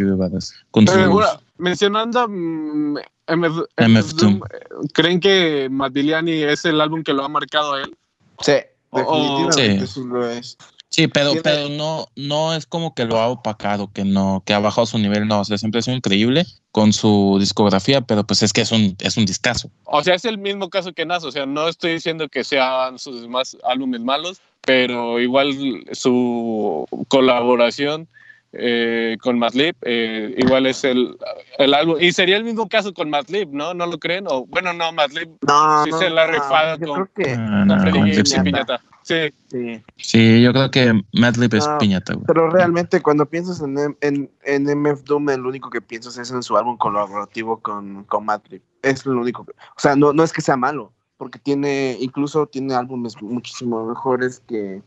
bueno, 1.09 1.29
mencionando 1.59 2.27
mm, 2.29 2.97
MF, 3.29 3.59
MF 3.77 4.14
Doom, 4.14 4.37
eh, 4.37 4.88
¿creen 4.94 5.21
que 5.21 5.68
Madiliani 5.71 6.33
es 6.33 6.64
el 6.64 6.81
álbum 6.81 7.03
que 7.03 7.12
lo 7.12 7.25
ha 7.25 7.29
marcado 7.29 7.75
a 7.75 7.83
él? 7.83 7.97
Sí, 8.40 8.53
Oh, 8.90 8.98
definitivamente 8.98 9.87
sí. 9.87 9.92
sí 9.94 10.01
lo 10.07 10.31
es. 10.31 10.57
Sí, 10.90 11.07
pero, 11.07 11.31
Tiene- 11.33 11.42
pero 11.42 11.68
no, 11.68 12.07
no 12.16 12.55
es 12.55 12.64
como 12.66 12.94
que 12.94 13.05
lo 13.05 13.18
ha 13.18 13.29
opacado, 13.29 13.92
que 13.92 14.05
no, 14.05 14.42
que 14.46 14.55
ha 14.55 14.59
bajado 14.59 14.87
su 14.87 14.98
nivel, 14.98 15.29
no, 15.29 15.40
o 15.40 15.44
sea, 15.44 15.59
siempre 15.59 15.81
ha 15.81 15.83
sido 15.83 15.96
increíble 15.96 16.46
con 16.72 16.94
su 16.94 17.37
discografía, 17.38 18.01
pero 18.01 18.24
pues 18.24 18.42
es 18.42 18.53
que 18.55 18.62
es 18.62 18.72
un, 18.72 18.96
es 19.01 19.16
un 19.18 19.27
discazo. 19.27 19.70
O 19.85 20.03
sea, 20.03 20.14
es 20.14 20.24
el 20.24 20.38
mismo 20.38 20.70
caso 20.70 20.92
que 20.94 21.05
Nas, 21.05 21.24
o 21.24 21.31
sea, 21.31 21.44
no 21.44 21.68
estoy 21.68 21.92
diciendo 21.92 22.29
que 22.29 22.42
sean 22.42 22.98
sus 22.98 23.20
demás 23.20 23.57
álbumes 23.64 24.01
malos, 24.01 24.40
pero 24.62 25.20
igual 25.20 25.55
su 25.92 26.87
colaboración 27.09 28.09
eh, 28.52 29.16
con 29.22 29.38
Madlib, 29.38 29.74
eh, 29.82 30.34
igual 30.38 30.66
es 30.66 30.82
el, 30.84 31.16
el 31.58 31.74
álbum, 31.74 31.96
y 32.00 32.12
sería 32.12 32.37
el 32.37 32.44
mismo 32.44 32.68
caso 32.68 32.92
con 32.94 33.11
Madlib, 33.11 33.48
¿no? 33.52 33.74
¿No 33.74 33.87
lo 33.87 33.98
creen? 33.98 34.24
O, 34.28 34.46
bueno, 34.46 34.72
no, 34.72 34.90
Madlib 34.92 35.28
No, 35.46 35.84
Sí 35.84 35.90
no, 35.90 35.98
se 35.98 36.11
la 36.11 36.24
ha 36.24 36.76
no, 36.78 36.87
con- 36.87 37.06
creo 37.06 37.11
que 37.14 37.34
Ah, 37.38 37.64
con 37.68 37.80
Freddy 37.80 38.20
y. 38.20 38.42
Piñata. 38.42 38.80
Sí, 39.02 39.14
sí. 39.50 39.82
Sí, 39.96 40.42
yo 40.42 40.52
creo 40.52 40.70
que 40.70 41.02
Madlib 41.12 41.54
es 41.54 41.66
piñata, 41.78 42.12
güey. 42.14 42.26
Pero 42.26 42.50
realmente 42.50 43.00
cuando 43.00 43.24
piensas 43.26 43.61
en, 43.61 43.96
en, 44.00 44.30
en 44.44 44.68
MF 44.68 45.02
Doom, 45.04 45.26
lo 45.26 45.48
único 45.48 45.70
que 45.70 45.80
piensas 45.80 46.18
es 46.18 46.30
en 46.30 46.42
su 46.42 46.56
álbum 46.56 46.76
colaborativo 46.76 47.58
con, 47.61 48.04
con 48.04 48.24
Madlib. 48.26 48.61
Es 48.82 49.04
lo 49.06 49.20
único. 49.20 49.44
que- 49.44 49.52
o 49.52 49.78
sea, 49.80 49.96
no, 49.96 50.12
no 50.12 50.22
es 50.24 50.32
que 50.32 50.42
sea 50.42 50.56
malo, 50.56 50.92
porque 51.16 51.38
tiene, 51.38 51.96
incluso 52.00 52.46
tiene 52.46 52.74
álbumes 52.74 53.20
muchísimo 53.22 53.87
mejores 53.87 54.40
que, 54.46 54.82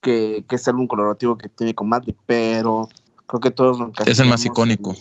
que, 0.00 0.44
que 0.48 0.56
ese 0.56 0.70
álbum 0.70 0.86
colaborativo 0.86 1.36
que 1.36 1.48
tiene 1.50 1.74
con 1.74 1.88
Madlib, 1.88 2.16
pero 2.26 2.88
creo 3.26 3.40
que 3.40 3.50
todos 3.50 3.78
lo 3.78 3.92
Es 4.06 4.18
el 4.18 4.28
más 4.28 4.44
icónico. 4.44 4.94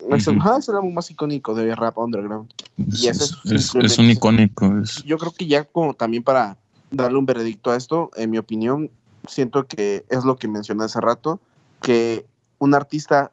en- 0.00 0.12
es, 0.14 0.26
el, 0.26 0.36
es 0.38 0.68
álbum 0.68 0.92
más 0.94 1.10
icónico 1.10 1.54
de 1.54 1.74
rap 1.74 1.96
underground. 1.98 2.50
Es, 2.76 3.02
y 3.02 3.08
es- 3.08 3.20
es 3.20 3.30
es- 3.44 3.66
simplemente- 3.66 3.86
es 3.92 3.98
un 3.98 4.10
icónico. 4.10 4.72
Yo 5.04 5.18
creo 5.18 5.32
que 5.32 5.46
ya 5.46 5.64
como 5.64 5.94
también 5.94 6.22
para 6.22 6.56
darle 6.90 7.18
un 7.18 7.26
veredicto 7.26 7.70
a 7.70 7.76
esto, 7.76 8.10
en 8.16 8.30
mi 8.30 8.38
opinión, 8.38 8.90
siento 9.28 9.64
que 9.66 10.04
es 10.08 10.24
lo 10.24 10.36
que 10.36 10.48
mencioné 10.48 10.84
hace 10.84 11.00
rato, 11.00 11.40
que 11.80 12.26
un 12.58 12.74
artista 12.74 13.32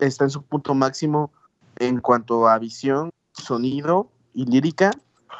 está 0.00 0.24
en 0.24 0.30
su 0.30 0.42
punto 0.42 0.74
máximo 0.74 1.30
en 1.76 2.00
cuanto 2.00 2.48
a 2.48 2.58
visión, 2.58 3.10
sonido 3.32 4.08
y 4.32 4.44
lírica, 4.46 4.92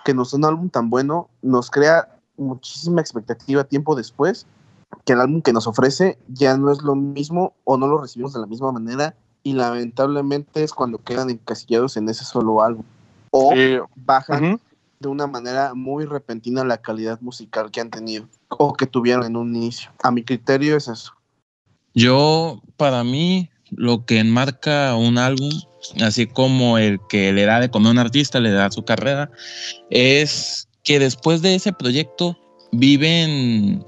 que 0.04 0.14
nos 0.14 0.32
da 0.32 0.38
un 0.38 0.44
álbum 0.44 0.68
tan 0.68 0.90
bueno, 0.90 1.28
nos 1.42 1.70
crea 1.70 2.08
muchísima 2.36 3.00
expectativa 3.00 3.64
tiempo 3.64 3.94
después, 3.94 4.46
que 5.04 5.12
el 5.12 5.20
álbum 5.20 5.42
que 5.42 5.52
nos 5.52 5.66
ofrece 5.66 6.18
ya 6.28 6.56
no 6.56 6.70
es 6.70 6.82
lo 6.82 6.94
mismo 6.94 7.54
o 7.64 7.76
no 7.76 7.86
lo 7.86 7.98
recibimos 7.98 8.32
de 8.32 8.40
la 8.40 8.46
misma 8.46 8.72
manera 8.72 9.14
y 9.42 9.52
lamentablemente 9.52 10.62
es 10.62 10.72
cuando 10.72 10.98
quedan 10.98 11.30
encasillados 11.30 11.96
en 11.96 12.08
ese 12.08 12.24
solo 12.24 12.62
álbum. 12.62 12.84
O 13.30 13.52
sí. 13.52 13.76
bajan 13.96 14.60
de 15.00 15.08
una 15.08 15.26
manera 15.26 15.74
muy 15.74 16.06
repentina 16.06 16.64
la 16.64 16.78
calidad 16.78 17.20
musical 17.20 17.70
que 17.70 17.80
han 17.80 17.90
tenido 17.90 18.26
o 18.48 18.72
que 18.72 18.86
tuvieron 18.86 19.24
en 19.24 19.36
un 19.36 19.54
inicio. 19.54 19.90
A 20.02 20.10
mi 20.10 20.22
criterio 20.22 20.76
es 20.76 20.88
eso. 20.88 21.12
Yo, 21.94 22.62
para 22.76 23.04
mí, 23.04 23.50
lo 23.70 24.04
que 24.04 24.18
enmarca 24.18 24.96
un 24.96 25.18
álbum, 25.18 25.52
así 26.02 26.26
como 26.26 26.78
el 26.78 26.98
que 27.08 27.32
le 27.32 27.44
da 27.44 27.60
de 27.60 27.70
comer 27.70 27.88
a 27.88 27.92
un 27.92 27.98
artista, 27.98 28.40
le 28.40 28.50
da 28.50 28.70
su 28.70 28.84
carrera, 28.84 29.30
es 29.90 30.68
que 30.82 30.98
después 30.98 31.42
de 31.42 31.54
ese 31.54 31.72
proyecto 31.72 32.36
viven, 32.72 33.84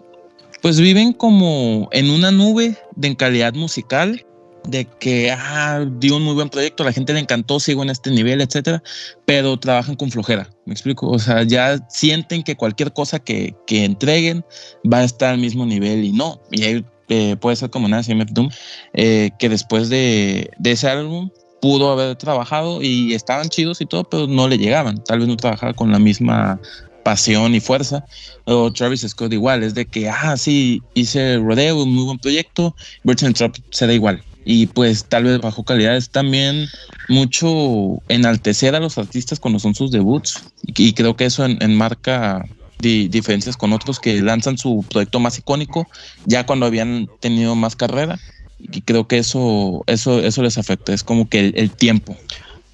pues 0.66 0.80
viven 0.80 1.12
como 1.12 1.88
en 1.92 2.10
una 2.10 2.32
nube 2.32 2.76
de 2.96 3.16
calidad 3.16 3.54
musical, 3.54 4.26
de 4.66 4.84
que, 4.98 5.30
ah, 5.30 5.86
di 5.88 6.10
un 6.10 6.24
muy 6.24 6.34
buen 6.34 6.48
proyecto, 6.48 6.82
la 6.82 6.92
gente 6.92 7.12
le 7.12 7.20
encantó, 7.20 7.60
sigo 7.60 7.84
en 7.84 7.90
este 7.90 8.10
nivel, 8.10 8.40
etcétera, 8.40 8.82
pero 9.26 9.56
trabajan 9.60 9.94
con 9.94 10.10
flojera, 10.10 10.50
¿me 10.64 10.72
explico? 10.72 11.08
O 11.08 11.20
sea, 11.20 11.44
ya 11.44 11.78
sienten 11.88 12.42
que 12.42 12.56
cualquier 12.56 12.92
cosa 12.92 13.20
que, 13.20 13.54
que 13.68 13.84
entreguen 13.84 14.44
va 14.92 14.98
a 14.98 15.04
estar 15.04 15.34
al 15.34 15.38
mismo 15.38 15.64
nivel 15.66 16.02
y 16.02 16.10
no, 16.10 16.40
y 16.50 16.64
ahí 16.64 16.84
eh, 17.10 17.36
puede 17.36 17.54
ser 17.54 17.70
como 17.70 17.86
Nancy 17.86 18.16
MF 18.16 18.32
Doom, 18.32 18.48
eh, 18.94 19.30
que 19.38 19.48
después 19.48 19.88
de, 19.88 20.50
de 20.58 20.72
ese 20.72 20.88
álbum 20.88 21.30
pudo 21.60 21.92
haber 21.92 22.16
trabajado 22.16 22.82
y 22.82 23.14
estaban 23.14 23.50
chidos 23.50 23.80
y 23.80 23.86
todo, 23.86 24.02
pero 24.02 24.26
no 24.26 24.48
le 24.48 24.58
llegaban. 24.58 25.02
Tal 25.04 25.20
vez 25.20 25.28
no 25.28 25.36
trabajaba 25.36 25.74
con 25.74 25.92
la 25.92 26.00
misma 26.00 26.60
pasión 27.06 27.54
y 27.54 27.60
fuerza. 27.60 28.04
O 28.46 28.72
Travis 28.72 29.02
Scott 29.02 29.32
igual, 29.32 29.62
es 29.62 29.74
de 29.74 29.86
que, 29.86 30.08
ah, 30.08 30.36
sí, 30.36 30.82
hice 30.92 31.36
Rodeo, 31.38 31.84
un 31.84 31.94
muy 31.94 32.02
buen 32.04 32.18
proyecto, 32.18 32.74
Virgin 33.04 33.32
Trap 33.32 33.54
se 33.70 33.86
da 33.86 33.92
igual. 33.94 34.24
Y 34.44 34.66
pues 34.66 35.06
tal 35.08 35.22
vez 35.24 35.40
bajo 35.40 35.62
calidad 35.64 35.96
es 35.96 36.10
también 36.10 36.66
mucho 37.08 38.02
enaltecer 38.08 38.74
a 38.74 38.80
los 38.80 38.98
artistas 38.98 39.38
cuando 39.38 39.60
son 39.60 39.76
sus 39.76 39.92
debuts. 39.92 40.42
Y, 40.66 40.94
creo 40.94 41.14
que 41.14 41.26
eso 41.26 41.44
en- 41.44 41.62
enmarca 41.62 42.44
di- 42.78 43.06
diferencias 43.08 43.56
con 43.56 43.72
otros 43.72 44.00
que 44.00 44.20
lanzan 44.20 44.58
su 44.58 44.84
proyecto 44.90 45.20
más 45.20 45.38
icónico 45.38 45.88
ya 46.24 46.44
cuando 46.44 46.66
habían 46.66 47.08
tenido 47.20 47.54
más 47.54 47.76
carrera 47.76 48.18
y 48.58 48.82
creo 48.82 49.06
que 49.06 49.18
eso 49.18 49.84
eso 49.86 50.20
eso 50.20 50.42
les 50.42 50.58
afecta 50.58 50.92
es 50.92 51.02
como 51.04 51.28
que 51.28 51.52
el 51.54 51.70
tiempo 51.76 52.16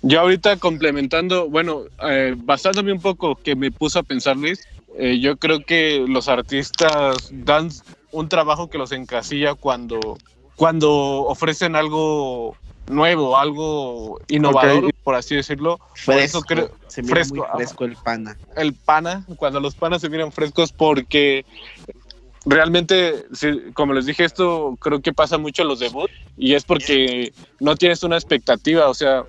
Yo 0.03 0.21
ahorita 0.21 0.57
complementando, 0.57 1.49
bueno, 1.49 1.85
eh, 2.03 2.35
basándome 2.37 2.93
un 2.93 3.01
poco 3.01 3.37
que 3.37 3.55
me 3.55 3.71
puso 3.71 4.01
a 4.01 4.03
pensar 4.03 4.37
Luis, 4.37 4.67
eh, 4.99 5.21
yo 5.21 5.37
creo 5.37 5.61
que 5.65 6.05
los 6.07 6.29
artistas 6.29 7.31
dan 7.31 7.71
un 8.11 8.29
trabajo 8.29 8.69
que 8.69 8.79
los 8.79 8.93
encasilla 8.93 9.55
cuando, 9.55 10.19
cuando 10.57 10.91
ofrecen 10.91 11.77
algo 11.77 12.57
nuevo, 12.89 13.39
algo 13.39 14.21
innovador, 14.29 14.93
por 15.05 15.15
así 15.15 15.37
decirlo. 15.37 15.79
Por 16.05 16.17
eso 16.17 16.43
creo, 16.43 16.71
se 16.89 17.03
mira 17.03 17.15
fresco, 17.15 17.37
muy 17.37 17.47
fresco 17.57 17.85
el 17.85 17.97
pana. 17.97 18.37
el 18.57 18.75
pana, 18.75 19.25
cuando 19.37 19.61
los 19.61 19.77
panas 19.77 20.01
se 20.01 20.09
miran 20.09 20.33
frescos, 20.33 20.73
porque 20.73 21.45
realmente, 22.45 23.25
como 23.75 23.93
les 23.93 24.07
dije, 24.07 24.25
esto 24.25 24.77
creo 24.81 25.01
que 25.01 25.13
pasa 25.13 25.39
mucho 25.39 25.63
en 25.63 25.69
los 25.69 25.79
debuts 25.79 26.13
y 26.37 26.55
es 26.55 26.65
porque 26.65 27.33
no 27.61 27.77
tienes 27.77 28.03
una 28.03 28.17
expectativa, 28.17 28.89
o 28.89 28.95
sea, 28.95 29.25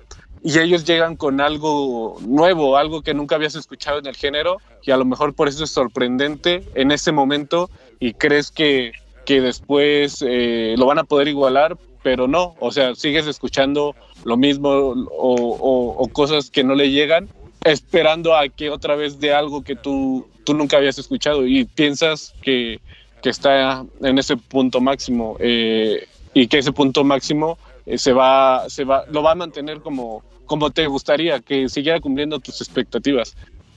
y 0.46 0.58
ellos 0.58 0.84
llegan 0.84 1.16
con 1.16 1.40
algo 1.40 2.18
nuevo, 2.20 2.76
algo 2.76 3.00
que 3.02 3.14
nunca 3.14 3.36
habías 3.36 3.54
escuchado 3.54 3.98
en 3.98 4.06
el 4.06 4.14
género 4.14 4.58
y 4.82 4.90
a 4.90 4.96
lo 4.98 5.06
mejor 5.06 5.34
por 5.34 5.48
eso 5.48 5.64
es 5.64 5.70
sorprendente 5.70 6.62
en 6.74 6.92
ese 6.92 7.12
momento 7.12 7.70
y 7.98 8.12
crees 8.12 8.50
que, 8.50 8.92
que 9.24 9.40
después 9.40 10.22
eh, 10.26 10.74
lo 10.76 10.84
van 10.84 10.98
a 10.98 11.04
poder 11.04 11.28
igualar, 11.28 11.78
pero 12.02 12.28
no, 12.28 12.54
o 12.60 12.70
sea, 12.70 12.94
sigues 12.94 13.26
escuchando 13.26 13.96
lo 14.24 14.36
mismo 14.36 14.68
o, 14.68 14.94
o- 15.32 15.96
o 15.96 16.08
cosas 16.08 16.50
que 16.50 16.62
no 16.62 16.74
le 16.74 16.90
llegan 16.90 17.30
esperando 17.64 18.36
a 18.36 18.46
que 18.50 18.68
otra 18.68 18.94
vez 18.96 19.18
de 19.20 19.32
algo 19.32 19.62
que 19.62 19.74
tú, 19.76 20.26
tú 20.44 20.52
nunca 20.52 20.76
habías 20.76 20.98
escuchado 20.98 21.46
y 21.46 21.64
piensas 21.64 22.34
que, 22.42 22.80
que 23.22 23.30
está 23.30 23.86
en 24.02 24.18
ese 24.18 24.36
punto 24.36 24.82
máximo 24.82 25.36
eh, 25.40 26.06
y 26.34 26.46
que 26.48 26.58
ese 26.58 26.72
punto 26.72 27.02
máximo 27.04 27.56
eh, 27.86 27.96
se 27.96 28.12
va, 28.12 28.68
se 28.68 28.84
va, 28.84 29.04
lo 29.10 29.22
va 29.22 29.32
a 29.32 29.34
mantener 29.34 29.80
como, 29.80 30.22
como 30.46 30.70
te 30.70 30.86
gustaría, 30.86 31.40
que 31.40 31.68
siguiera 31.68 32.00
cumpliendo 32.00 32.38
tus 32.40 32.60
expectativas. 32.60 33.34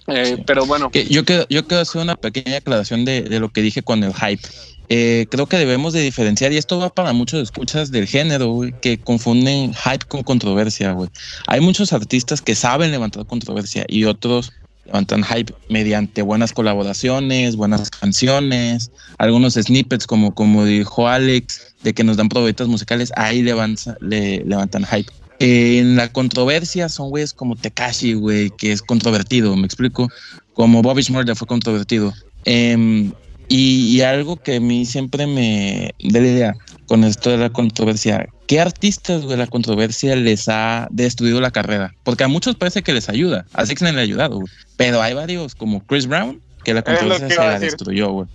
Eh, 0.08 0.36
Sí. 0.38 0.44
Pero 0.46 0.66
bueno, 0.66 0.90
que 0.90 1.06
yo 1.06 1.26
quiero 1.26 1.46
yo 1.50 1.68
quiero 1.68 1.82
hacer 1.82 2.02
una 2.02 2.16
pequeña 2.16 2.58
aclaración 2.58 3.04
de, 3.04 3.24
de 3.24 3.40
lo 3.42 3.50
que 3.50 3.62
dije 3.62 3.82
con 3.82 4.04
el 4.04 4.14
hype 4.14 4.48
Eh, 4.90 5.26
creo 5.30 5.48
que 5.48 5.58
debemos 5.58 5.92
de 5.92 6.00
diferenciar 6.00 6.54
y 6.54 6.58
esto 6.58 6.80
va 6.80 6.90
para 6.90 7.12
muchos 7.12 7.42
escuchas 7.42 7.92
del 7.92 8.08
género 8.08 8.48
güey, 8.52 8.74
que 8.80 8.98
confunden 8.98 9.74
hype 9.74 10.06
con 10.08 10.24
controversia 10.24 10.94
güey. 10.94 11.10
hay 11.48 11.60
muchos 11.60 11.92
artistas 11.92 12.42
que 12.42 12.56
saben 12.56 12.92
levantar 12.92 13.26
controversia 13.26 13.84
y 13.90 14.06
otros 14.06 14.54
levantan 14.86 15.24
hype 15.24 15.54
mediante 15.70 16.22
buenas 16.22 16.54
colaboraciones, 16.54 17.58
buenas 17.58 17.90
canciones, 17.90 18.92
algunos 19.18 19.56
snippets 19.56 20.08
como, 20.08 20.34
como 20.34 20.64
dijo 20.64 21.08
Alex, 21.08 21.76
de 21.84 21.94
que 21.94 22.06
nos 22.06 22.16
dan 22.16 22.30
probetas 22.30 22.68
musicales, 22.68 23.12
ahí 23.18 23.42
levantan, 23.42 23.98
le, 24.00 24.44
levantan 24.46 24.86
hype. 24.86 25.12
Eh, 25.40 25.80
en 25.80 25.96
la 25.96 26.12
controversia 26.12 26.90
son 26.90 27.10
güeyes 27.10 27.34
como 27.34 27.56
Tekashi, 27.56 28.14
güey, 28.14 28.50
que 28.50 28.72
es 28.72 28.82
controvertido, 28.82 29.56
me 29.56 29.66
explico, 29.66 30.10
como 30.54 30.82
Bobby 30.82 31.04
Shmurda 31.04 31.36
fue 31.36 31.48
controvertido. 31.48 32.14
Em, 32.46 33.12
y, 33.48 33.96
y 33.96 34.02
algo 34.02 34.38
que 34.38 34.56
a 34.56 34.60
mí 34.60 34.86
siempre 34.86 35.28
me 35.28 35.94
da 36.04 36.20
la 36.20 36.28
idea, 36.28 36.56
con 36.88 37.04
esto 37.04 37.30
de 37.30 37.38
la 37.38 37.50
controversia. 37.50 38.28
¿Qué 38.48 38.60
artistas, 38.60 39.24
güey, 39.24 39.38
la 39.38 39.48
controversia 39.48 40.16
les 40.16 40.48
ha 40.48 40.88
destruido 40.90 41.42
la 41.42 41.52
carrera? 41.52 41.94
Porque 42.04 42.24
a 42.24 42.28
muchos 42.28 42.56
parece 42.56 42.82
que 42.82 42.94
les 42.94 43.10
ayuda. 43.10 43.46
A 43.54 43.66
Six 43.66 43.82
le 43.82 43.90
ha 43.90 43.98
ayudado, 43.98 44.38
güey. 44.38 44.52
Pero 44.78 45.02
hay 45.02 45.14
varios, 45.14 45.54
como 45.54 45.86
Chris 45.86 46.08
Brown, 46.08 46.42
que 46.64 46.74
la 46.74 46.82
controversia 46.82 47.28
que 47.28 47.34
se 47.34 47.40
la 47.40 47.60
destruyó, 47.60 48.10
güey. 48.10 48.28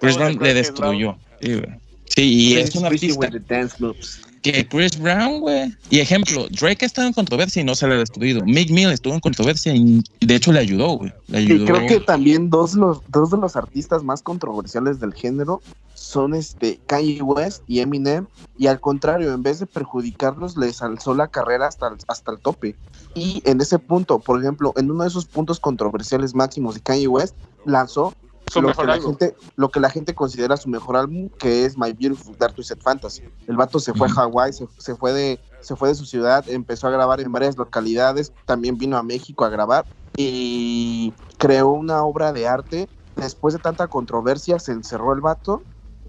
Chris 0.00 0.16
de 0.16 0.24
Brown 0.24 0.38
le 0.40 0.54
destruyó. 0.54 1.16
Sí, 1.40 2.22
y 2.22 2.54
es 2.54 2.74
un 2.76 2.86
artista 2.86 3.28
que 4.52 4.68
Chris 4.68 4.98
Brown, 4.98 5.40
güey. 5.40 5.74
Y 5.90 6.00
ejemplo, 6.00 6.46
Drake 6.50 6.84
ha 6.84 6.86
estado 6.86 7.08
en 7.08 7.12
controversia 7.12 7.62
y 7.62 7.64
no 7.64 7.74
se 7.74 7.86
le 7.86 7.94
ha 7.94 7.98
destruido. 7.98 8.44
Mick 8.44 8.70
Mill 8.70 8.90
estuvo 8.90 9.14
en 9.14 9.20
controversia 9.20 9.74
y 9.74 10.02
de 10.20 10.34
hecho 10.34 10.52
le 10.52 10.60
ayudó, 10.60 10.98
güey. 10.98 11.12
Y 11.28 11.64
creo 11.64 11.86
que 11.86 12.00
también 12.00 12.48
dos, 12.50 12.74
de 12.74 12.80
los, 12.80 13.00
dos 13.08 13.30
de 13.30 13.38
los 13.38 13.56
artistas 13.56 14.04
más 14.04 14.22
controversiales 14.22 15.00
del 15.00 15.14
género 15.14 15.60
son 15.94 16.34
este 16.34 16.78
Kanye 16.86 17.22
West 17.22 17.62
y 17.66 17.80
Eminem. 17.80 18.26
Y 18.56 18.68
al 18.68 18.80
contrario, 18.80 19.32
en 19.32 19.42
vez 19.42 19.58
de 19.58 19.66
perjudicarlos, 19.66 20.56
les 20.56 20.80
alzó 20.80 21.14
la 21.14 21.28
carrera 21.28 21.66
hasta 21.66 21.88
el, 21.88 21.94
hasta 22.06 22.32
el 22.32 22.38
tope. 22.38 22.76
Y 23.14 23.42
en 23.44 23.60
ese 23.60 23.78
punto, 23.78 24.18
por 24.20 24.40
ejemplo, 24.40 24.72
en 24.76 24.90
uno 24.90 25.02
de 25.02 25.08
esos 25.08 25.26
puntos 25.26 25.58
controversiales 25.58 26.34
máximos 26.34 26.74
de 26.74 26.80
Kanye 26.82 27.08
West, 27.08 27.34
lanzó 27.64 28.14
Su 28.48 28.62
lo, 28.62 28.68
mejor 28.68 28.86
que 28.86 28.92
la 28.92 29.00
gente, 29.00 29.36
lo 29.56 29.68
que 29.70 29.80
la 29.80 29.90
gente 29.90 30.14
considera 30.14 30.56
su 30.56 30.68
mejor 30.68 30.96
álbum, 30.96 31.28
que 31.38 31.64
es 31.64 31.76
My 31.76 31.92
Beautiful 31.92 32.36
Dark 32.38 32.54
Twisted 32.54 32.78
Fantasy. 32.80 33.22
El 33.46 33.56
vato 33.56 33.78
se 33.80 33.92
fue 33.92 34.06
a. 34.06 34.10
Hawái, 34.10 34.52
se, 34.52 34.68
se 34.78 34.94
fue 34.94 35.12
de, 35.12 35.40
se 35.60 35.74
fue 35.74 35.88
de 35.88 35.94
su 35.94 36.06
ciudad, 36.06 36.48
empezó 36.48 36.86
a 36.86 36.90
grabar 36.90 37.20
en 37.20 37.32
varias 37.32 37.56
localidades, 37.56 38.32
también 38.44 38.78
vino 38.78 38.96
a 38.96 39.02
México 39.02 39.44
a 39.44 39.48
grabar 39.48 39.86
y 40.16 41.12
creó 41.38 41.70
una 41.70 42.02
obra 42.04 42.32
de 42.32 42.46
arte. 42.46 42.88
Después 43.16 43.54
de 43.54 43.60
tanta 43.60 43.88
controversia, 43.88 44.58
se 44.58 44.72
encerró 44.72 45.12
el 45.12 45.20
vato 45.20 45.62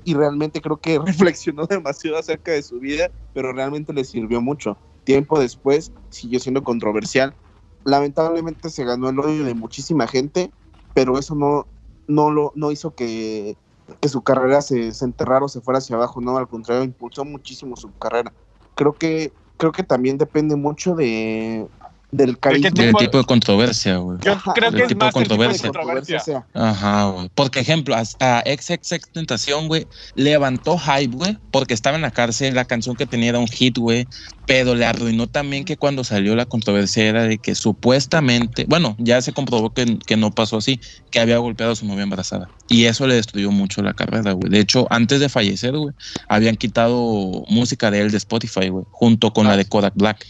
y 0.04 0.14
realmente 0.14 0.62
creo 0.62 0.78
que 0.78 1.00
reflexionó 1.06 1.66
demasiado 1.66 2.18
acerca 2.18 2.52
de 2.52 2.64
su 2.64 2.80
vida, 2.80 3.12
pero 3.34 3.52
realmente 3.54 3.94
le 3.94 4.04
sirvió 4.04 4.42
mucho. 4.42 4.78
Tiempo 5.04 5.40
después 5.40 5.92
siguió 6.10 6.40
siendo 6.40 6.64
controversial. 6.64 7.36
Lamentablemente 7.84 8.70
se 8.70 8.84
ganó 8.84 9.10
el 9.10 9.20
odio 9.20 9.44
de 9.44 9.54
muchísima 9.54 10.08
gente, 10.08 10.52
pero 10.94 11.18
eso 11.18 11.36
no, 11.36 11.68
no, 12.08 12.32
lo, 12.32 12.52
no 12.56 12.72
hizo 12.72 12.96
que, 12.96 13.58
que 14.00 14.10
su 14.10 14.22
carrera 14.22 14.62
se, 14.62 14.92
se 14.94 15.06
enterrara 15.06 15.46
o 15.46 15.50
se 15.50 15.62
fuera 15.62 15.80
hacia 15.80 15.96
abajo, 15.96 16.22
no, 16.22 16.38
al 16.38 16.48
contrario, 16.48 16.84
impulsó 16.84 17.26
muchísimo 17.26 17.76
su 17.76 17.92
carrera. 17.98 18.34
Creo 18.76 18.94
que, 18.94 19.32
creo 19.58 19.72
que 19.72 19.84
también 19.84 20.18
depende 20.18 20.56
mucho 20.56 20.96
de 20.96 21.68
del 22.12 22.40
carisma. 22.40 22.70
Del 22.70 22.88
tipo- 22.88 23.00
tipo 23.00 23.18
de 23.18 23.24
controversia, 23.26 23.98
güey. 23.98 24.18
Yo 24.24 24.32
Ajá, 24.34 24.54
creo 24.54 24.72
del 24.72 24.78
que 24.80 24.84
es 24.84 24.88
tipo 24.90 25.06
de 25.06 25.12
más 25.12 25.16
el 25.16 25.24
tipo 25.24 25.34
de 25.34 25.48
controversia. 25.48 25.72
controversia. 25.72 26.46
Ajá, 26.54 27.06
güey. 27.10 27.30
Porque, 27.36 27.60
ejemplo, 27.60 27.96
a, 27.96 28.04
a 28.22 28.44
XXX 28.46 29.12
Tentación, 29.12 29.68
güey, 29.68 29.88
levantó 30.16 30.78
hype, 30.80 31.16
güey, 31.16 31.38
porque 31.52 31.74
estaba 31.74 31.96
en 31.98 32.02
la 32.04 32.12
cárcel, 32.12 32.56
la 32.56 32.66
canción 32.66 32.96
que 32.96 33.06
tenía 33.06 33.30
era 33.30 33.40
un 33.40 33.48
hit, 33.48 33.78
güey, 33.78 34.08
pero 34.46 34.74
le 34.76 34.86
arruinó 34.86 35.28
también 35.28 35.66
que 35.66 35.76
cuando 35.76 36.04
salió 36.06 36.34
la 36.36 36.46
controversia 36.46 37.04
era 37.06 37.24
de 37.24 37.38
que 37.40 37.56
supuestamente, 37.56 38.66
bueno, 38.70 38.96
ya 39.00 39.22
se 39.22 39.34
comprobó 39.34 39.74
que, 39.74 39.98
que 40.00 40.16
no 40.16 40.32
pasó 40.32 40.58
así, 40.58 40.80
que 41.12 41.20
había 41.20 41.38
golpeado 41.40 41.74
a 41.74 41.76
su 41.76 41.86
novia 41.86 42.04
embarazada. 42.04 42.50
Y 42.70 42.86
eso 42.86 43.06
le 43.08 43.16
destruyó 43.16 43.52
mucho 43.52 43.82
la 43.82 43.94
carrera, 43.94 44.32
güey. 44.32 44.50
De 44.50 44.60
hecho, 44.60 44.88
antes 44.90 45.20
de 45.20 45.28
fallecer, 45.30 45.76
güey, 45.78 45.94
habían 46.30 46.56
quitado 46.56 47.44
música 47.50 47.92
de 47.92 48.00
él 48.02 48.12
de 48.12 48.18
Spotify, 48.18 48.70
güey, 48.70 48.86
junto 48.92 49.34
con 49.34 49.48
la 49.48 49.58
de 49.58 49.66
Kodak 49.66 49.94
Black. 49.96 50.26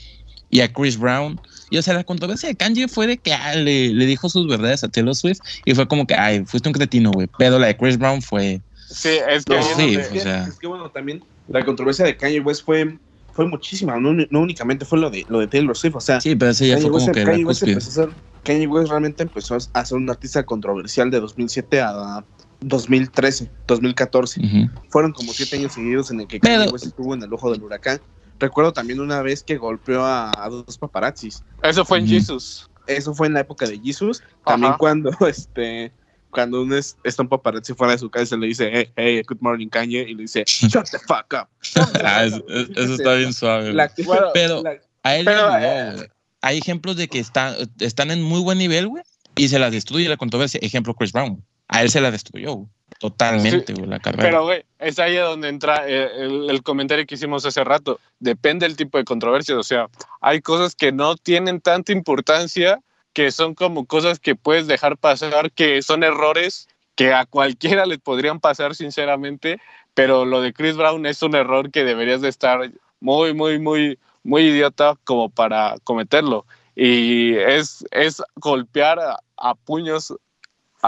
Y 0.49 0.61
a 0.61 0.71
Chris 0.71 0.97
Brown. 0.97 1.39
Y 1.69 1.77
o 1.77 1.81
sea, 1.81 1.93
la 1.93 2.03
controversia 2.03 2.49
de 2.49 2.55
Kanye 2.55 2.87
fue 2.87 3.07
de 3.07 3.17
que 3.17 3.33
ah, 3.33 3.55
le, 3.55 3.89
le 3.93 4.05
dijo 4.05 4.29
sus 4.29 4.47
verdades 4.47 4.83
a 4.83 4.87
Taylor 4.89 5.15
Swift 5.15 5.39
y 5.65 5.73
fue 5.75 5.87
como 5.87 6.07
que, 6.07 6.15
ay, 6.15 6.45
fuiste 6.45 6.69
un 6.69 6.73
cretino, 6.73 7.11
güey. 7.11 7.27
Pero 7.37 7.59
la 7.59 7.67
de 7.67 7.77
Chris 7.77 7.97
Brown 7.97 8.21
fue. 8.21 8.61
Sí, 8.89 9.09
es 9.29 9.43
que 9.43 9.55
No, 9.57 9.63
sí, 9.63 9.95
es, 9.95 10.07
que, 10.07 10.19
o 10.19 10.23
sea. 10.23 10.43
es 10.47 10.57
que, 10.59 10.67
bueno, 10.67 10.89
también 10.91 11.23
la 11.49 11.65
controversia 11.65 12.05
de 12.05 12.15
Kanye 12.15 12.39
West 12.39 12.63
fue, 12.65 12.97
fue 13.33 13.45
muchísima, 13.47 13.97
no, 13.99 14.13
no 14.13 14.39
únicamente 14.39 14.85
fue 14.85 14.97
lo 14.99 15.09
de, 15.09 15.25
lo 15.27 15.39
de 15.39 15.47
Taylor 15.47 15.75
Swift, 15.75 15.95
o 15.95 16.01
sea, 16.01 16.21
Sí, 16.21 16.35
pero 16.35 16.51
ese 16.51 16.67
ya 16.69 16.75
Kanye 16.75 16.81
fue 16.89 16.91
como 16.91 17.05
West, 17.05 17.17
que 17.17 17.23
Kanye 17.25 17.45
West 17.45 17.63
empezó 17.63 17.89
a 17.89 18.05
ser- 18.05 18.13
Kanye 18.43 18.67
West 18.67 18.89
realmente 18.89 19.23
empezó 19.23 19.57
a 19.73 19.85
ser 19.85 19.97
un 19.97 20.09
artista 20.09 20.43
controversial 20.45 21.11
de 21.11 21.19
2007 21.19 21.81
a 21.81 22.23
2013, 22.61 23.49
2014. 23.67 24.39
Ujú. 24.39 24.69
Fueron 24.89 25.11
como 25.11 25.33
siete 25.33 25.57
años 25.57 25.73
seguidos 25.73 26.09
en 26.11 26.21
el 26.21 26.27
que 26.27 26.39
Pero- 26.39 26.59
Kanye 26.59 26.71
West 26.71 26.85
estuvo 26.85 27.13
en 27.13 27.23
el 27.23 27.33
ojo 27.33 27.51
del 27.51 27.61
huracán. 27.63 27.99
Recuerdo 28.39 28.73
también 28.73 28.99
una 28.99 29.21
vez 29.21 29.43
que 29.43 29.57
golpeó 29.57 30.03
a, 30.03 30.31
a 30.43 30.49
dos 30.49 30.77
paparazzis. 30.77 31.43
Eso 31.63 31.83
fue 31.85 31.97
en 31.99 32.03
Ujú. 32.05 32.13
Jesus. 32.13 32.69
Eso 32.85 33.13
fue 33.13 33.27
en 33.27 33.33
la 33.33 33.41
época 33.41 33.65
de 33.67 33.79
Jesus. 33.79 34.21
También 34.45 34.71
Ajá. 34.71 34.77
cuando 34.77 35.09
este 35.27 35.91
cuando 36.29 36.61
un 36.61 36.73
es- 36.73 36.97
está 37.03 37.23
un 37.23 37.29
paparazzi 37.29 37.73
fuera 37.73 37.93
de 37.93 37.99
su 37.99 38.09
casa 38.09 38.35
le 38.37 38.47
dice, 38.47 38.69
hey, 38.71 38.91
hey, 38.95 39.21
good 39.27 39.37
morning, 39.39 39.69
Kanye, 39.69 40.01
y 40.09 40.13
le 40.13 40.23
dice, 40.23 40.43
shut 40.45 40.85
the 40.91 40.99
fuck 40.99 41.33
up. 41.33 41.47
Ah, 42.03 42.25
eso, 42.25 42.43
eso 42.47 42.93
está 42.93 43.13
bien 43.15 43.33
suave. 43.33 43.63
güey. 43.71 43.75
La- 43.75 43.91
Bueno, 44.05 44.27
Pero- 44.33 44.61
la- 44.61 44.77
A 45.03 45.15
él 45.15 45.25
Pero, 45.25 45.49
eh. 45.57 46.09
Hay 46.41 46.57
ejemplos 46.59 46.95
de 46.97 47.07
que 47.07 47.19
está- 47.19 47.55
están 47.79 48.11
en 48.11 48.21
muy 48.21 48.41
buen 48.41 48.57
nivel, 48.59 48.87
güey, 48.87 49.03
y 49.35 49.47
se 49.47 49.57
la 49.57 49.71
destruye 49.71 50.07
la 50.09 50.17
controversia. 50.17 50.59
Ejemplo, 50.61 50.93
Chris 50.93 51.11
Brown. 51.11 51.43
A 51.69 51.81
él 51.81 51.89
se 51.89 52.01
la 52.01 52.11
destruyó, 52.11 52.53
güey. 52.53 52.69
Totalmente, 52.99 53.73
güey, 53.73 53.87
la 53.87 53.99
carrera. 53.99 54.23
Pero, 54.23 54.43
güey, 54.43 54.63
es 54.79 54.97
ahí 54.97 55.15
donde 55.15 55.49
entra 55.49 55.87
eh, 55.87 56.09
el, 56.17 56.49
el 56.49 56.63
comentario 56.63 57.05
que 57.05 57.15
hicimos 57.15 57.45
hace 57.45 57.63
rato. 57.63 57.99
Depende 58.19 58.67
del 58.67 58.75
tipo 58.75 58.97
de 58.97 59.03
controversia. 59.03 59.57
O 59.57 59.63
sea, 59.63 59.87
hay 60.19 60.41
cosas 60.41 60.75
que 60.75 60.91
no 60.91 61.15
tienen 61.15 61.61
tanta 61.61 61.91
importancia, 61.91 62.79
que 63.13 63.31
son 63.31 63.53
como 63.53 63.85
cosas 63.85 64.19
que 64.19 64.35
puedes 64.35 64.65
dejar 64.65 64.97
pasar, 64.97 65.51
que 65.51 65.81
son 65.81 66.03
errores 66.03 66.67
que 66.95 67.13
a 67.13 67.25
cualquiera 67.25 67.85
le 67.85 67.99
podrían 67.99 68.39
pasar, 68.39 68.73
sinceramente. 68.73 69.59
Pero 69.93 70.25
lo 70.25 70.41
de 70.41 70.53
Chris 70.53 70.75
Brown 70.75 71.05
es 71.05 71.21
un 71.21 71.35
error 71.35 71.71
que 71.71 71.83
deberías 71.83 72.21
de 72.21 72.29
estar 72.29 72.71
muy, 72.99 73.35
muy, 73.35 73.59
muy, 73.59 73.99
muy 74.23 74.43
idiota 74.43 74.95
como 75.03 75.29
para 75.29 75.75
cometerlo. 75.83 76.45
Y 76.75 77.35
es, 77.35 77.85
es 77.91 78.23
golpear 78.35 78.99
a, 78.99 79.19
a 79.37 79.53
puños 79.53 80.13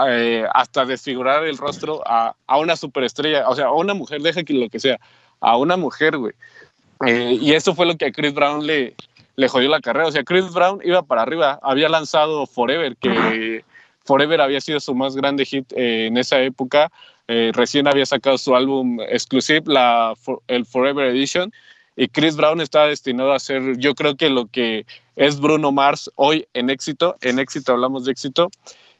eh, 0.08 0.44
hasta 0.52 0.84
desfigurar 0.84 1.44
el 1.44 1.58
rostro 1.58 2.02
a, 2.06 2.34
a 2.46 2.58
una 2.58 2.76
superestrella, 2.76 3.48
o 3.48 3.54
sea, 3.54 3.66
a 3.66 3.72
una 3.72 3.94
mujer, 3.94 4.22
deja 4.22 4.42
que 4.42 4.54
lo 4.54 4.68
que 4.68 4.80
sea, 4.80 4.98
a 5.40 5.56
una 5.56 5.76
mujer, 5.76 6.16
güey. 6.16 6.32
Eh, 7.06 7.38
y 7.40 7.52
eso 7.52 7.74
fue 7.74 7.86
lo 7.86 7.96
que 7.96 8.06
a 8.06 8.12
Chris 8.12 8.34
Brown 8.34 8.66
le, 8.66 8.94
le 9.36 9.48
jodió 9.48 9.68
la 9.68 9.80
carrera. 9.80 10.06
O 10.06 10.12
sea, 10.12 10.22
Chris 10.22 10.52
Brown 10.52 10.80
iba 10.84 11.02
para 11.02 11.22
arriba, 11.22 11.58
había 11.62 11.88
lanzado 11.88 12.46
Forever, 12.46 12.96
que 12.96 13.64
Forever 14.04 14.40
había 14.40 14.60
sido 14.60 14.80
su 14.80 14.94
más 14.94 15.16
grande 15.16 15.44
hit 15.44 15.72
eh, 15.72 16.06
en 16.06 16.16
esa 16.18 16.40
época. 16.40 16.90
Eh, 17.28 17.52
recién 17.54 17.86
había 17.86 18.04
sacado 18.04 18.36
su 18.38 18.54
álbum 18.54 19.00
exclusive, 19.00 19.62
la, 19.66 20.14
For- 20.20 20.42
el 20.48 20.66
Forever 20.66 21.06
Edition. 21.06 21.52
Y 21.96 22.08
Chris 22.08 22.36
Brown 22.36 22.60
estaba 22.60 22.86
destinado 22.86 23.32
a 23.32 23.38
ser, 23.38 23.76
yo 23.78 23.94
creo 23.94 24.16
que 24.16 24.30
lo 24.30 24.46
que 24.46 24.86
es 25.16 25.38
Bruno 25.40 25.70
Mars 25.70 26.10
hoy 26.16 26.46
en 26.54 26.70
éxito, 26.70 27.16
en 27.20 27.38
éxito 27.38 27.72
hablamos 27.72 28.04
de 28.04 28.12
éxito, 28.12 28.50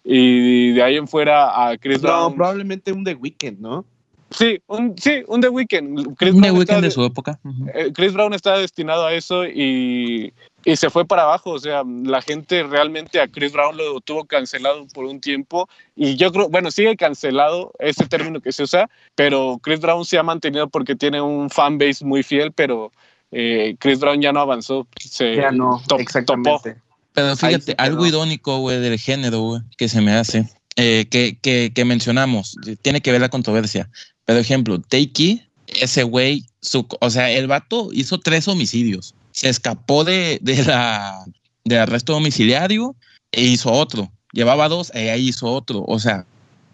y 0.04 0.72
de 0.72 0.82
ahí 0.82 0.96
en 0.96 1.06
fuera 1.08 1.68
a 1.68 1.76
Chris 1.78 2.02
no, 2.02 2.08
Brown. 2.08 2.34
probablemente 2.34 2.92
un 2.92 3.04
The 3.04 3.14
Weeknd, 3.14 3.58
¿no? 3.60 3.84
Sí, 4.32 4.60
un, 4.68 4.94
sí, 4.96 5.22
un 5.26 5.40
The 5.40 5.48
Weeknd. 5.48 6.14
Chris 6.16 6.32
Un 6.34 6.40
The 6.42 6.50
Brown 6.50 6.58
Weeknd 6.58 6.60
estaba 6.60 6.80
de 6.80 6.86
de- 6.86 6.90
su 6.92 7.04
época. 7.04 7.40
Eh, 7.74 7.90
Chris 7.92 8.12
Brown 8.12 8.32
estaba 8.32 8.58
destinado 8.58 9.04
a 9.04 9.12
eso 9.12 9.44
y, 9.44 10.32
y 10.64 10.76
se 10.76 10.88
fue 10.88 11.04
para 11.04 11.22
abajo. 11.24 11.50
O 11.50 11.58
sea, 11.58 11.82
la 11.84 12.22
gente 12.22 12.62
realmente 12.62 13.20
a 13.20 13.26
Chris 13.26 13.52
Brown 13.52 13.76
lo 13.76 14.00
tuvo 14.00 14.24
cancelado 14.26 14.86
por 14.94 15.04
un 15.06 15.20
tiempo. 15.20 15.68
Y 15.96 16.14
yo 16.14 16.30
creo, 16.30 16.48
bueno, 16.48 16.70
sigue 16.70 16.96
cancelado 16.96 17.72
ese 17.80 18.06
término 18.06 18.40
que 18.40 18.52
se 18.52 18.62
usa, 18.62 18.88
pero 19.16 19.58
Chris 19.60 19.80
Brown 19.80 20.04
se 20.04 20.16
ha 20.16 20.22
mantenido 20.22 20.68
porque 20.68 20.94
tiene 20.94 21.20
un 21.20 21.50
fanbase 21.50 22.04
muy 22.04 22.22
fiel, 22.22 22.52
pero 22.52 22.92
eh, 23.32 23.74
Chris 23.80 23.98
Brown 23.98 24.20
ya 24.22 24.32
no 24.32 24.38
avanzó. 24.40 24.86
Se 24.96 25.34
Ya 25.34 25.50
no, 25.50 25.82
top- 25.88 26.00
exactamente. 26.00 26.50
topó. 26.50 26.80
Pero 27.12 27.36
fíjate, 27.36 27.74
algo 27.78 28.06
idónico, 28.06 28.58
güey, 28.58 28.80
del 28.80 28.98
género, 28.98 29.40
güey, 29.40 29.62
que 29.76 29.88
se 29.88 30.00
me 30.00 30.12
hace, 30.12 30.48
eh, 30.76 31.06
que, 31.10 31.38
que, 31.40 31.72
que 31.74 31.84
mencionamos, 31.84 32.56
tiene 32.82 33.00
que 33.00 33.12
ver 33.12 33.20
la 33.20 33.28
controversia. 33.28 33.90
Pero 34.24 34.38
ejemplo, 34.38 34.80
Takey, 34.80 35.44
ese 35.66 36.02
güey, 36.04 36.44
su, 36.60 36.86
o 37.00 37.10
sea, 37.10 37.30
el 37.30 37.46
vato 37.46 37.90
hizo 37.92 38.18
tres 38.18 38.48
homicidios. 38.48 39.14
Se 39.32 39.48
escapó 39.48 40.04
de, 40.04 40.38
de 40.40 40.64
la, 40.64 41.24
del 41.64 41.78
arresto 41.78 42.12
domiciliario 42.12 42.94
e 43.32 43.42
hizo 43.42 43.72
otro. 43.72 44.10
Llevaba 44.32 44.68
dos 44.68 44.92
e 44.94 45.10
ahí 45.10 45.28
hizo 45.28 45.46
otro. 45.52 45.84
O 45.86 45.98
sea, 45.98 46.26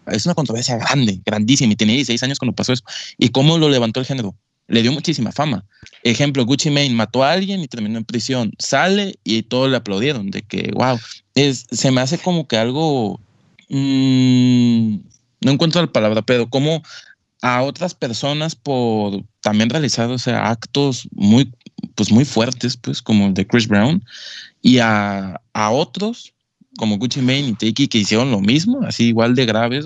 es 0.07 0.25
una 0.25 0.35
controversia 0.35 0.77
grande, 0.77 1.19
grandísima. 1.25 1.73
Y 1.73 1.75
tenía 1.75 1.95
16 1.95 2.23
años 2.23 2.39
cuando 2.39 2.55
pasó 2.55 2.73
eso. 2.73 2.83
¿Y 3.17 3.29
cómo 3.29 3.57
lo 3.57 3.69
levantó 3.69 3.99
el 3.99 4.05
género? 4.05 4.35
Le 4.67 4.81
dio 4.81 4.91
muchísima 4.91 5.31
fama. 5.31 5.65
Ejemplo, 6.03 6.45
Gucci 6.45 6.69
Mane 6.69 6.89
mató 6.89 7.23
a 7.23 7.31
alguien 7.31 7.61
y 7.61 7.67
terminó 7.67 7.97
en 7.97 8.05
prisión. 8.05 8.51
Sale 8.59 9.17
y 9.23 9.43
todos 9.43 9.69
le 9.69 9.77
aplaudieron 9.77 10.29
de 10.29 10.41
que, 10.41 10.71
wow, 10.73 10.99
es, 11.35 11.65
se 11.71 11.91
me 11.91 12.01
hace 12.01 12.17
como 12.17 12.47
que 12.47 12.57
algo, 12.57 13.19
mm, 13.69 14.95
no 15.41 15.51
encuentro 15.51 15.81
la 15.81 15.91
palabra, 15.91 16.21
pero 16.21 16.49
como 16.49 16.83
a 17.41 17.61
otras 17.61 17.93
personas 17.93 18.55
por 18.55 19.23
también 19.41 19.69
realizar, 19.69 20.09
o 20.09 20.17
sea, 20.17 20.49
actos 20.49 21.07
muy, 21.11 21.51
pues 21.95 22.11
muy 22.11 22.25
fuertes, 22.25 22.75
pues 22.75 23.01
como 23.01 23.27
el 23.27 23.33
de 23.33 23.47
Chris 23.47 23.67
Brown, 23.67 24.03
y 24.61 24.79
a, 24.79 25.39
a 25.53 25.71
otros 25.71 26.33
como 26.77 26.97
Gucci 26.97 27.21
Mane 27.21 27.49
y 27.49 27.53
Takey 27.53 27.87
que 27.87 27.97
hicieron 27.97 28.31
lo 28.31 28.39
mismo, 28.39 28.81
así 28.83 29.05
igual 29.07 29.35
de 29.35 29.45
graves, 29.45 29.85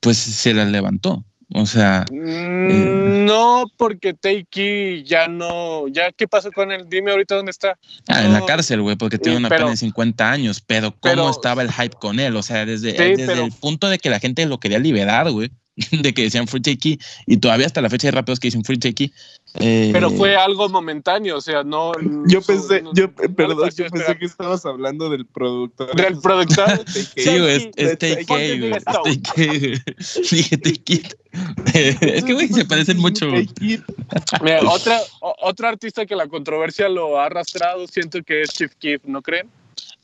pues 0.00 0.16
se 0.18 0.52
las 0.54 0.70
levantó. 0.70 1.24
O 1.52 1.66
sea, 1.66 2.04
Mm, 2.10 3.24
No, 3.26 3.64
porque 3.76 4.14
Takey 4.14 5.02
ya 5.04 5.28
no, 5.28 5.88
ya 5.88 6.12
qué 6.12 6.28
pasó 6.28 6.50
con 6.52 6.70
él, 6.72 6.84
dime 6.88 7.10
ahorita 7.10 7.34
dónde 7.36 7.50
está. 7.50 7.78
Ah, 8.08 8.22
en 8.24 8.32
la 8.32 8.44
cárcel, 8.44 8.82
güey, 8.82 8.96
porque 8.96 9.18
tiene 9.18 9.38
una 9.38 9.48
pero- 9.48 9.60
pena 9.62 9.70
de 9.72 9.76
50 9.78 10.30
años, 10.30 10.60
pero 10.66 10.90
¿cómo 10.92 11.00
Pero- 11.02 11.30
estaba 11.30 11.62
el 11.62 11.72
hype 11.72 11.96
con 11.98 12.20
él? 12.20 12.36
O 12.36 12.42
sea, 12.42 12.64
desde, 12.66 12.90
Sí, 12.92 12.96
desde 12.96 13.26
pero- 13.26 13.44
el 13.44 13.52
punto 13.52 13.88
de 13.88 13.98
que 13.98 14.10
la 14.10 14.20
gente 14.20 14.44
lo 14.46 14.58
quería 14.60 14.78
liberar, 14.78 15.30
güey, 15.30 15.50
de 16.06 16.14
que 16.14 16.22
decían 16.22 16.46
Free 16.48 16.60
Takey, 16.60 16.98
y 17.26 17.36
todavía 17.38 17.66
hasta 17.66 17.80
la 17.82 17.90
fecha 17.90 18.08
hay 18.08 18.12
raperos 18.12 18.38
que 18.40 18.48
dicen 18.48 18.64
Free 18.64 18.78
Takey. 18.78 19.12
Eh, 19.60 19.90
Pero 19.92 20.10
fue 20.10 20.34
algo 20.36 20.68
momentáneo, 20.68 21.36
o 21.36 21.40
sea, 21.40 21.62
no. 21.62 21.92
Yo 22.26 22.42
pensé, 22.42 22.82
no- 22.82 22.92
yo, 22.94 23.06
no 23.06 23.12
perdón, 23.34 23.56
yo 23.58 23.62
pensé 23.64 23.84
esperar. 23.84 24.18
que 24.18 24.24
estabas 24.26 24.66
hablando 24.66 25.08
del 25.10 25.26
productor. 25.26 25.94
Del 25.94 26.18
productor. 26.20 26.84
Sí, 26.88 27.38
güey, 27.38 27.70
es. 27.76 27.98
Dije 30.30 30.56
TK. 30.58 31.16
Es 31.74 32.24
que, 32.24 32.32
güey, 32.32 32.46
se 32.48 32.64
parecen 32.64 32.98
mucho. 32.98 33.26
Mira, 33.26 34.60
otra, 34.68 35.00
o- 35.20 35.34
otro 35.42 35.66
artista 35.68 36.06
que 36.06 36.14
la 36.14 36.28
controversia 36.28 36.88
lo 36.88 37.18
ha 37.18 37.26
arrastrado, 37.26 37.86
siento 37.88 38.22
que 38.22 38.42
es 38.42 38.50
Chief 38.50 38.72
Keef, 38.78 39.02
¿no 39.04 39.20
creen? 39.20 39.48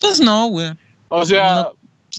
Pues 0.00 0.20
no, 0.20 0.48
güey. 0.48 0.72
O 1.08 1.24
sea, 1.24 1.54
No. 1.54 1.72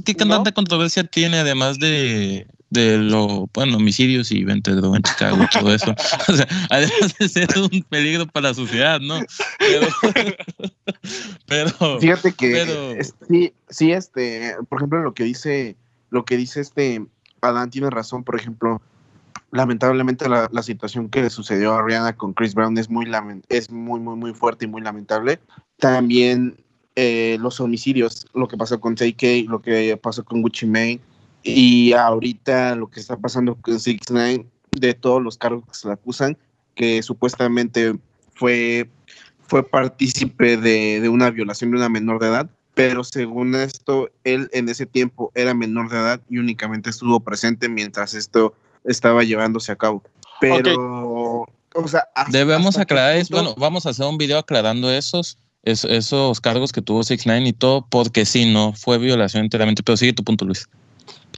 ¿Qué 0.06 0.14
tanta 0.14 0.38
¿No? 0.38 0.44
controversia 0.54 1.04
tiene 1.04 1.40
además 1.40 1.78
de, 1.78 2.48
de 2.72 2.98
lo, 2.98 3.48
bueno, 3.54 3.78
homicidios 3.78 4.32
y 4.32 4.44
venta 4.44 4.72
de 4.72 4.78
droga 4.78 4.98
en 4.98 5.04
Chicago 5.04 5.38
y 5.44 5.48
todo 5.60 5.74
eso? 5.76 5.94
O 6.28 6.34
sea, 6.34 6.48
además 6.70 7.16
de 7.20 7.30
ser 7.30 7.50
un 7.60 7.84
peligro 7.90 8.26
para 8.28 8.50
la 8.50 8.54
sociedad, 8.56 9.00
¿no? 9.00 9.20
Pero, 9.60 9.88
pero 11.48 12.00
Fíjate 12.00 12.32
que 12.34 12.52
Pero- 12.52 12.92
es- 12.94 13.14
sí, 13.28 13.54
sí, 13.70 13.92
este, 13.92 14.56
por 14.70 14.80
ejemplo, 14.80 15.02
lo 15.02 15.14
que 15.14 15.24
dice, 15.24 15.76
lo 16.10 16.26
que 16.26 16.38
dice 16.38 16.62
este 16.62 17.06
Adán 17.42 17.70
tiene 17.72 17.90
razón, 17.90 18.24
por 18.24 18.40
ejemplo, 18.40 18.82
lamentablemente 19.52 20.30
la, 20.30 20.48
la 20.52 20.64
situación 20.64 21.10
que 21.10 21.24
le 21.24 21.30
sucedió 21.30 21.74
a 21.74 21.84
Rihanna 21.84 22.16
con 22.16 22.34
Chris 22.34 22.54
Brown 22.54 22.78
es 22.78 22.90
muy 22.90 23.08
es 23.50 23.70
muy, 23.70 24.00
muy, 24.00 24.16
muy 24.16 24.34
fuerte 24.34 24.66
y 24.66 24.68
muy 24.68 24.82
lamentable. 24.82 25.40
También 25.78 26.56
eh, 26.96 27.38
los 27.42 27.60
homicidios, 27.60 28.28
lo 28.34 28.48
que 28.48 28.58
pasó 28.58 28.80
con 28.80 28.96
TK, 28.96 29.48
lo 29.50 29.62
que 29.62 29.98
pasó 29.98 30.24
con 30.24 30.42
Gucci 30.42 30.68
Mane, 30.68 31.00
y 31.44 31.94
ahorita 31.94 32.76
lo 32.76 32.90
que 32.90 33.00
está 33.00 33.18
pasando 33.18 33.56
con 33.56 33.80
6 33.80 34.00
9 34.10 34.46
de 34.72 34.94
todos 34.94 35.22
los 35.22 35.38
cargos 35.38 35.64
que 35.68 35.74
se 35.76 35.88
le 35.88 35.94
acusan, 35.94 36.38
que 36.76 37.02
supuestamente 37.04 37.96
fue 38.36 38.90
fue 39.48 39.68
partícipe 39.68 40.56
de, 40.56 41.02
de 41.02 41.10
una 41.10 41.30
violación 41.30 41.72
de 41.72 41.78
una 41.78 41.90
menor 41.90 42.20
de 42.22 42.28
edad, 42.28 42.50
pero 42.74 43.04
según 43.04 43.54
esto, 43.56 44.10
él 44.24 44.50
en 44.54 44.70
ese 44.70 44.86
tiempo 44.86 45.30
era 45.36 45.54
menor 45.54 45.90
de 45.90 45.98
edad 45.98 46.22
y 46.30 46.38
únicamente 46.38 46.90
estuvo 46.90 47.20
presente 47.20 47.68
mientras 47.68 48.14
esto 48.14 48.54
estaba 48.86 49.24
llevándose 49.26 49.74
a 49.74 49.76
cabo. 49.76 50.04
Pero, 50.40 51.42
o 51.76 51.88
sea, 51.88 52.06
hasta- 52.16 52.32
debemos 52.32 52.68
hasta 52.70 52.84
aclarar, 52.84 53.18
es, 53.18 53.28
punto- 53.28 53.44
bueno, 53.44 53.56
vamos 53.60 53.86
a 53.86 53.90
hacer 53.90 54.06
un 54.06 54.18
video 54.18 54.38
aclarando 54.38 54.90
esos, 54.90 55.38
es- 55.64 55.84
esos 55.84 56.40
cargos 56.40 56.72
que 56.72 56.82
tuvo 56.82 57.04
6 57.04 57.24
9 57.26 57.46
y 57.50 57.54
todo, 57.54 57.86
porque 57.90 58.26
sí, 58.26 58.52
no 58.54 58.72
fue 58.74 58.98
violación 59.00 59.44
enteramente, 59.44 59.84
pero 59.84 59.98
sigue 59.98 60.14
tu 60.14 60.24
punto, 60.24 60.46
Luis. 60.46 60.66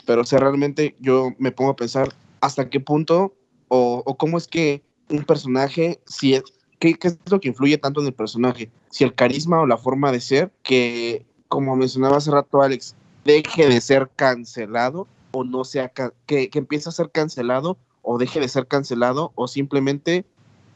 Pero 0.06 0.22
o 0.22 0.26
sea, 0.26 0.40
realmente 0.40 0.96
yo 1.00 1.32
me 1.38 1.52
pongo 1.52 1.72
a 1.72 1.76
pensar 1.76 2.14
hasta 2.42 2.70
qué 2.70 2.80
punto 2.80 3.34
o, 3.68 4.04
o 4.06 4.18
cómo 4.18 4.38
es 4.38 4.48
que 4.48 4.82
un 5.10 5.24
personaje, 5.24 6.00
si 6.06 6.36
es, 6.36 6.44
¿qué, 6.80 6.96
qué 6.96 7.10
es 7.10 7.18
lo 7.30 7.40
que 7.40 7.50
influye 7.50 7.78
tanto 7.78 8.02
en 8.02 8.08
el 8.08 8.14
personaje? 8.14 8.70
Si 8.90 9.04
el 9.04 9.14
carisma 9.14 9.62
o 9.62 9.68
la 9.68 9.78
forma 9.78 10.12
de 10.12 10.20
ser, 10.20 10.52
que 10.64 11.26
como 11.48 11.76
mencionaba 11.76 12.18
hace 12.18 12.32
rato 12.32 12.62
Alex, 12.62 12.96
deje 13.26 13.68
de 13.68 13.80
ser 13.80 14.10
cancelado 14.16 15.08
o 15.32 15.44
no 15.44 15.64
sea, 15.64 15.90
que, 15.90 16.50
que 16.50 16.60
empiece 16.60 16.90
a 16.90 16.92
ser 16.92 17.12
cancelado 17.12 17.78
o 18.02 18.18
deje 18.18 18.40
de 18.40 18.48
ser 18.48 18.68
cancelado 18.68 19.32
o 19.36 19.48
simplemente 19.48 20.26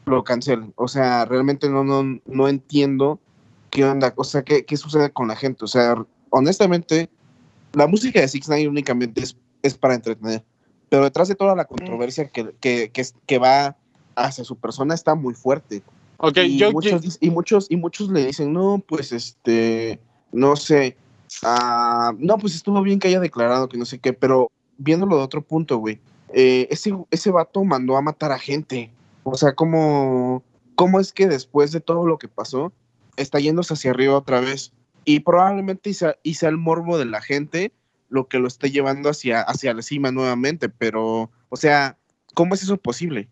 lo 0.06 0.24
cancelen. 0.24 0.72
O 0.76 0.88
sea, 0.88 1.24
realmente 1.24 1.68
no, 1.68 1.84
no, 1.84 2.20
no 2.26 2.48
entiendo 2.48 3.20
qué 3.70 3.84
onda, 3.84 4.12
o 4.16 4.24
sea, 4.24 4.42
qué, 4.42 4.64
qué 4.64 4.76
sucede 4.76 5.10
con 5.10 5.28
la 5.28 5.36
gente. 5.36 5.64
O 5.64 5.68
sea, 5.68 5.94
honestamente, 6.30 7.10
la 7.72 7.86
música 7.86 8.20
de 8.20 8.28
Six 8.28 8.48
Nine 8.48 8.68
únicamente 8.68 9.22
es, 9.22 9.36
es 9.62 9.76
para 9.76 9.94
entretener, 9.94 10.42
pero 10.88 11.04
detrás 11.04 11.28
de 11.28 11.34
toda 11.34 11.54
la 11.54 11.64
controversia 11.64 12.28
que, 12.28 12.54
que, 12.60 12.90
que, 12.90 13.06
que 13.26 13.38
va 13.38 13.76
hacia 14.16 14.44
su 14.44 14.56
persona 14.56 14.94
está 14.94 15.14
muy 15.14 15.34
fuerte. 15.34 15.82
ok, 16.18 16.38
y, 16.38 16.58
yo, 16.58 16.72
muchos, 16.72 17.02
dic- 17.02 17.18
y 17.20 17.30
muchos 17.30 17.66
y 17.70 17.76
muchos 17.76 18.08
le 18.10 18.26
dicen, 18.26 18.52
no, 18.52 18.82
pues 18.86 19.12
este, 19.12 20.00
no 20.32 20.56
sé, 20.56 20.96
ah, 21.42 22.12
no, 22.18 22.38
pues 22.38 22.54
estuvo 22.54 22.80
bien 22.82 22.98
que 22.98 23.08
haya 23.08 23.20
declarado 23.20 23.68
que 23.68 23.78
no 23.78 23.84
sé 23.84 23.98
qué, 23.98 24.12
pero 24.12 24.50
viéndolo 24.78 25.16
de 25.16 25.22
otro 25.22 25.42
punto, 25.42 25.78
güey, 25.78 26.00
eh, 26.32 26.68
ese, 26.70 26.96
ese 27.10 27.30
vato 27.30 27.64
mandó 27.64 27.96
a 27.96 28.02
matar 28.02 28.32
a 28.32 28.38
gente. 28.38 28.90
O 29.24 29.36
sea, 29.36 29.54
¿cómo, 29.54 30.42
¿cómo 30.74 31.00
es 31.00 31.12
que 31.12 31.26
después 31.26 31.72
de 31.72 31.80
todo 31.80 32.06
lo 32.06 32.18
que 32.18 32.28
pasó, 32.28 32.72
está 33.16 33.40
yéndose 33.40 33.74
hacia 33.74 33.90
arriba 33.90 34.16
otra 34.16 34.40
vez? 34.40 34.72
Y 35.08 35.20
probablemente 35.20 35.88
y 36.22 36.44
el 36.44 36.58
morbo 36.58 36.98
de 36.98 37.06
la 37.06 37.22
gente 37.22 37.72
lo 38.10 38.28
que 38.28 38.38
lo 38.38 38.46
esté 38.46 38.70
llevando 38.70 39.08
hacia, 39.08 39.40
hacia 39.40 39.72
la 39.72 39.80
cima 39.80 40.12
nuevamente, 40.12 40.68
pero, 40.68 41.30
o 41.48 41.56
sea, 41.56 41.96
¿cómo 42.34 42.54
es 42.54 42.62
eso 42.62 42.76
posible? 42.76 43.26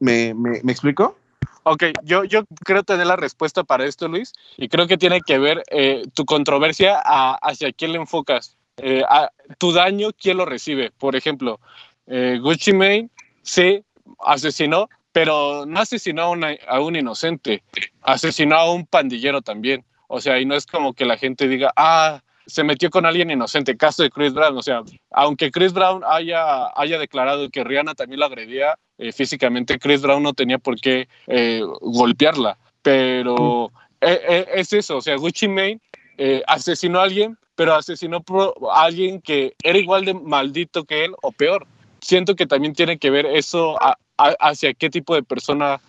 ¿Me, 0.00 0.32
me, 0.32 0.62
¿me 0.62 0.72
explico? 0.72 1.18
Ok, 1.64 1.84
yo, 2.02 2.24
yo 2.24 2.44
creo 2.64 2.82
tener 2.82 3.06
la 3.06 3.16
respuesta 3.16 3.62
para 3.62 3.84
esto, 3.84 4.08
Luis, 4.08 4.32
y 4.56 4.68
creo 4.70 4.86
que 4.86 4.96
tiene 4.96 5.20
que 5.20 5.38
ver 5.38 5.62
eh, 5.70 6.02
tu 6.14 6.24
controversia 6.24 6.98
hacia 7.42 7.74
quién 7.74 7.92
le 7.92 7.98
enfocas. 7.98 8.56
Eh, 8.78 9.02
a- 9.06 9.30
tu 9.58 9.70
daño, 9.70 10.12
¿quién 10.18 10.38
lo 10.38 10.46
recibe? 10.46 10.92
Por 10.96 11.14
ejemplo, 11.14 11.60
eh, 12.06 12.38
Gucci 12.40 12.72
Mane, 12.72 13.10
sí, 13.42 13.84
asesinó, 14.24 14.88
pero 15.12 15.66
no 15.66 15.78
asesinó 15.80 16.22
a, 16.22 16.30
una- 16.30 16.56
a 16.66 16.80
un 16.80 16.96
inocente, 16.96 17.62
asesinó 18.00 18.56
a 18.56 18.72
un 18.72 18.86
pandillero 18.86 19.42
también. 19.42 19.84
O 20.14 20.20
sea, 20.20 20.38
y 20.38 20.44
no 20.44 20.54
es 20.54 20.66
como 20.66 20.92
que 20.92 21.06
la 21.06 21.16
gente 21.16 21.48
diga, 21.48 21.72
ah, 21.74 22.20
se 22.44 22.64
metió 22.64 22.90
con 22.90 23.06
alguien 23.06 23.30
inocente, 23.30 23.78
caso 23.78 24.02
de 24.02 24.10
Chris 24.10 24.34
Brown. 24.34 24.58
O 24.58 24.62
sea, 24.62 24.82
aunque 25.10 25.50
Chris 25.50 25.72
Brown 25.72 26.02
haya, 26.06 26.68
haya 26.76 26.98
declarado 26.98 27.48
que 27.48 27.64
Rihanna 27.64 27.94
también 27.94 28.20
la 28.20 28.26
agredía 28.26 28.78
eh, 28.98 29.12
físicamente, 29.12 29.78
Chris 29.78 30.02
Brown 30.02 30.22
no 30.22 30.34
tenía 30.34 30.58
por 30.58 30.78
qué 30.78 31.08
eh, 31.28 31.62
golpearla. 31.80 32.58
Pero 32.82 33.72
eh, 34.02 34.20
eh, 34.28 34.46
es 34.56 34.74
eso, 34.74 34.98
o 34.98 35.00
sea, 35.00 35.16
Gucci 35.16 35.48
Mane 35.48 35.80
eh, 36.18 36.42
asesinó 36.46 37.00
a 37.00 37.04
alguien, 37.04 37.38
pero 37.54 37.74
asesinó 37.74 38.22
a 38.70 38.82
alguien 38.82 39.22
que 39.22 39.54
era 39.62 39.78
igual 39.78 40.04
de 40.04 40.12
maldito 40.12 40.84
que 40.84 41.06
él 41.06 41.14
o 41.22 41.32
peor. 41.32 41.66
Siento 42.02 42.34
que 42.34 42.46
también 42.46 42.74
tiene 42.74 42.98
que 42.98 43.10
ver 43.10 43.24
eso 43.24 43.78
hacia 44.18 44.74
qué 44.74 44.90
tipo 44.90 45.14
de 45.14 45.22
persona, 45.22 45.80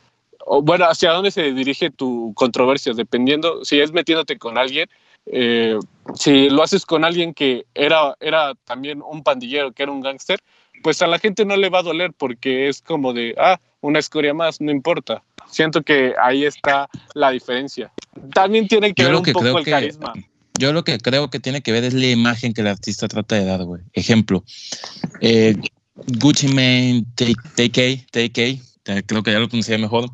o 0.45 0.61
bueno, 0.61 0.85
hacia 0.85 1.11
dónde 1.11 1.31
se 1.31 1.51
dirige 1.53 1.89
tu 1.89 2.33
controversia, 2.35 2.93
dependiendo 2.93 3.63
si 3.65 3.79
es 3.79 3.91
metiéndote 3.91 4.37
con 4.37 4.57
alguien. 4.57 4.87
eh, 5.25 5.77
si 6.15 6.49
lo 6.49 6.63
haces 6.63 6.85
con 6.85 7.05
alguien 7.05 7.33
que 7.33 7.65
era, 7.73 8.13
era 8.19 8.53
también 8.65 9.01
un 9.01 9.23
pandillero, 9.23 9.71
que 9.71 9.83
era 9.83 9.91
un 9.93 10.01
gángster, 10.01 10.39
pues 10.83 11.01
a 11.01 11.07
la 11.07 11.17
gente 11.17 11.45
no 11.45 11.55
le 11.55 11.69
va 11.69 11.79
a 11.79 11.83
doler 11.83 12.11
porque 12.11 12.67
es 12.67 12.81
como 12.81 13.13
de, 13.13 13.33
ah, 13.37 13.57
una 13.79 13.99
escoria 13.99 14.33
más, 14.33 14.59
no 14.59 14.69
importa. 14.69 15.23
Siento 15.49 15.81
que 15.81 16.13
ahí 16.21 16.43
está 16.43 16.89
la 17.13 17.31
diferencia. 17.31 17.93
También 18.33 18.67
tiene 18.67 18.93
que 18.93 19.03
Yo 19.03 19.09
ver 19.09 19.17
un 19.17 19.23
que 19.23 19.31
poco 19.31 19.59
el 19.59 19.63
que- 19.63 19.71
carisma. 19.71 20.11
Yo 20.59 20.73
lo 20.73 20.83
que 20.83 20.97
creo 20.99 21.29
que 21.29 21.39
tiene 21.39 21.61
que 21.61 21.71
ver 21.71 21.83
es 21.85 21.93
la 21.93 22.07
imagen 22.07 22.53
que 22.53 22.59
el 22.61 22.67
artista 22.67 23.07
trata 23.07 23.35
de 23.35 23.45
dar, 23.45 23.63
güey. 23.63 23.81
Ejemplo, 23.93 24.43
eh, 25.21 25.55
Gucci 26.19 26.47
Mane, 26.49 27.05
TK, 27.15 28.05
TK, 28.11 28.61
creo 28.83 29.23
que 29.23 29.31
ya 29.31 29.39
lo 29.39 29.47
pronuncié 29.49 29.77
mejor. 29.77 30.09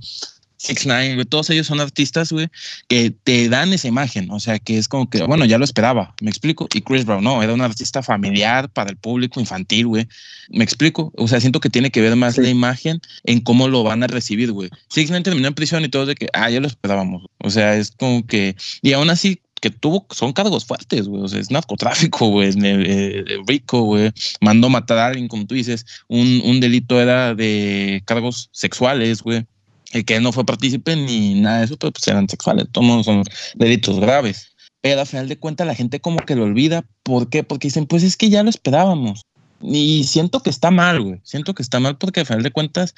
Six 0.61 0.85
Nine, 0.87 1.15
güey, 1.15 1.25
todos 1.25 1.49
ellos 1.51 1.67
son 1.67 1.79
artistas, 1.79 2.33
güey, 2.33 2.49
que 2.89 3.11
te 3.11 3.47
dan 3.47 3.71
esa 3.71 3.87
imagen, 3.87 4.29
o 4.29 4.41
sea, 4.41 4.59
que 4.59 4.77
es 4.77 4.89
como 4.89 5.09
que, 5.09 5.23
bueno, 5.23 5.45
ya 5.45 5.57
lo 5.57 5.63
esperaba, 5.63 6.13
me 6.19 6.29
explico. 6.29 6.67
Y 6.73 6.81
Chris 6.81 7.05
Brown, 7.05 7.23
no, 7.23 7.41
era 7.41 7.53
un 7.53 7.61
artista 7.61 8.03
familiar 8.03 8.69
para 8.69 8.89
el 8.89 8.97
público 8.97 9.39
infantil, 9.39 9.87
güey, 9.87 10.07
me 10.49 10.65
explico. 10.65 11.13
O 11.15 11.29
sea, 11.29 11.39
siento 11.39 11.61
que 11.61 11.69
tiene 11.69 11.91
que 11.91 12.01
ver 12.01 12.17
más 12.17 12.35
Sí. 12.35 12.41
la 12.41 12.49
imagen 12.49 12.99
en 13.23 13.39
cómo 13.39 13.69
lo 13.69 13.83
van 13.83 14.03
a 14.03 14.07
recibir, 14.07 14.51
güey. 14.51 14.69
Six 14.89 15.09
Nine 15.11 15.23
terminó 15.23 15.47
en 15.47 15.53
prisión 15.53 15.85
y 15.85 15.87
todo 15.87 16.05
de 16.05 16.15
que, 16.15 16.27
ah, 16.33 16.49
ya 16.49 16.59
lo 16.59 16.67
esperábamos. 16.67 17.23
O 17.37 17.49
sea, 17.49 17.77
es 17.77 17.91
como 17.91 18.27
que, 18.27 18.57
y 18.81 18.91
aún 18.91 19.09
así, 19.09 19.41
que 19.59 19.69
tuvo, 19.69 20.05
son 20.11 20.33
cargos 20.33 20.65
fuertes, 20.65 21.07
güey. 21.07 21.23
O 21.23 21.27
sea, 21.27 21.39
es 21.39 21.51
narcotráfico, 21.51 22.27
güey, 22.29 22.49
eh, 22.49 22.53
eh, 22.63 23.23
rico, 23.47 23.81
güey. 23.81 24.11
Mandó 24.41 24.69
matar 24.69 24.97
a 24.97 25.07
alguien, 25.07 25.27
como 25.27 25.45
tú 25.45 25.55
dices. 25.55 25.85
Un, 26.07 26.41
un 26.45 26.59
delito 26.59 26.99
era 26.99 27.35
de 27.35 28.01
cargos 28.05 28.49
sexuales, 28.51 29.21
güey. 29.21 29.45
El 29.91 30.05
que 30.05 30.19
no 30.19 30.31
fue 30.31 30.45
partícipe 30.45 30.95
ni 30.95 31.39
nada 31.39 31.59
de 31.59 31.65
eso, 31.65 31.77
pero 31.77 31.91
pues 31.91 32.07
eran 32.07 32.29
sexuales. 32.29 32.67
Todos 32.71 33.05
son 33.05 33.23
delitos 33.55 33.99
graves. 33.99 34.55
Pero 34.81 35.01
al 35.01 35.07
final 35.07 35.27
de 35.27 35.37
cuentas 35.37 35.67
la 35.67 35.75
gente 35.75 35.99
como 35.99 36.19
que 36.19 36.35
lo 36.35 36.43
olvida. 36.43 36.85
¿Por 37.03 37.29
qué? 37.29 37.43
Porque 37.43 37.67
dicen, 37.67 37.85
pues 37.85 38.03
es 38.03 38.15
que 38.15 38.29
ya 38.29 38.43
lo 38.43 38.49
esperábamos. 38.49 39.23
Y 39.61 40.05
siento 40.05 40.41
que 40.41 40.49
está 40.49 40.71
mal, 40.71 41.01
güey. 41.01 41.19
Siento 41.23 41.53
que 41.53 41.63
está 41.63 41.79
mal 41.79 41.97
porque 41.97 42.21
al 42.21 42.25
final 42.25 42.43
de 42.43 42.51
cuentas 42.51 42.95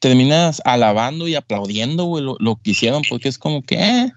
terminas 0.00 0.62
alabando 0.64 1.26
y 1.26 1.34
aplaudiendo, 1.34 2.04
güey, 2.04 2.22
lo, 2.22 2.36
lo 2.38 2.56
que 2.56 2.70
hicieron, 2.70 3.02
porque 3.08 3.28
es 3.28 3.38
como 3.38 3.62
que, 3.62 3.76
eh, 3.76 4.12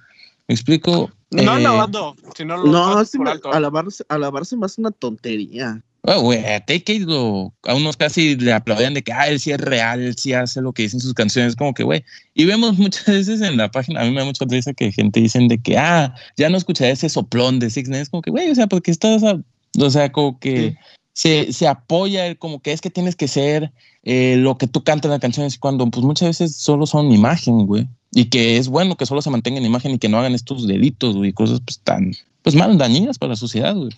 me 0.48 0.56
explico. 0.56 1.12
No 1.32 1.42
eh, 1.42 1.56
alabando, 1.56 2.16
sino 2.36 2.58
lo 2.58 2.72
No, 2.72 3.04
por 3.18 3.30
alto. 3.30 3.52
alabarse, 3.52 4.04
alabarse 4.10 4.56
más 4.56 4.78
una 4.78 4.92
tontería. 4.92 5.84
Oh, 6.04 6.22
güey, 6.22 6.40
a 6.46 6.64
lo, 7.00 7.54
a 7.64 7.76
unos 7.76 7.98
casi 7.98 8.38
le 8.38 8.54
aplaudían 8.54 8.94
de 8.94 9.02
que, 9.02 9.12
ah, 9.12 9.28
él 9.28 9.42
sí 9.42 9.52
es 9.52 9.60
real, 9.60 10.00
él 10.00 10.16
sí 10.18 10.32
hace 10.32 10.62
lo 10.62 10.72
que 10.72 10.84
dicen 10.84 11.02
sus 11.02 11.14
canciones, 11.14 11.58
como 11.58 11.74
que, 11.74 11.84
güey. 11.84 12.06
Y 12.34 12.46
vemos 12.46 12.78
muchas 12.78 13.06
veces 13.08 13.42
en 13.42 13.58
la 13.58 13.70
página, 13.70 14.02
a 14.02 14.06
mí 14.06 14.12
me 14.12 14.20
da 14.20 14.26
mucha 14.26 14.46
risa 14.46 14.74
que 14.74 14.92
gente 14.94 15.20
dicen 15.20 15.50
de 15.50 15.62
que, 15.62 15.78
ah, 15.78 16.16
ya 16.38 16.50
no 16.50 16.58
escucharé 16.58 16.92
ese 16.92 17.10
soplón 17.10 17.60
de 17.60 17.70
Six 17.70 17.90
Nine, 17.90 18.06
como 18.06 18.22
que, 18.22 18.32
güey, 18.32 18.50
o 18.50 18.56
sea, 18.56 18.68
porque 18.68 18.92
estás, 18.92 19.22
o 19.22 19.90
sea, 19.90 20.12
como 20.12 20.40
que 20.40 20.78
se, 21.18 21.52
se, 21.52 21.68
apoya, 21.68 22.36
como 22.36 22.62
que 22.62 22.72
es 22.74 22.80
que 22.80 22.92
tienes 22.92 23.16
que 23.16 23.28
ser 23.28 23.72
eh, 24.04 24.36
lo 24.38 24.60
que 24.60 24.68
tú 24.68 24.84
cantas 24.84 25.06
en 25.06 25.14
la 25.14 25.20
canción, 25.20 25.50
cuando 25.60 25.90
pues 25.90 26.06
muchas 26.06 26.28
veces 26.28 26.56
solo 26.56 26.86
son 26.86 27.12
imagen, 27.12 27.66
güey. 27.66 27.88
Y 28.12 28.26
que 28.26 28.58
es 28.58 28.68
bueno 28.68 28.98
que 28.98 29.08
solo 29.08 29.24
se 29.24 29.32
mantenga 29.32 29.58
en 29.58 29.66
imagen 29.66 29.94
y 29.94 29.98
que 29.98 30.10
no 30.10 30.20
hagan 30.20 30.36
estos 30.36 30.68
delitos, 30.68 31.16
güey, 31.16 31.34
cosas 31.34 31.60
pues 31.66 31.80
tan, 31.80 32.14
pues 32.44 32.56
mal 32.56 32.78
dañinas 32.78 33.18
para 33.18 33.32
la 33.32 33.36
sociedad, 33.36 33.74
güey. 33.76 33.90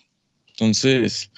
Entonces, 0.51 1.29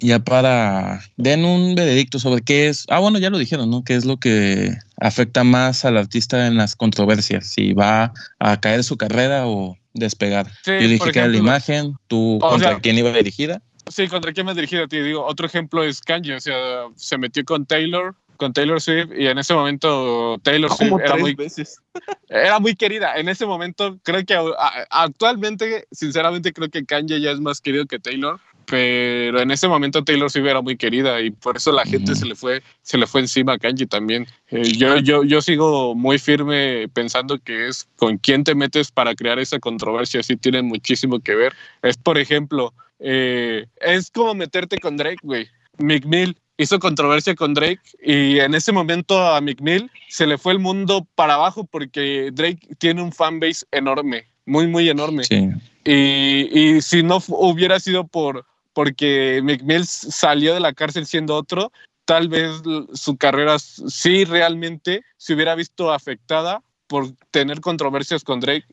ya 0.00 0.18
para 0.18 1.00
den 1.16 1.46
un 1.46 1.76
veredicto 1.76 2.18
sobre 2.18 2.42
qué 2.42 2.68
es, 2.68 2.84
ah, 2.90 2.98
bueno, 2.98 3.18
ya 3.18 3.30
lo 3.30 3.38
dijeron, 3.38 3.70
¿no? 3.70 3.84
¿Qué 3.84 3.94
es 3.94 4.04
lo 4.04 4.18
que 4.18 4.76
afecta 4.98 5.44
más 5.44 5.86
al 5.86 5.96
artista 5.96 6.46
en 6.46 6.58
las 6.58 6.76
controversias? 6.76 7.46
Si 7.46 7.72
va 7.72 8.12
a 8.38 8.60
caer 8.60 8.84
su 8.84 8.98
carrera 8.98 9.46
o 9.46 9.78
despegar. 9.94 10.50
Sí, 10.62 10.72
Yo 10.72 10.88
dije 10.88 11.10
que 11.10 11.18
era 11.18 11.28
la 11.28 11.38
imagen, 11.38 11.94
tú 12.06 12.36
o 12.36 12.50
contra 12.50 12.68
sea- 12.72 12.80
quién 12.80 12.98
iba 12.98 13.12
dirigida. 13.12 13.62
Sí, 13.88 14.08
¿contra 14.08 14.32
quién 14.32 14.46
me 14.46 14.52
he 14.52 14.54
dirigido? 14.54 14.86
Te 14.88 15.02
digo, 15.02 15.24
otro 15.24 15.46
ejemplo 15.46 15.82
es 15.82 16.00
Kanye, 16.00 16.34
o 16.36 16.40
sea, 16.40 16.86
se 16.96 17.18
metió 17.18 17.44
con 17.44 17.66
Taylor, 17.66 18.14
con 18.36 18.52
Taylor 18.52 18.80
Swift, 18.80 19.10
y 19.16 19.26
en 19.26 19.38
ese 19.38 19.54
momento 19.54 20.38
Taylor 20.42 20.70
Swift 20.72 20.90
Como 20.90 21.00
era 21.00 21.16
muy, 21.16 21.34
veces. 21.34 21.80
era 22.28 22.58
muy 22.58 22.74
querida. 22.74 23.16
En 23.16 23.28
ese 23.28 23.44
momento, 23.46 23.98
creo 24.02 24.24
que 24.24 24.34
a- 24.34 24.40
a- 24.40 24.86
actualmente, 25.04 25.86
sinceramente, 25.92 26.52
creo 26.52 26.68
que 26.70 26.84
Kanye 26.84 27.20
ya 27.20 27.30
es 27.32 27.40
más 27.40 27.60
querido 27.60 27.86
que 27.86 27.98
Taylor. 27.98 28.40
Pero 28.64 29.40
en 29.40 29.50
ese 29.50 29.66
momento 29.66 30.04
Taylor 30.04 30.30
Swift 30.30 30.46
era 30.46 30.62
muy 30.62 30.76
querida 30.76 31.20
y 31.20 31.30
por 31.32 31.56
eso 31.56 31.72
la 31.72 31.84
gente 31.84 32.14
se 32.14 32.24
le 32.24 32.36
fue 32.36 32.62
se 32.82 32.96
le 32.96 33.08
fue 33.08 33.20
encima 33.20 33.54
a 33.54 33.58
Kanye 33.58 33.86
también. 33.86 34.26
Eh, 34.50 34.62
yo, 34.76 34.96
yo, 34.98 35.24
yo 35.24 35.42
sigo 35.42 35.96
muy 35.96 36.18
firme 36.18 36.88
pensando 36.88 37.38
que 37.40 37.66
es 37.68 37.88
con 37.96 38.18
quién 38.18 38.44
te 38.44 38.54
metes 38.54 38.92
para 38.92 39.16
crear 39.16 39.40
esa 39.40 39.58
controversia. 39.58 40.22
Sí 40.22 40.36
tiene 40.36 40.62
muchísimo 40.62 41.18
que 41.20 41.34
ver. 41.34 41.52
Es, 41.82 41.96
por 41.98 42.18
ejemplo, 42.18 42.72
eh, 43.02 43.66
es 43.80 44.10
como 44.10 44.34
meterte 44.34 44.78
con 44.78 44.96
Drake, 44.96 45.18
güey. 45.22 45.48
Mick 45.78 46.04
Mill 46.04 46.36
hizo 46.58 46.78
controversia 46.78 47.34
con 47.34 47.54
Drake 47.54 47.80
y 48.02 48.38
en 48.38 48.54
ese 48.54 48.72
momento 48.72 49.20
a 49.20 49.40
Mick 49.40 49.60
Mill 49.60 49.90
se 50.08 50.26
le 50.26 50.38
fue 50.38 50.52
el 50.52 50.58
mundo 50.58 51.06
para 51.14 51.34
abajo 51.34 51.64
porque 51.64 52.30
Drake 52.32 52.60
tiene 52.78 53.02
un 53.02 53.12
fanbase 53.12 53.66
enorme, 53.72 54.26
muy, 54.46 54.66
muy 54.66 54.88
enorme. 54.88 55.24
Sí. 55.24 55.50
Y, 55.84 56.76
y 56.76 56.82
si 56.82 57.02
no 57.02 57.18
hubiera 57.28 57.80
sido 57.80 58.06
por 58.06 58.46
porque 58.72 59.40
McMills 59.42 59.88
salió 59.88 60.54
de 60.54 60.60
la 60.60 60.72
cárcel 60.72 61.06
siendo 61.06 61.36
otro, 61.36 61.72
tal 62.04 62.28
vez 62.28 62.62
su 62.94 63.16
carrera 63.16 63.58
sí 63.58 64.24
realmente 64.24 65.02
se 65.16 65.34
hubiera 65.34 65.54
visto 65.54 65.92
afectada 65.92 66.62
por 66.86 67.12
tener 67.30 67.60
controversias 67.60 68.24
con 68.24 68.40
Drake, 68.40 68.66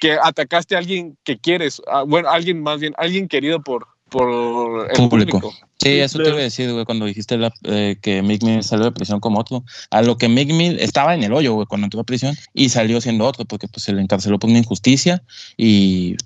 porque 0.00 0.18
atacaste 0.22 0.74
a 0.74 0.78
alguien 0.78 1.16
que 1.24 1.38
quieres, 1.38 1.82
a- 1.86 2.02
bueno, 2.04 2.30
alguien 2.30 2.62
más 2.62 2.80
bien, 2.80 2.94
alguien 2.96 3.28
querido 3.28 3.62
por, 3.62 3.86
por 4.08 4.88
el 4.88 4.96
Público. 4.96 5.40
público. 5.40 5.52
Sí, 5.78 5.98
eso 5.98 6.18
te 6.18 6.28
iba 6.28 6.38
a 6.38 6.42
decir, 6.42 6.72
güey, 6.72 6.84
cuando 6.84 7.06
dijiste 7.06 7.36
la- 7.38 7.52
eh, 7.64 7.96
que 8.00 8.22
Mick 8.22 8.42
Mill 8.42 8.62
salió 8.62 8.86
de 8.86 8.92
prisión 8.92 9.20
como 9.20 9.40
otro. 9.40 9.62
A 9.90 10.02
lo 10.02 10.16
que 10.16 10.28
Mick 10.28 10.52
Mill 10.52 10.78
estaba 10.80 11.14
en 11.14 11.22
el 11.22 11.32
hoyo, 11.32 11.54
güey, 11.54 11.66
cuando 11.66 11.84
entró 11.86 12.00
a 12.00 12.04
prisión 12.04 12.34
y 12.54 12.70
salió 12.70 13.00
siendo 13.00 13.26
otro, 13.26 13.44
porque 13.44 13.68
pues 13.68 13.82
se 13.84 13.92
le 13.92 14.00
encarceló 14.02 14.38
por 14.38 14.48
una 14.50 14.58
injusticia 14.58 15.22
y 15.56 16.16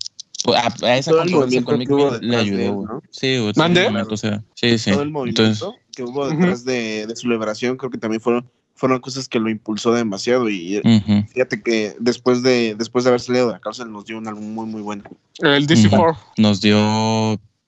pues, 0.44 0.58
a, 0.58 0.72
a 0.86 0.96
esa 0.96 1.12
controversia 1.12 1.62
con 1.64 1.78
Mick 1.78 1.88
que 1.88 1.94
Mill 1.94 2.18
le 2.20 2.36
ayudó, 2.36 2.72
güey. 2.74 2.86
¿no? 2.86 3.02
Sí, 3.10 3.38
güey. 3.38 3.52
¿Mande? 3.56 3.88
sí, 3.88 3.96
o 4.10 4.16
sea, 4.16 4.42
sí, 4.54 4.78
sí. 4.78 4.90
Todo 4.92 5.02
el 5.02 5.10
movimiento 5.10 5.44
Entonces, 5.44 5.80
que 5.94 6.02
hubo 6.04 6.28
detrás 6.28 6.64
de, 6.64 7.06
de 7.06 7.16
su 7.16 7.28
liberación, 7.28 7.76
creo 7.76 7.90
que 7.90 7.98
también 7.98 8.20
fueron, 8.20 8.48
fueron 8.74 9.00
cosas 9.00 9.28
que 9.28 9.38
lo 9.40 9.48
impulsó 9.50 9.92
demasiado. 9.92 10.48
Y 10.50 10.78
ujú. 10.78 11.26
fíjate 11.32 11.62
que 11.62 11.94
después 12.00 12.42
de, 12.42 12.74
después 12.76 13.04
de 13.04 13.10
haber 13.10 13.20
salido 13.20 13.46
de 13.46 13.52
la 13.54 13.60
cárcel, 13.60 13.90
nos 13.92 14.04
dio 14.06 14.18
un 14.18 14.26
álbum 14.28 14.52
muy, 14.54 14.66
muy 14.66 14.82
bueno. 14.82 15.04
El 15.38 15.66
DC4. 15.66 16.16
nos 16.38 16.60
dio 16.60 16.76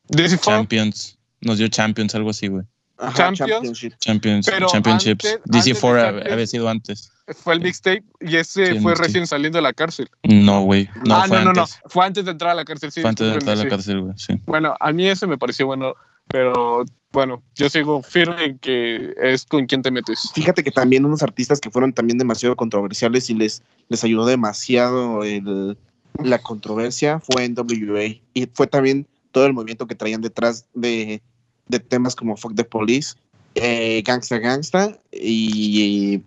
DC4, 0.08 0.40
Champions, 0.40 1.18
nos 1.40 1.58
dio 1.58 1.68
Champions, 1.68 2.14
algo 2.14 2.30
así, 2.30 2.48
güey. 2.48 2.64
Ajá, 2.98 3.12
Champions. 3.14 3.50
Championship. 3.50 3.92
Champions, 3.98 4.46
Pero 4.46 4.66
Championships. 4.68 5.24
antes- 5.26 5.42
DC4 5.44 5.52
antes 5.52 5.64
de 5.64 5.72
hab- 5.74 6.04
Champions- 6.22 6.32
había 6.32 6.46
sido 6.46 6.68
antes. 6.70 7.12
fue 7.42 7.54
el 7.54 7.60
mixtape 7.60 8.04
y 8.20 8.36
ese 8.36 8.72
Sí, 8.72 8.80
fue 8.80 8.94
recién 8.94 9.26
saliendo 9.26 9.58
de 9.58 9.62
la 9.62 9.72
cárcel. 9.74 10.08
No, 10.22 10.62
güey. 10.62 10.88
No, 11.04 11.16
ah, 11.16 11.24
fue 11.28 11.38
no, 11.38 11.44
no, 11.44 11.52
no. 11.52 11.60
antes. 11.62 11.78
Fue 11.86 12.06
antes 12.06 12.24
de 12.24 12.30
entrar 12.30 12.52
a 12.52 12.54
la 12.54 12.64
cárcel. 12.64 12.90
Sí, 12.92 13.02
Fue 13.02 13.10
antes 13.10 13.26
de 13.26 13.34
entrar 13.34 13.58
a 13.58 13.62
la 13.64 13.68
cárcel, 13.68 14.00
güey. 14.00 14.14
Sí. 14.16 14.40
Bueno, 14.46 14.74
a 14.80 14.92
mí 14.92 15.06
ese 15.08 15.26
me 15.26 15.36
pareció 15.36 15.66
bueno, 15.66 15.94
pero 16.36 16.84
bueno, 17.12 17.42
yo 17.54 17.70
sigo 17.70 18.02
firme 18.02 18.44
en 18.44 18.58
que 18.58 19.14
es 19.22 19.46
con 19.46 19.64
quien 19.64 19.80
te 19.80 19.90
metes. 19.90 20.30
Fíjate 20.34 20.62
que 20.62 20.70
también 20.70 21.06
unos 21.06 21.22
artistas 21.22 21.62
que 21.62 21.70
fueron 21.70 21.94
también 21.94 22.18
demasiado 22.18 22.56
controversiales 22.56 23.30
y 23.30 23.34
les, 23.34 23.62
les 23.88 24.04
ayudó 24.04 24.26
demasiado 24.26 25.24
el- 25.24 25.78
la 26.22 26.38
controversia 26.42 27.20
fue 27.20 27.44
en 27.46 27.54
WA. 27.56 28.20
Y 28.34 28.46
fue 28.52 28.66
también 28.66 29.06
todo 29.32 29.46
el 29.46 29.54
movimiento 29.54 29.86
que 29.86 29.94
traían 29.94 30.20
detrás 30.20 30.66
de, 30.74 31.22
de 31.68 31.80
temas 31.80 32.14
como 32.14 32.36
Fuck 32.36 32.54
the 32.54 32.64
Police, 32.64 33.14
eh, 33.54 34.02
Gangsta 34.04 34.36
Gangsta 34.38 34.98
y, 35.10 36.20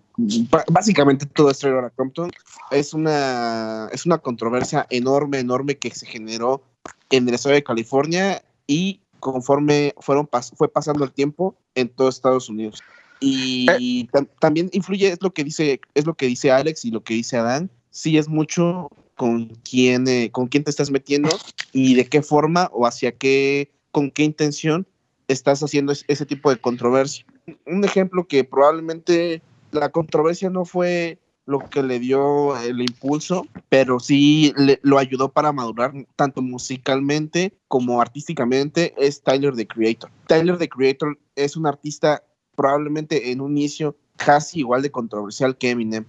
ba- 0.50 0.64
básicamente 0.72 1.24
todo 1.24 1.52
esto 1.52 1.68
era 1.68 1.88
Compton. 1.90 2.32
Es 2.72 2.94
una, 2.94 3.88
es 3.92 4.06
una 4.06 4.18
controversia 4.18 4.88
enorme, 4.90 5.38
enorme 5.38 5.76
que 5.76 5.92
se 5.92 6.04
generó 6.06 6.64
en 7.10 7.28
el 7.28 7.34
estado 7.34 7.54
de 7.54 7.62
California 7.62 8.42
y 8.66 8.98
conforme 9.20 9.94
fueron 10.00 10.26
pas- 10.26 10.52
fue 10.56 10.68
pasando 10.68 11.04
el 11.04 11.12
tiempo 11.12 11.54
en 11.74 11.88
todo 11.88 12.08
Estados 12.08 12.48
Unidos. 12.48 12.82
Y 13.20 14.08
tam- 14.08 14.28
también 14.40 14.70
influye, 14.72 15.08
es 15.08 15.22
lo 15.22 15.32
que 15.32 15.44
dice, 15.44 15.80
es 15.94 16.06
lo 16.06 16.14
que 16.14 16.26
dice 16.26 16.50
Alex 16.50 16.84
y 16.86 16.90
lo 16.90 17.02
que 17.04 17.14
dice 17.14 17.36
Adán, 17.36 17.70
sí 17.90 18.16
es 18.18 18.28
mucho 18.28 18.88
con 19.14 19.48
quién, 19.68 20.08
eh, 20.08 20.30
con 20.32 20.48
quién 20.48 20.64
te 20.64 20.70
estás 20.70 20.90
metiendo 20.90 21.28
y 21.72 21.94
de 21.94 22.06
qué 22.06 22.22
forma 22.22 22.70
o 22.72 22.86
hacia 22.86 23.12
qué, 23.12 23.70
con 23.92 24.10
qué 24.10 24.22
intención 24.24 24.86
estás 25.28 25.62
haciendo 25.62 25.92
es- 25.92 26.04
ese 26.08 26.24
tipo 26.24 26.50
de 26.50 26.56
controversia. 26.56 27.26
Un 27.66 27.84
ejemplo 27.84 28.26
que 28.26 28.42
probablemente 28.44 29.42
la 29.72 29.90
controversia 29.90 30.48
no 30.50 30.64
fue 30.64 31.18
lo 31.46 31.58
que 31.68 31.82
le 31.82 31.98
dio 31.98 32.56
el 32.60 32.80
impulso, 32.80 33.46
pero 33.68 33.98
sí 33.98 34.52
le- 34.56 34.78
lo 34.82 34.98
ayudó 34.98 35.30
para 35.30 35.52
madurar 35.52 35.92
tanto 36.16 36.42
musicalmente 36.42 37.56
como 37.68 38.00
artísticamente, 38.00 38.94
es 38.96 39.22
Tyler 39.22 39.54
the 39.56 39.66
Creator. 39.66 40.10
Tyler 40.26 40.58
the 40.58 40.68
Creator 40.68 41.18
es 41.34 41.56
un 41.56 41.66
artista 41.66 42.22
probablemente 42.56 43.32
en 43.32 43.40
un 43.40 43.56
inicio 43.56 43.96
casi 44.16 44.60
igual 44.60 44.82
de 44.82 44.90
controversial 44.90 45.56
que 45.56 45.70
Eminem. 45.70 46.04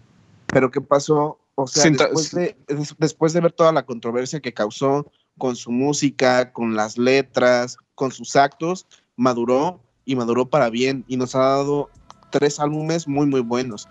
Pero 0.48 0.70
¿qué 0.70 0.82
pasó? 0.82 1.40
O 1.56 1.66
sea, 1.68 1.84
después 1.90 2.32
de, 2.32 2.58
des- 2.68 2.96
después 2.98 3.34
de 3.34 3.40
ver 3.42 3.52
toda 3.54 3.72
la 3.72 3.86
controversia 3.86 4.40
que 4.42 4.54
causó 4.54 5.06
con 5.38 5.56
su 5.56 5.72
música, 5.72 6.52
con 6.52 6.76
las 6.76 6.98
letras, 6.98 7.78
con 7.96 8.12
sus 8.12 8.36
actos, 8.36 8.86
maduró 9.16 9.82
y 10.06 10.16
maduró 10.16 10.50
para 10.50 10.70
bien 10.70 11.06
y 11.08 11.18
nos 11.18 11.36
ha 11.36 11.40
dado 11.40 11.90
tres 12.32 12.60
álbumes 12.60 13.08
muy, 13.08 13.28
muy 13.28 13.42
buenos. 13.42 13.88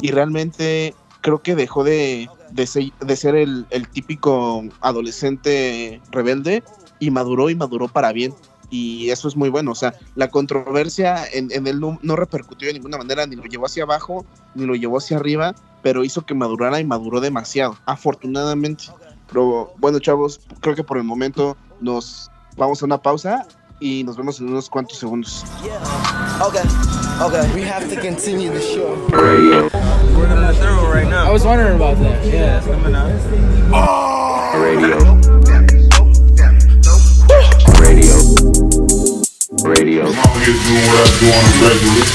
Y 0.00 0.10
realmente 0.10 0.94
creo 1.20 1.42
que 1.42 1.54
dejó 1.54 1.84
de, 1.84 2.28
de, 2.50 2.66
se- 2.66 2.92
de 3.00 3.16
ser 3.16 3.34
el, 3.36 3.66
el 3.70 3.88
típico 3.88 4.62
adolescente 4.80 6.00
rebelde 6.10 6.62
y 6.98 7.10
maduró 7.10 7.50
y 7.50 7.54
maduró 7.54 7.88
para 7.88 8.12
bien. 8.12 8.34
Y 8.70 9.10
eso 9.10 9.28
es 9.28 9.36
muy 9.36 9.48
bueno. 9.50 9.72
O 9.72 9.74
sea, 9.74 9.94
la 10.16 10.28
controversia 10.28 11.24
en, 11.32 11.50
en 11.52 11.66
él 11.66 11.80
no, 11.80 11.98
no 12.02 12.16
repercutió 12.16 12.66
de 12.68 12.74
ninguna 12.74 12.98
manera, 12.98 13.26
ni 13.26 13.36
lo 13.36 13.44
llevó 13.44 13.66
hacia 13.66 13.84
abajo, 13.84 14.24
ni 14.54 14.64
lo 14.66 14.74
llevó 14.74 14.98
hacia 14.98 15.16
arriba, 15.16 15.54
pero 15.82 16.04
hizo 16.04 16.22
que 16.22 16.34
madurara 16.34 16.80
y 16.80 16.84
maduró 16.84 17.20
demasiado, 17.20 17.78
afortunadamente. 17.86 18.84
Pero 19.28 19.72
bueno, 19.78 19.98
chavos, 20.00 20.40
creo 20.60 20.74
que 20.74 20.84
por 20.84 20.98
el 20.98 21.04
momento 21.04 21.56
nos 21.80 22.30
vamos 22.56 22.82
a 22.82 22.86
una 22.86 22.98
pausa 22.98 23.46
y 23.80 24.04
nos 24.04 24.16
vemos 24.16 24.40
en 24.40 24.48
unos 24.48 24.68
cuantos 24.68 24.98
segundos. 24.98 25.44
Okay, 26.40 26.62
okay. 27.20 27.52
We 27.54 27.62
have 27.62 27.88
to 27.88 28.00
continue 28.00 28.50
the 28.50 28.60
show. 28.60 28.94
Radio, 29.10 29.68
I 29.72 31.30
was 31.30 31.44
wondering 31.44 31.76
about 31.76 31.98
that. 31.98 32.24
Yeah, 32.24 32.58
it's 32.58 32.66
coming 32.66 32.94
out. 32.94 33.10
radio. 34.58 34.98
Radio. 37.80 38.14
Radio. 39.64 40.06
I'm 40.06 40.18
out 40.18 40.36
here 40.42 40.58
doing 40.64 40.84
what 40.88 40.98
I 41.00 41.10
do 41.20 41.26
on 41.30 41.42
a 41.44 41.60
regular. 41.68 42.06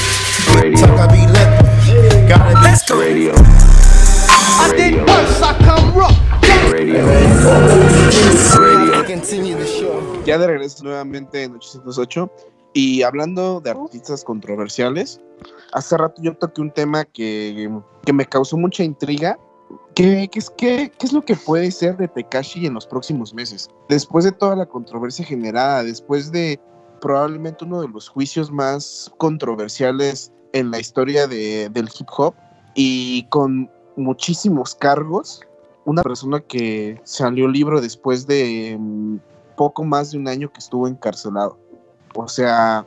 Radio. 0.60 0.86
I 0.96 1.06
be 1.10 1.22
lit. 1.26 1.50
Gotta 2.28 2.54
be 2.60 2.94
Radio. 2.94 3.32
I 3.36 4.72
did 4.76 4.94
Radio. 4.94 5.04
once, 5.06 5.42
I 5.42 5.54
come 5.64 5.94
rough. 5.94 6.18
Radio. 6.72 7.04
We 7.04 7.10
have 7.10 7.70
to 8.52 8.60
Radio. 8.60 8.79
Ya 10.24 10.38
de 10.38 10.46
regreso 10.46 10.84
nuevamente 10.84 11.44
en 11.44 11.54
808 11.54 12.30
y 12.72 13.02
hablando 13.02 13.60
de 13.60 13.70
artistas 13.70 14.22
controversiales, 14.22 15.20
hace 15.72 15.96
rato 15.96 16.20
yo 16.22 16.36
toqué 16.36 16.60
un 16.60 16.70
tema 16.70 17.04
que, 17.04 17.70
que 18.04 18.12
me 18.12 18.26
causó 18.26 18.56
mucha 18.56 18.84
intriga. 18.84 19.38
¿Qué, 19.94 20.28
qué, 20.30 20.38
es, 20.38 20.50
qué, 20.50 20.92
¿Qué 20.98 21.06
es 21.06 21.12
lo 21.12 21.24
que 21.24 21.34
puede 21.34 21.70
ser 21.70 21.96
de 21.96 22.08
Tekashi 22.08 22.66
en 22.66 22.74
los 22.74 22.86
próximos 22.86 23.34
meses? 23.34 23.68
Después 23.88 24.24
de 24.24 24.32
toda 24.32 24.54
la 24.54 24.66
controversia 24.66 25.24
generada, 25.24 25.82
después 25.82 26.30
de 26.30 26.60
probablemente 27.00 27.64
uno 27.64 27.80
de 27.80 27.88
los 27.88 28.08
juicios 28.08 28.50
más 28.50 29.10
controversiales 29.16 30.32
en 30.52 30.70
la 30.70 30.78
historia 30.78 31.26
de, 31.26 31.68
del 31.70 31.88
hip 31.98 32.08
hop 32.16 32.34
y 32.74 33.24
con 33.30 33.70
muchísimos 33.96 34.74
cargos. 34.74 35.40
Una 35.84 36.02
persona 36.02 36.40
que 36.40 37.00
salió 37.04 37.48
libre 37.48 37.80
después 37.80 38.26
de 38.26 38.76
mm, 38.78 39.16
poco 39.56 39.84
más 39.84 40.12
de 40.12 40.18
un 40.18 40.28
año 40.28 40.52
que 40.52 40.58
estuvo 40.58 40.86
encarcelado. 40.88 41.58
O 42.14 42.28
sea, 42.28 42.84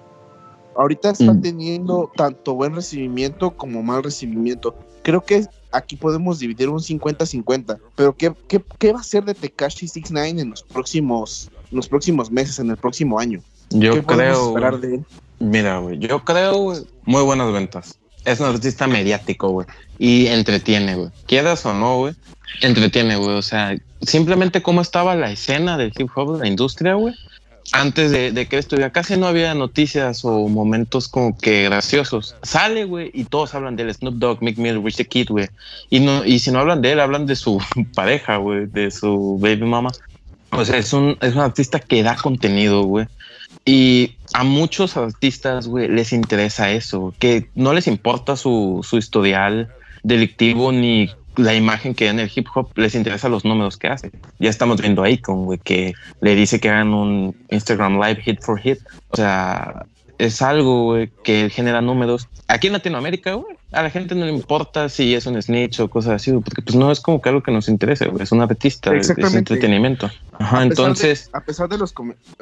ahorita 0.75 1.11
está 1.11 1.33
Mm. 1.33 1.41
teniendo 1.41 2.11
tanto 2.15 2.53
buen 2.55 2.75
recibimiento 2.75 3.51
como 3.51 3.81
mal 3.83 4.03
recibimiento. 4.03 4.75
Creo 5.01 5.21
que 5.21 5.45
aquí 5.71 5.95
podemos 5.95 6.39
dividir 6.39 6.69
un 6.69 6.79
50-50. 6.79 7.77
Pero 7.95 8.15
¿qué, 8.15 8.33
qué, 8.47 8.63
qué 8.79 8.93
va 8.93 8.99
a 8.99 9.03
ser 9.03 9.25
de 9.25 9.33
Tekashi 9.33 9.87
69 9.87 10.41
en 10.41 10.49
los 10.51 10.63
próximos, 10.63 11.49
en 11.71 11.77
los 11.77 11.87
próximos 11.89 12.31
meses, 12.31 12.59
en 12.59 12.69
el 12.69 12.77
próximo 12.77 13.19
año? 13.19 13.41
Yo 13.69 13.93
¿Qué 13.93 14.01
podemos 14.03 14.37
creo. 14.37 14.47
esperar 14.49 14.79
de 14.79 14.95
él? 14.95 15.05
Mira, 15.39 15.79
güey, 15.79 15.97
yo 15.99 16.23
creo, 16.23 16.73
muy 17.05 17.23
buenas 17.23 17.51
ventas. 17.51 17.97
Es 18.23 18.39
un 18.39 18.45
artista 18.47 18.87
mediático, 18.87 19.49
güey, 19.49 19.67
y 19.97 20.27
entretiene, 20.27 20.95
güey. 20.95 21.09
Quieras 21.25 21.65
o 21.65 21.73
no, 21.73 21.97
güey, 21.97 22.15
entretiene, 22.61 23.15
güey. 23.15 23.35
O 23.35 23.41
sea, 23.41 23.75
simplemente 24.01 24.61
cómo 24.61 24.81
estaba 24.81 25.15
la 25.15 25.31
escena 25.31 25.77
del 25.77 25.93
hip 25.97 26.09
hop, 26.15 26.39
la 26.39 26.47
industria, 26.47 26.95
güey. 26.95 27.13
Antes 27.71 28.11
de, 28.11 28.31
de 28.31 28.47
que 28.47 28.57
estuviera, 28.57 28.91
casi 28.91 29.15
no 29.15 29.25
había 29.25 29.55
noticias 29.55 30.25
o 30.25 30.49
momentos 30.49 31.07
como 31.07 31.37
que 31.37 31.63
graciosos. 31.63 32.35
Sale, 32.43 32.83
güey, 32.83 33.09
y 33.13 33.23
todos 33.23 33.55
hablan 33.55 33.77
de 33.77 33.83
él. 33.83 33.93
Snoop 33.93 34.15
Dogg, 34.15 34.43
Mick 34.43 34.57
Mill, 34.57 34.83
Rich 34.83 34.97
the 34.97 35.05
Kid, 35.05 35.29
güey. 35.29 35.47
Y, 35.89 36.01
no, 36.01 36.25
y 36.25 36.39
si 36.39 36.51
no 36.51 36.59
hablan 36.59 36.81
de 36.81 36.91
él, 36.91 36.99
hablan 36.99 37.25
de 37.25 37.35
su 37.35 37.61
pareja, 37.95 38.37
güey, 38.37 38.65
de 38.65 38.91
su 38.91 39.37
baby 39.41 39.63
mama. 39.63 39.91
O 40.51 40.65
sea, 40.65 40.77
es 40.77 40.93
un, 40.93 41.17
es 41.21 41.33
un 41.33 41.41
artista 41.41 41.79
que 41.79 42.03
da 42.03 42.15
contenido, 42.15 42.83
güey. 42.83 43.07
Y 43.65 44.15
a 44.33 44.43
muchos 44.43 44.97
artistas, 44.97 45.67
güey, 45.67 45.87
les 45.87 46.11
interesa 46.11 46.71
eso, 46.71 47.13
que 47.17 47.49
no 47.55 47.73
les 47.73 47.87
importa 47.87 48.35
su, 48.35 48.85
su 48.87 48.97
historial 48.97 49.69
delictivo 50.03 50.71
ni 50.71 51.09
la 51.35 51.53
imagen 51.55 51.93
que 51.93 52.07
en 52.09 52.19
el 52.19 52.31
hip 52.33 52.47
hop, 52.53 52.69
les 52.75 52.95
interesa 52.95 53.29
los 53.29 53.43
números 53.45 53.77
que 53.77 53.87
hace. 53.87 54.11
Ya 54.39 54.49
estamos 54.49 54.79
viendo 54.81 55.03
a 55.03 55.07
Akon, 55.07 55.45
güey, 55.45 55.59
que 55.59 55.93
le 56.21 56.35
dice 56.35 56.59
que 56.59 56.69
hagan 56.69 56.93
un 56.93 57.35
Instagram 57.49 57.99
Live 58.01 58.21
hit 58.21 58.41
for 58.41 58.59
hit. 58.59 58.79
O 59.09 59.15
sea, 59.15 59.85
es 60.19 60.41
algo, 60.41 60.83
güey, 60.85 61.11
que 61.23 61.49
genera 61.49 61.81
números. 61.81 62.27
Aquí 62.47 62.67
en 62.67 62.73
Latinoamérica, 62.73 63.33
güey, 63.33 63.55
a 63.71 63.81
la 63.81 63.89
gente 63.89 64.13
no 64.13 64.25
le 64.25 64.31
importa 64.31 64.87
si 64.89 65.15
es 65.15 65.25
un 65.25 65.41
snitch 65.41 65.79
o 65.79 65.89
cosas 65.89 66.13
así, 66.13 66.31
porque 66.33 66.61
pues 66.61 66.75
no 66.75 66.91
es 66.91 66.99
como 66.99 67.19
que 67.21 67.29
algo 67.29 67.41
que 67.41 67.51
nos 67.51 67.67
interese, 67.67 68.07
güey, 68.07 68.21
es 68.23 68.31
un 68.31 68.41
artista, 68.41 68.93
es 68.95 69.09
entretenimiento. 69.09 70.11
Ajá, 70.33 70.37
A 70.37 70.39
pesar 70.39 70.59
de- 70.59 70.65
entonces... 70.67 71.29
a 71.33 71.39
pesar 71.39 71.67
de 71.69 71.77
los 71.79 71.93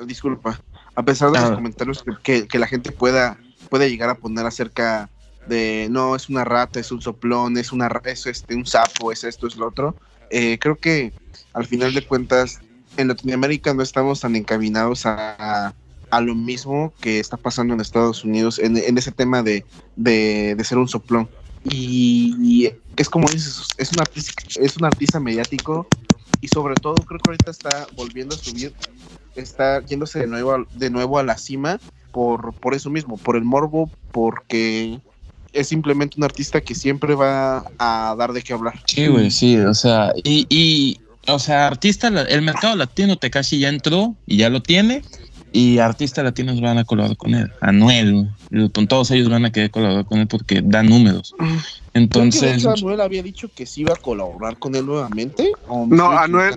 disculpa, 0.05 0.59
a 0.95 1.03
pesar 1.03 1.31
de 1.31 1.39
los 1.39 1.51
Ah. 1.51 1.55
comentarios 1.55 2.03
que, 2.03 2.11
que- 2.21 2.47
que 2.47 2.59
la 2.59 2.67
gente 2.67 2.91
pueda, 2.91 3.37
puede 3.69 3.89
llegar 3.89 4.09
a 4.09 4.15
poner 4.15 4.45
acerca 4.45 5.09
de 5.45 5.87
no, 5.89 6.15
es 6.15 6.29
una 6.29 6.43
rata, 6.43 6.79
es 6.79 6.91
un 6.91 7.01
soplón, 7.01 7.57
es 7.57 7.71
una 7.71 7.89
es 8.05 8.25
este 8.25 8.55
un 8.55 8.65
sapo, 8.65 9.11
es 9.11 9.23
esto, 9.23 9.47
es 9.47 9.55
lo 9.55 9.67
otro. 9.67 9.95
eh, 10.29 10.57
creo 10.59 10.77
que 10.77 11.13
al 11.53 11.65
final 11.65 11.93
de 11.93 12.05
cuentas, 12.05 12.59
en 12.97 13.07
Latinoamérica 13.07 13.73
no 13.73 13.83
estamos 13.83 14.19
tan 14.21 14.35
encaminados 14.35 15.05
a, 15.05 15.73
a 16.09 16.21
lo 16.21 16.35
mismo 16.35 16.93
que 17.01 17.19
está 17.19 17.37
pasando 17.37 17.73
en 17.73 17.79
Estados 17.81 18.23
Unidos 18.23 18.59
en, 18.59 18.77
en 18.77 18.97
ese 18.97 19.11
tema 19.11 19.43
de, 19.43 19.65
de, 19.95 20.55
de 20.55 20.63
ser 20.63 20.77
un 20.77 20.87
soplón. 20.87 21.29
Y, 21.63 22.69
es 22.97 23.09
como 23.09 23.27
dices, 23.29 23.61
es 23.77 23.91
un 23.93 24.01
artista, 24.01 24.33
es 24.59 24.77
un 24.77 24.85
artista 24.85 25.19
mediático 25.19 25.87
y 26.41 26.47
sobre 26.47 26.75
todo 26.75 26.95
creo 27.05 27.19
que 27.19 27.29
ahorita 27.31 27.51
está 27.51 27.87
volviendo 27.95 28.35
a 28.35 28.37
subir, 28.37 28.73
está 29.35 29.83
yéndose 29.85 30.19
de 30.19 30.27
nuevo, 30.27 30.53
a- 30.53 30.65
de 30.73 30.89
nuevo 30.89 31.17
a 31.19 31.23
la 31.23 31.37
cima 31.37 31.79
por, 32.11 32.53
por 32.55 32.73
eso 32.73 32.89
mismo, 32.89 33.17
por 33.17 33.35
el 33.35 33.43
morbo, 33.43 33.89
porque 34.11 34.99
es 35.53 35.67
simplemente 35.67 36.15
un 36.17 36.23
artista 36.23 36.61
que 36.61 36.75
siempre 36.75 37.15
va 37.15 37.65
a 37.77 38.15
dar 38.17 38.33
de 38.33 38.41
qué 38.41 38.53
hablar. 38.53 38.81
Sí, 38.85 39.07
güey, 39.07 39.31
sí, 39.31 39.57
o 39.57 39.73
sea, 39.73 40.13
y, 40.23 40.45
y, 40.49 40.99
o 41.27 41.39
sea, 41.39 41.67
artista, 41.67 42.07
el 42.07 42.41
mercado 42.41 42.75
latino 42.75 43.17
Tekashi 43.17 43.59
ya 43.59 43.69
entró 43.69 44.15
y 44.25 44.37
ya 44.37 44.49
lo 44.49 44.61
tiene, 44.61 45.03
y 45.53 45.79
artistas 45.79 46.23
latinos 46.23 46.61
van 46.61 46.77
a 46.77 46.85
colaborar 46.85 47.17
con 47.17 47.35
él, 47.35 47.51
Anuel, 47.59 48.29
güey, 48.49 48.69
con 48.69 48.87
todos 48.87 49.11
ellos 49.11 49.29
van 49.29 49.45
a 49.45 49.51
querer 49.51 49.71
colaborar 49.71 50.05
con 50.05 50.19
él 50.19 50.27
porque 50.27 50.61
da 50.63 50.83
números. 50.83 51.35
De 51.39 51.45
Entonces, 51.93 52.65
Anuel 52.65 53.01
había 53.01 53.21
dicho 53.21 53.49
que 53.53 53.65
sí 53.65 53.81
iba 53.81 53.93
a 53.93 53.97
colaborar 53.97 54.57
con 54.57 54.75
él 54.75 54.85
nuevamente. 54.85 55.51
¿o 55.67 55.85
No, 55.85 56.11
Anuel? 56.11 56.55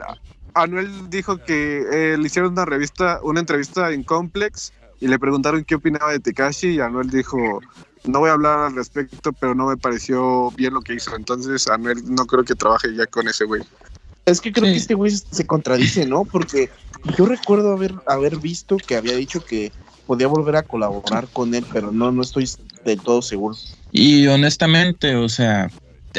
Anuel 0.54 1.10
dijo 1.10 1.38
que 1.38 1.82
eh, 1.92 2.16
le 2.16 2.26
hicieron 2.26 2.52
una 2.52 2.64
revista, 2.64 3.18
una 3.24 3.40
entrevista 3.40 3.90
en 3.90 4.04
Complex 4.04 4.72
y 5.00 5.08
le 5.08 5.18
preguntaron 5.18 5.64
qué 5.64 5.74
opinaba 5.74 6.12
de 6.12 6.20
Tekashi 6.20 6.68
y 6.68 6.80
Anuel 6.80 7.10
dijo, 7.10 7.60
no 8.04 8.20
voy 8.20 8.30
a 8.30 8.34
hablar 8.34 8.58
al 8.60 8.74
respecto, 8.76 9.32
pero 9.32 9.54
no 9.54 9.66
me 9.66 9.76
pareció 9.76 10.50
bien 10.52 10.74
lo 10.74 10.80
que 10.80 10.94
hizo. 10.94 11.14
Entonces 11.16 11.66
Anuel 11.68 11.98
no 12.14 12.26
creo 12.26 12.44
que 12.44 12.54
trabaje 12.54 12.94
ya 12.94 13.06
con 13.06 13.28
ese 13.28 13.44
güey. 13.44 13.62
Es 14.26 14.40
que 14.40 14.52
creo 14.52 14.66
Sí. 14.66 14.72
que 14.72 14.78
este 14.78 14.94
güey 14.94 15.10
se 15.10 15.46
contradice, 15.46 16.06
¿no? 16.06 16.24
Porque 16.24 16.70
yo 17.16 17.26
recuerdo 17.26 17.72
haber, 17.72 17.94
haber 18.06 18.38
visto 18.38 18.76
que 18.76 18.96
había 18.96 19.14
dicho 19.14 19.44
que 19.44 19.72
podía 20.06 20.26
volver 20.26 20.56
a 20.56 20.62
colaborar 20.62 21.28
con 21.32 21.54
él, 21.54 21.66
pero 21.72 21.92
no, 21.92 22.10
no 22.12 22.22
estoy 22.22 22.48
del 22.84 23.00
todo 23.00 23.22
seguro. 23.22 23.56
y 23.90 24.26
honestamente, 24.26 25.14
o 25.16 25.28
sea, 25.28 25.70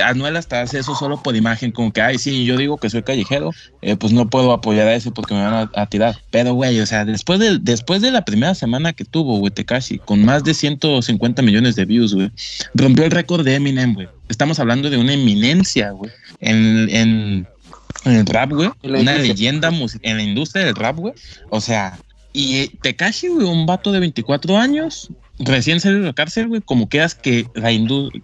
Anuel 0.03 0.35
hasta 0.37 0.61
hace 0.61 0.79
eso 0.79 0.95
solo 0.95 1.21
por 1.21 1.35
imagen, 1.35 1.71
como 1.71 1.91
que, 1.91 2.01
ay, 2.01 2.17
sí, 2.17 2.45
yo 2.45 2.57
digo 2.57 2.77
que 2.77 2.89
soy 2.89 3.03
callejero, 3.03 3.51
eh, 3.81 3.95
pues 3.95 4.13
no 4.13 4.29
puedo 4.29 4.51
apoyar 4.51 4.87
a 4.87 4.95
ese 4.95 5.11
porque 5.11 5.33
me 5.33 5.43
van 5.43 5.53
a, 5.53 5.81
a 5.81 5.85
tirar. 5.87 6.17
Pero, 6.31 6.53
güey, 6.53 6.79
o 6.79 6.85
sea, 6.85 7.05
después 7.05 7.39
de, 7.39 7.59
después 7.59 8.01
de 8.01 8.11
la 8.11 8.25
primera 8.25 8.55
semana 8.55 8.93
que 8.93 9.05
tuvo, 9.05 9.39
güey, 9.39 9.51
Tekashi, 9.51 9.99
con 9.99 10.23
más 10.23 10.43
de 10.43 10.53
150 10.53 11.41
millones 11.41 11.75
de 11.75 11.85
views, 11.85 12.13
güey, 12.13 12.31
rompió 12.73 13.05
el 13.05 13.11
récord 13.11 13.43
de 13.45 13.55
Eminem, 13.55 13.93
güey. 13.93 14.07
Estamos 14.29 14.59
hablando 14.59 14.89
de 14.89 14.97
una 14.97 15.13
eminencia, 15.13 15.91
güey, 15.91 16.11
en, 16.39 16.89
en, 16.89 17.47
en 18.05 18.11
el 18.11 18.25
rap, 18.25 18.51
güey, 18.51 18.69
una 18.83 19.15
leyenda 19.15 19.71
en 20.01 20.17
la 20.17 20.23
industria 20.23 20.65
del 20.65 20.75
rap, 20.75 20.97
güey. 20.97 21.13
O 21.49 21.61
sea, 21.61 21.99
y 22.33 22.67
Tekashi, 22.67 23.29
güey, 23.29 23.47
un 23.47 23.65
vato 23.65 23.91
de 23.91 23.99
24 24.01 24.57
años, 24.57 25.09
recién 25.39 25.79
salido 25.79 26.01
de 26.01 26.07
la 26.07 26.13
cárcel, 26.13 26.47
güey, 26.47 26.61
como 26.61 26.89
quedas 26.89 27.15
que 27.15 27.47
la 27.55 27.71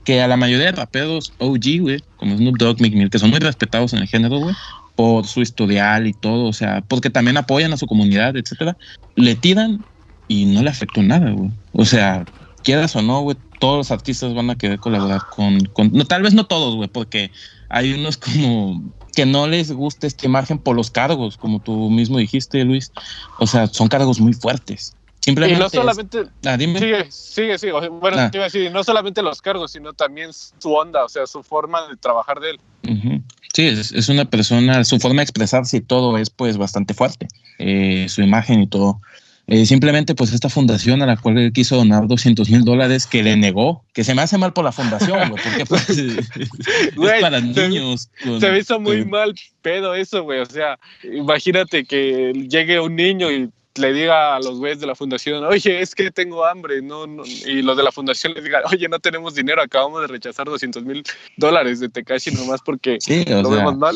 que 0.03 0.21
a 0.21 0.27
la 0.27 0.37
mayoría 0.37 0.67
de 0.67 0.71
raperos 0.73 1.33
OG, 1.39 1.79
güey, 1.81 2.03
como 2.17 2.37
Snoop 2.37 2.57
Dogg, 2.57 2.81
Meek 2.81 2.93
Mill, 2.93 3.09
que 3.09 3.19
son 3.19 3.29
muy 3.29 3.39
respetados 3.39 3.93
en 3.93 3.99
el 3.99 4.07
género, 4.07 4.39
güey, 4.39 4.55
por 4.95 5.25
su 5.25 5.41
historial 5.41 6.07
y 6.07 6.13
todo, 6.13 6.45
o 6.45 6.53
sea, 6.53 6.81
porque 6.87 7.09
también 7.09 7.37
apoyan 7.37 7.73
a 7.73 7.77
su 7.77 7.87
comunidad, 7.87 8.35
etcétera, 8.37 8.77
le 9.15 9.35
tiran 9.35 9.83
y 10.27 10.45
no 10.45 10.63
le 10.63 10.69
afectó 10.69 11.01
nada, 11.03 11.31
güey. 11.31 11.51
O 11.73 11.85
sea, 11.85 12.25
quieras 12.63 12.95
o 12.95 13.01
no, 13.01 13.21
güey, 13.21 13.37
todos 13.59 13.77
los 13.77 13.91
artistas 13.91 14.33
van 14.33 14.49
a 14.49 14.57
querer 14.57 14.79
colaborar 14.79 15.21
con, 15.35 15.65
con 15.65 15.91
tal 16.07 16.23
vez 16.23 16.33
no 16.33 16.45
todos, 16.45 16.75
güey, 16.75 16.87
porque 16.87 17.31
hay 17.69 17.93
unos 17.93 18.17
como 18.17 18.81
que 19.15 19.25
no 19.25 19.47
les 19.47 19.71
gusta 19.71 20.07
esta 20.07 20.25
imagen 20.25 20.57
por 20.57 20.75
los 20.75 20.89
cargos, 20.91 21.37
como 21.37 21.59
tú 21.59 21.89
mismo 21.89 22.17
dijiste, 22.17 22.63
Luis. 22.63 22.91
O 23.39 23.47
sea, 23.47 23.67
son 23.67 23.87
cargos 23.87 24.19
muy 24.19 24.33
fuertes. 24.33 24.95
Y 25.21 25.25
Simplemente. 25.25 25.59
no 25.59 25.65
es- 25.67 25.71
solamente, 25.71 26.23
Ah, 26.45 26.57
dime. 26.57 26.79
sigue, 26.79 27.05
sigue, 27.11 27.57
sigue. 27.59 27.73
Bueno, 27.89 28.17
Ah. 28.19 28.31
te 28.31 28.37
iba 28.37 28.45
a 28.45 28.47
decir, 28.49 28.71
no 28.71 28.83
solamente 28.83 29.21
los 29.21 29.39
cargos, 29.41 29.71
sino 29.71 29.93
también 29.93 30.31
su 30.33 30.73
onda, 30.73 31.05
o 31.05 31.09
sea, 31.09 31.27
su 31.27 31.43
forma 31.43 31.87
de 31.87 31.95
trabajar 31.97 32.39
de 32.39 32.51
él. 32.51 32.59
Ujú. 32.89 33.21
Sí, 33.53 33.67
es, 33.67 33.91
es 33.91 34.09
una 34.09 34.25
persona, 34.25 34.83
su 34.83 34.97
forma 34.99 35.17
de 35.17 35.23
expresarse 35.23 35.77
y 35.77 35.81
todo 35.81 36.17
es 36.17 36.29
pues 36.31 36.57
bastante 36.57 36.93
fuerte, 36.95 37.27
eh, 37.59 38.07
su 38.09 38.21
imagen 38.23 38.61
y 38.61 38.67
todo. 38.67 38.99
Eh, 39.47 39.65
simplemente 39.65 40.15
pues 40.15 40.31
esta 40.33 40.47
fundación 40.49 41.01
a 41.01 41.05
la 41.05 41.17
cual 41.17 41.37
él 41.37 41.51
quiso 41.51 41.75
donar 41.75 42.07
200 42.07 42.49
mil 42.49 42.63
dólares 42.63 43.05
que 43.05 43.21
le 43.21 43.35
negó, 43.35 43.83
que 43.93 44.03
se 44.03 44.15
me 44.15 44.21
hace 44.21 44.37
mal 44.37 44.53
por 44.53 44.63
la 44.63 44.71
fundación, 44.71 45.29
güey, 45.29 45.43
porque 45.43 45.65
pues 45.67 45.89
es 45.89 46.95
Güey, 46.95 47.21
para 47.21 47.41
se- 47.41 47.67
niños. 47.69 48.09
con- 48.23 48.39
Se 48.39 48.49
me 48.49 48.59
hizo 48.59 48.79
muy 48.79 49.01
con- 49.01 49.09
mal 49.11 49.33
pedo 49.61 49.93
eso, 49.93 50.23
güey. 50.23 50.39
O 50.39 50.45
sea, 50.45 50.79
imagínate 51.03 51.83
que 51.85 52.31
llegue 52.49 52.79
un 52.79 52.95
niño 52.95 53.29
y 53.31 53.49
le 53.75 53.93
diga 53.93 54.35
a 54.35 54.39
los 54.39 54.59
güeyes 54.59 54.79
de 54.79 54.87
la 54.87 54.95
fundación, 54.95 55.43
oye, 55.45 55.81
es 55.81 55.95
que 55.95 56.11
tengo 56.11 56.45
hambre, 56.45 56.81
no, 56.81 57.07
no", 57.07 57.23
y 57.25 57.61
los 57.61 57.77
de 57.77 57.83
la 57.83 57.91
fundación 57.91 58.33
le 58.33 58.41
digan, 58.41 58.63
oye, 58.71 58.89
no 58.89 58.99
tenemos 58.99 59.33
dinero, 59.35 59.61
acabamos 59.61 60.01
de 60.01 60.07
rechazar 60.07 60.45
200 60.45 60.83
mil 60.83 61.03
dólares 61.37 61.79
de 61.79 61.89
Tekashi 61.89 62.31
nomás 62.31 62.61
porque 62.61 62.97
Sí, 62.99 63.23
lo 63.25 63.49
sea, 63.49 63.57
vemos 63.57 63.77
mal. 63.77 63.95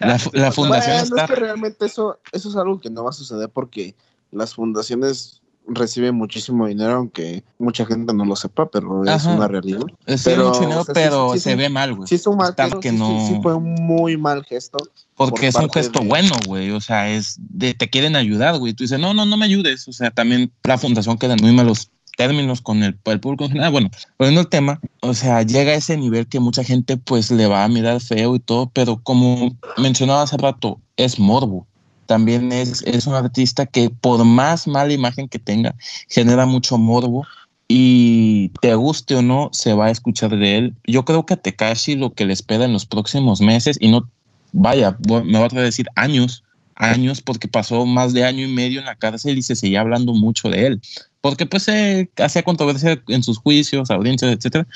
la, 0.00 0.18
la 0.32 0.52
fundación 0.52 0.96
Bueno, 0.98 1.02
está... 1.16 1.22
es 1.24 1.30
que 1.30 1.36
realmente 1.36 1.86
eso, 1.86 2.18
eso 2.32 2.48
es 2.48 2.56
algo 2.56 2.80
que 2.80 2.90
no 2.90 3.04
va 3.04 3.10
a 3.10 3.12
suceder 3.12 3.48
porque 3.48 3.94
las 4.32 4.54
fundaciones 4.54 5.40
reciben 5.66 6.14
muchísimo 6.14 6.66
dinero, 6.66 6.92
aunque 6.94 7.42
mucha 7.58 7.86
gente 7.86 8.12
no 8.12 8.24
lo 8.24 8.36
sepa, 8.36 8.68
pero 8.70 9.04
es 9.04 9.24
una 9.24 9.48
realidad. 9.48 9.80
Sí, 10.06 10.14
pero, 10.24 10.48
mucho 10.48 10.60
dinero, 10.60 10.80
o 10.80 10.84
sea, 10.84 10.94
sí, 10.94 11.00
pero 11.02 11.28
sí, 11.32 11.38
sí, 11.38 11.44
se 11.44 11.56
ve 11.56 11.68
mal, 11.68 11.94
güey. 11.94 12.08
Sí, 12.08 12.14
es 12.16 12.26
un 12.26 12.36
mal 12.36 12.54
gesto, 12.56 12.80
que 12.80 12.92
no- 12.92 13.26
sí 13.28 13.38
fue 13.42 13.54
un 13.54 13.74
muy 13.74 14.16
mal 14.16 14.44
gesto. 14.44 14.78
Porque 15.16 15.32
por 15.32 15.44
es 15.44 15.54
un 15.54 15.70
gesto 15.70 16.00
de- 16.00 16.08
bueno, 16.08 16.34
güey. 16.46 16.70
O 16.72 16.80
sea, 16.80 17.08
es 17.10 17.36
de 17.38 17.72
te 17.74 17.88
quieren 17.88 18.16
ayudar, 18.16 18.58
güey. 18.58 18.74
Tú 18.74 18.84
dices, 18.84 18.98
no, 18.98 19.14
no, 19.14 19.24
no 19.26 19.36
me 19.36 19.44
ayudes. 19.46 19.86
O 19.88 19.92
sea, 19.92 20.10
también 20.10 20.52
la 20.64 20.76
fundación 20.76 21.16
queda 21.18 21.34
en 21.34 21.40
muy 21.42 21.52
malos 21.52 21.90
términos 22.16 22.60
con 22.60 22.82
el, 22.82 22.98
el 23.06 23.20
público 23.20 23.44
en 23.44 23.50
general. 23.50 23.72
Bueno, 23.72 23.90
volviendo 24.18 24.40
al 24.42 24.48
tema, 24.48 24.80
o 25.00 25.14
sea, 25.14 25.42
llega 25.42 25.72
a 25.72 25.76
ese 25.76 25.96
nivel 25.96 26.26
que 26.28 26.40
mucha 26.40 26.62
gente 26.62 26.96
pues 26.96 27.30
le 27.30 27.46
va 27.46 27.64
a 27.64 27.68
mirar 27.68 28.00
feo 28.00 28.34
y 28.36 28.38
todo, 28.40 28.70
pero 28.72 29.00
como 29.02 29.56
mencionaba 29.78 30.22
hace 30.22 30.36
rato, 30.36 30.80
es 30.96 31.18
morbo. 31.18 31.66
También 32.06 32.52
es, 32.52 32.82
es 32.82 33.06
un 33.06 33.14
artista 33.14 33.66
que 33.66 33.90
por 33.90 34.24
más 34.24 34.66
mala 34.66 34.92
imagen 34.92 35.28
que 35.28 35.38
tenga, 35.38 35.74
genera 36.08 36.46
mucho 36.46 36.78
morbo 36.78 37.26
y 37.68 38.50
te 38.60 38.74
guste 38.74 39.14
o 39.16 39.22
no, 39.22 39.50
se 39.52 39.72
va 39.72 39.86
a 39.86 39.90
escuchar 39.90 40.36
de 40.36 40.58
él. 40.58 40.74
Yo 40.86 41.04
creo 41.04 41.24
que 41.26 41.34
a 41.34 41.36
Tekashi 41.36 41.96
lo 41.96 42.12
que 42.12 42.26
le 42.26 42.32
espera 42.32 42.64
en 42.64 42.72
los 42.72 42.86
próximos 42.86 43.40
meses, 43.40 43.78
y 43.80 43.88
no, 43.88 44.08
vaya, 44.52 44.96
me 45.08 45.38
va 45.38 45.46
a 45.46 45.48
decir 45.48 45.86
años, 45.96 46.44
años, 46.76 47.20
porque 47.22 47.48
pasó 47.48 47.86
más 47.86 48.12
de 48.12 48.24
año 48.24 48.44
y 48.44 48.52
medio 48.52 48.80
en 48.80 48.86
la 48.86 48.96
cárcel 48.96 49.38
y 49.38 49.42
se 49.42 49.56
seguía 49.56 49.80
hablando 49.80 50.12
mucho 50.12 50.48
de 50.50 50.66
él. 50.66 50.80
Porque 51.20 51.46
pues 51.46 51.62
se 51.64 52.10
hacía 52.18 52.42
controversia 52.42 53.02
en 53.08 53.22
sus 53.22 53.38
juicios, 53.38 53.90
audiencias, 53.90 54.32
etcétera, 54.32 54.66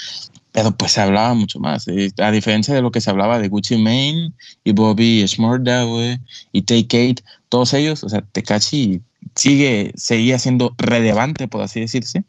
pero 0.58 0.72
pues 0.72 0.90
se 0.90 1.00
hablaba 1.00 1.34
mucho 1.34 1.60
más. 1.60 1.86
A 2.18 2.30
diferencia 2.32 2.74
de 2.74 2.82
lo 2.82 2.90
que 2.90 3.00
se 3.00 3.10
hablaba 3.10 3.38
de 3.38 3.46
Gucci 3.48 3.76
Mane 3.76 4.32
y 4.64 4.72
Bobby 4.72 5.24
Shmurda, 5.24 5.84
güey, 5.84 6.18
y 6.52 6.62
Take 6.62 6.88
Kate, 6.88 7.22
todos 7.48 7.74
ellos, 7.74 8.02
o 8.02 8.08
sea, 8.08 8.22
Tekashi 8.22 9.00
sigue, 9.36 9.92
seguía 9.94 10.36
siendo 10.40 10.74
relevante, 10.76 11.46
por 11.46 11.62
así 11.62 11.78
decirse. 11.78 12.24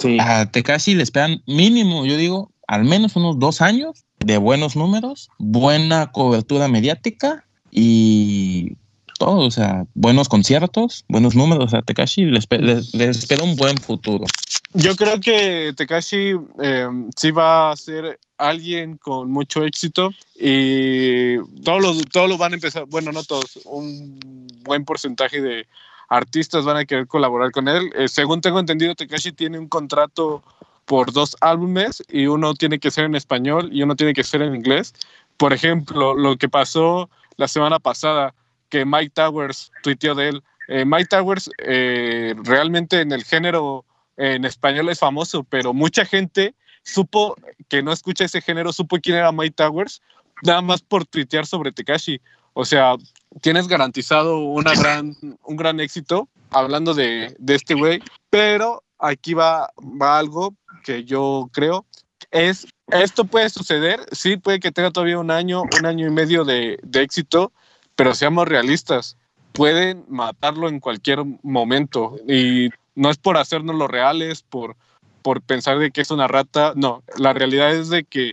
Sí. 0.00 0.16
A 0.18 0.46
Tekashi 0.46 0.96
le 0.96 1.04
esperan 1.04 1.42
mínimo, 1.46 2.04
yo 2.06 2.16
digo, 2.16 2.50
al 2.66 2.84
menos 2.84 3.14
unos 3.14 3.38
dos 3.38 3.60
años 3.60 4.04
de 4.18 4.36
buenos 4.36 4.74
números, 4.74 5.28
buena 5.38 6.10
cobertura 6.10 6.66
mediática 6.66 7.44
y 7.70 8.72
todo, 9.16 9.46
o 9.46 9.50
sea, 9.52 9.84
buenos 9.94 10.28
conciertos, 10.28 11.04
buenos 11.08 11.36
números 11.36 11.72
a 11.72 11.82
Tekashi, 11.82 12.24
le, 12.24 12.40
espe- 12.40 12.58
le- 12.58 12.82
le 12.98 13.10
espera 13.10 13.44
un 13.44 13.54
buen 13.54 13.76
futuro. 13.78 14.24
Yo 14.72 14.94
creo 14.94 15.18
que 15.20 15.72
Tekashi 15.76 16.36
eh, 16.62 16.88
sí 17.16 17.30
va 17.32 17.72
a 17.72 17.76
ser 17.76 18.20
alguien 18.38 18.96
con 18.98 19.30
mucho 19.30 19.64
éxito 19.64 20.10
y 20.36 21.38
todos 21.62 21.82
los, 21.82 22.04
todos 22.06 22.28
lo 22.28 22.38
van 22.38 22.52
a 22.52 22.54
empezar, 22.54 22.84
bueno, 22.86 23.10
no 23.10 23.24
todos, 23.24 23.58
un 23.64 24.46
buen 24.62 24.84
porcentaje 24.84 25.40
de 25.40 25.66
artistas 26.08 26.64
van 26.64 26.76
a 26.76 26.84
querer 26.84 27.06
colaborar 27.06 27.50
con 27.50 27.68
él. 27.68 27.90
Eh, 27.94 28.08
según 28.08 28.40
tengo 28.40 28.60
entendido, 28.60 28.94
Tekashi 28.94 29.32
tiene 29.32 29.58
un 29.58 29.68
contrato 29.68 30.42
por 30.84 31.12
dos 31.12 31.36
álbumes 31.40 32.02
y 32.08 32.26
uno 32.26 32.54
tiene 32.54 32.78
que 32.78 32.90
ser 32.90 33.04
en 33.04 33.14
español 33.14 33.70
y 33.72 33.82
uno 33.82 33.96
tiene 33.96 34.12
que 34.12 34.24
ser 34.24 34.42
en 34.42 34.54
inglés. 34.54 34.94
Por 35.36 35.52
ejemplo, 35.52 36.14
lo 36.14 36.36
que 36.36 36.48
pasó 36.48 37.10
la 37.36 37.48
semana 37.48 37.78
pasada, 37.78 38.34
que 38.68 38.84
Mike 38.84 39.12
Towers 39.14 39.72
tuiteó 39.82 40.14
de 40.14 40.28
él. 40.28 40.42
Eh, 40.68 40.84
Mike 40.84 41.06
Towers 41.06 41.50
eh, 41.58 42.34
realmente 42.44 43.00
en 43.00 43.12
el 43.12 43.24
género 43.24 43.84
en 44.20 44.44
español 44.44 44.88
es 44.90 44.98
famoso, 44.98 45.44
pero 45.44 45.72
mucha 45.72 46.04
gente 46.04 46.54
supo 46.82 47.36
que 47.68 47.82
no 47.82 47.92
escucha 47.92 48.24
ese 48.24 48.40
género, 48.40 48.72
supo 48.72 48.98
quién 48.98 49.16
era 49.16 49.32
Mike 49.32 49.54
Towers, 49.56 50.02
nada 50.42 50.60
más 50.62 50.82
por 50.82 51.06
tuitear 51.06 51.46
sobre 51.46 51.72
Tekashi. 51.72 52.20
O 52.52 52.64
sea, 52.64 52.96
tienes 53.40 53.68
garantizado 53.68 54.38
una 54.38 54.74
gran, 54.74 55.16
un 55.44 55.56
gran 55.56 55.80
éxito 55.80 56.28
hablando 56.50 56.94
de, 56.94 57.34
de 57.38 57.54
este 57.54 57.74
güey, 57.74 58.02
pero 58.28 58.82
aquí 58.98 59.34
va, 59.34 59.70
va 59.80 60.18
algo 60.18 60.54
que 60.84 61.04
yo 61.04 61.48
creo 61.52 61.86
es 62.30 62.66
esto 62.88 63.24
puede 63.24 63.48
suceder, 63.50 64.00
sí 64.12 64.36
puede 64.36 64.60
que 64.60 64.72
tenga 64.72 64.90
todavía 64.90 65.18
un 65.18 65.30
año, 65.30 65.62
un 65.62 65.86
año 65.86 66.06
y 66.06 66.10
medio 66.10 66.44
de, 66.44 66.78
de 66.82 67.02
éxito, 67.02 67.52
pero 67.94 68.14
seamos 68.14 68.48
realistas, 68.48 69.16
pueden 69.52 70.04
matarlo 70.08 70.68
en 70.68 70.80
cualquier 70.80 71.24
momento 71.42 72.16
y 72.26 72.70
no 72.94 73.10
es 73.10 73.18
por 73.18 73.36
hacernos 73.36 73.76
los 73.76 73.90
reales, 73.90 74.42
por, 74.42 74.76
por 75.22 75.42
pensar 75.42 75.78
de 75.78 75.90
que 75.90 76.00
es 76.00 76.10
una 76.10 76.28
rata, 76.28 76.72
no, 76.76 77.02
la 77.18 77.32
realidad 77.32 77.74
es 77.74 77.88
de 77.88 78.04
que 78.04 78.32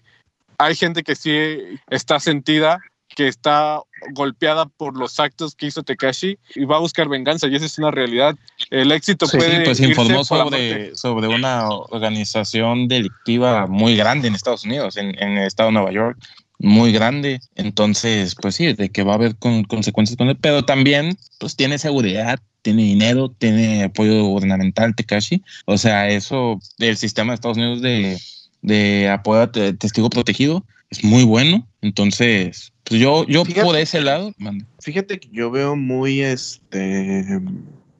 hay 0.58 0.76
gente 0.76 1.04
que 1.04 1.16
sí 1.16 1.36
está 1.90 2.20
sentida, 2.20 2.80
que 3.16 3.28
está 3.28 3.80
golpeada 4.14 4.66
por 4.66 4.98
los 4.98 5.20
actos 5.20 5.56
que 5.56 5.68
hizo 5.68 5.82
Tekashi 5.84 6.38
y 6.56 6.66
va 6.66 6.76
a 6.76 6.80
buscar 6.80 7.08
venganza 7.10 7.48
y 7.48 7.56
esa 7.56 7.66
es 7.66 7.78
una 7.80 7.90
realidad. 7.92 8.36
El 8.70 8.92
éxito 8.92 9.26
Sí, 9.28 9.38
puede 9.38 9.64
pues 9.64 9.80
irse 9.80 9.90
informó 9.92 10.24
sobre, 10.24 10.96
sobre 10.96 11.28
una 11.28 11.70
organización 11.70 12.88
delictiva 12.88 13.68
muy 13.68 13.96
grande 13.96 14.28
en 14.28 14.36
Estados 14.36 14.66
Unidos, 14.66 14.98
en, 14.98 15.18
en 15.22 15.38
el 15.38 15.48
estado 15.48 15.70
de 15.70 15.74
Nueva 15.74 15.92
York, 15.92 16.18
muy 16.60 16.92
grande. 16.92 17.40
Entonces, 17.56 18.36
pues 18.40 18.56
sí, 18.56 18.74
de 18.74 18.90
que 18.90 19.04
va 19.04 19.14
a 19.14 19.16
haber 19.16 19.36
con- 19.36 19.64
consecuencias 19.64 20.18
con 20.18 20.30
él, 20.30 20.38
pero 20.40 20.66
también, 20.66 21.18
pues 21.40 21.56
tiene 21.56 21.78
seguridad, 21.78 22.40
tiene 22.68 22.84
dinero, 22.84 23.30
tiene 23.30 23.86
apoyo 23.86 24.26
gubernamental, 24.26 24.94
Tekashi. 24.94 25.42
O 25.64 25.78
sea, 25.78 26.10
eso, 26.10 26.60
el 26.80 26.98
sistema 26.98 27.32
de 27.32 27.36
Estados 27.36 27.56
Unidos 27.56 27.82
de, 27.82 28.18
de 28.62 29.08
apoyo 29.10 29.40
a 29.40 29.50
te- 29.54 29.72
testigo 29.72 30.10
protegido 30.10 30.66
es 30.90 31.02
muy 31.02 31.24
bueno. 31.24 31.66
Entonces, 31.82 32.74
pues 32.84 33.00
yo, 33.00 33.26
yo 33.26 33.46
Fíjate 33.46 33.66
por 33.66 33.78
ese 33.78 34.02
lado. 34.02 34.34
Fíjate 34.82 35.18
que 35.18 35.30
yo 35.32 35.50
veo 35.50 35.78
muy 35.78 36.20
este 36.20 37.40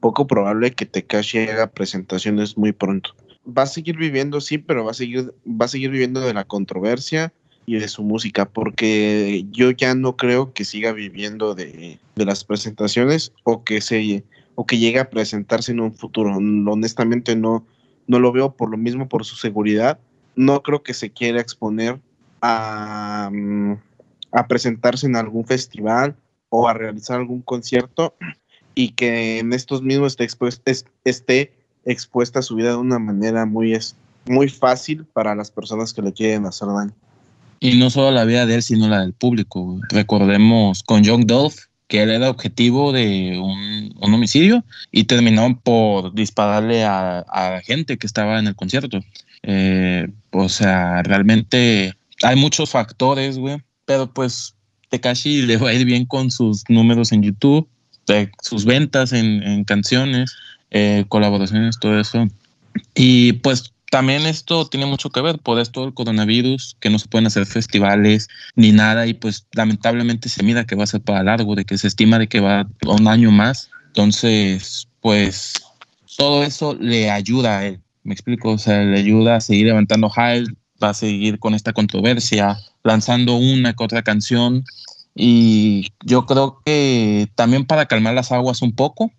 poco 0.00 0.26
probable 0.26 0.72
que 0.72 0.84
Tekashi 0.84 1.38
haga 1.38 1.68
presentaciones 1.70 2.58
muy 2.58 2.72
pronto. 2.72 3.14
Va 3.46 3.62
a 3.62 3.66
seguir 3.66 3.96
viviendo, 3.96 4.42
sí, 4.42 4.58
pero 4.58 4.84
va 4.84 4.90
a 4.90 4.94
seguir, 4.94 5.32
va 5.46 5.64
a 5.64 5.68
seguir 5.68 5.88
viviendo 5.88 6.20
de 6.20 6.34
la 6.34 6.44
controversia 6.44 7.32
y 7.64 7.76
de 7.76 7.88
su 7.88 8.02
música, 8.02 8.44
porque 8.46 9.46
yo 9.50 9.70
ya 9.70 9.94
no 9.94 10.14
creo 10.16 10.52
que 10.52 10.66
siga 10.66 10.92
viviendo 10.92 11.54
de, 11.54 11.98
de 12.16 12.24
las 12.26 12.44
presentaciones 12.44 13.32
o 13.44 13.64
que 13.64 13.80
se 13.80 14.24
o 14.60 14.66
que 14.66 14.76
llegue 14.76 14.98
a 14.98 15.08
presentarse 15.08 15.70
en 15.70 15.78
un 15.78 15.94
futuro. 15.94 16.36
Honestamente 16.36 17.36
no, 17.36 17.64
no 18.08 18.18
lo 18.18 18.32
veo 18.32 18.54
por 18.54 18.68
lo 18.70 18.76
mismo, 18.76 19.08
por 19.08 19.24
su 19.24 19.36
seguridad. 19.36 20.00
No 20.34 20.64
creo 20.64 20.82
que 20.82 20.94
se 20.94 21.10
quiera 21.10 21.40
exponer 21.40 22.00
a, 22.42 23.30
mm, 23.32 23.74
a 24.32 24.48
presentarse 24.48 25.06
en 25.06 25.14
algún 25.14 25.46
festival 25.46 26.16
o 26.48 26.68
a 26.68 26.74
realizar 26.74 27.20
algún 27.20 27.40
concierto 27.42 28.14
y 28.74 28.90
que 28.90 29.38
en 29.38 29.52
estos 29.52 29.80
mismos 29.80 30.12
esté, 30.14 30.24
expues- 30.24 30.60
es- 30.64 30.86
esté 31.04 31.52
expuesta 31.84 32.42
su 32.42 32.56
vida 32.56 32.70
de 32.70 32.76
una 32.78 32.98
manera 32.98 33.46
muy, 33.46 33.78
muy 34.26 34.48
fácil 34.48 35.04
para 35.04 35.36
las 35.36 35.52
personas 35.52 35.92
que 35.92 36.02
le 36.02 36.12
quieren 36.12 36.46
hacer 36.46 36.66
daño. 36.66 36.92
Y 37.60 37.78
no 37.78 37.90
solo 37.90 38.10
la 38.10 38.24
vida 38.24 38.44
de 38.44 38.56
él, 38.56 38.62
sino 38.64 38.88
la 38.88 39.02
del 39.02 39.12
público. 39.12 39.78
Recordemos 39.90 40.82
con 40.82 41.04
John 41.04 41.26
Dolph, 41.26 41.58
que 41.88 42.02
él 42.02 42.10
era 42.10 42.30
objetivo 42.30 42.92
de 42.92 43.38
un, 43.42 43.94
un 43.98 44.14
homicidio 44.14 44.62
y 44.92 45.04
terminó 45.04 45.58
por 45.60 46.14
dispararle 46.14 46.84
a, 46.84 47.20
a 47.20 47.50
la 47.50 47.60
gente 47.62 47.96
que 47.96 48.06
estaba 48.06 48.38
en 48.38 48.46
el 48.46 48.54
concierto. 48.54 49.00
Eh, 49.42 50.08
o 50.30 50.48
sea, 50.48 51.02
realmente 51.02 51.94
hay 52.22 52.36
muchos 52.36 52.70
factores, 52.70 53.38
güey, 53.38 53.62
pero 53.86 54.12
pues 54.12 54.54
Tekashi 54.90 55.42
le 55.42 55.56
va 55.56 55.70
a 55.70 55.74
ir 55.74 55.84
bien 55.86 56.04
con 56.04 56.30
sus 56.30 56.64
números 56.68 57.12
en 57.12 57.22
YouTube, 57.22 57.68
de 58.06 58.30
sus 58.42 58.64
ventas 58.64 59.12
en, 59.12 59.42
en 59.42 59.64
canciones, 59.64 60.34
eh, 60.70 61.04
colaboraciones, 61.08 61.78
todo 61.78 61.98
eso. 61.98 62.28
Y 62.94 63.32
pues 63.34 63.72
también 63.90 64.26
esto 64.26 64.66
tiene 64.66 64.86
mucho 64.86 65.10
que 65.10 65.20
ver 65.20 65.38
por 65.38 65.58
esto 65.58 65.82
del 65.82 65.94
coronavirus, 65.94 66.76
que 66.80 66.90
no 66.90 66.98
se 66.98 67.08
pueden 67.08 67.26
hacer 67.26 67.46
festivales 67.46 68.28
ni 68.54 68.72
nada 68.72 69.06
y 69.06 69.14
pues 69.14 69.46
lamentablemente 69.52 70.28
se 70.28 70.42
mira 70.42 70.66
que 70.66 70.74
va 70.74 70.84
a 70.84 70.88
ser 70.88 71.00
para 71.00 71.22
largo, 71.22 71.54
de 71.54 71.64
que 71.64 71.78
se 71.78 71.88
estima 71.88 72.18
de 72.18 72.28
que 72.28 72.40
va 72.40 72.68
un 72.86 73.08
año 73.08 73.30
más. 73.30 73.70
Entonces, 73.86 74.88
pues 75.00 75.54
todo 76.16 76.42
eso 76.42 76.76
le 76.78 77.10
ayuda 77.10 77.58
a 77.58 77.66
él, 77.66 77.80
me 78.04 78.12
explico, 78.12 78.50
o 78.50 78.58
sea, 78.58 78.82
le 78.82 78.98
ayuda 78.98 79.36
a 79.36 79.40
seguir 79.40 79.66
levantando 79.66 80.10
hype, 80.10 80.52
va 80.82 80.90
a 80.90 80.94
seguir 80.94 81.38
con 81.38 81.54
esta 81.54 81.72
controversia, 81.72 82.58
lanzando 82.82 83.36
una 83.36 83.74
que 83.74 83.84
otra 83.84 84.02
canción 84.02 84.64
y 85.14 85.92
yo 86.04 86.26
creo 86.26 86.60
que 86.64 87.28
también 87.34 87.64
para 87.64 87.86
calmar 87.86 88.14
las 88.14 88.30
aguas 88.32 88.62
un 88.62 88.72
poco, 88.72 89.10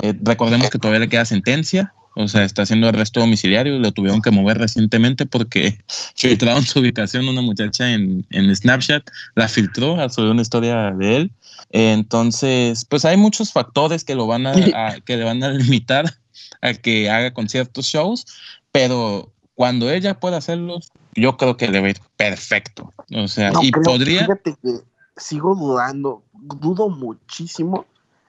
eh, 0.00 0.14
recordemos 0.22 0.70
que 0.70 0.78
todavía 0.78 1.00
le 1.00 1.08
queda 1.08 1.24
sentencia, 1.24 1.94
o 2.20 2.26
sea, 2.26 2.42
está 2.42 2.62
haciendo 2.62 2.88
arresto 2.88 3.20
domiciliario, 3.20 3.78
lo 3.78 3.92
tuvieron 3.92 4.20
que 4.20 4.32
mover 4.32 4.58
recientemente 4.58 5.24
porque 5.24 5.78
filtraron 6.16 6.64
su 6.64 6.80
ubicación 6.80 7.28
una 7.28 7.42
muchacha 7.42 7.92
en, 7.92 8.26
en 8.30 8.54
Snapchat, 8.54 9.08
la 9.36 9.46
filtró, 9.46 9.96
subió 10.10 10.32
una 10.32 10.42
historia 10.42 10.90
de 10.90 11.16
él. 11.16 11.32
Entonces, 11.70 12.84
pues 12.84 13.04
hay 13.04 13.16
muchos 13.16 13.52
factores 13.52 14.02
que 14.02 14.16
lo 14.16 14.26
van 14.26 14.48
a, 14.48 14.52
a- 14.88 15.00
que 15.00 15.16
le 15.16 15.22
van 15.22 15.44
a 15.44 15.50
limitar 15.50 16.12
a 16.60 16.74
que 16.74 17.08
haga 17.08 17.32
conciertos, 17.32 17.86
shows, 17.86 18.26
pero 18.72 19.32
cuando 19.54 19.88
ella 19.88 20.18
pueda 20.18 20.38
hacerlos, 20.38 20.90
yo 21.14 21.36
creo 21.36 21.56
que 21.56 21.68
le 21.68 21.80
va 21.80 21.86
a 21.86 21.90
ir 21.90 22.00
perfecto. 22.16 22.92
O 23.14 23.28
sea, 23.28 23.52
No 23.52 23.62
y 23.62 23.70
creo, 23.70 23.84
podría, 23.84 24.22
Fíjate 24.22 24.56
que 24.60 24.80
sigo 25.16 25.54
dudando, 25.54 26.24
dudo 26.32 26.88
muchísimo 26.88 27.86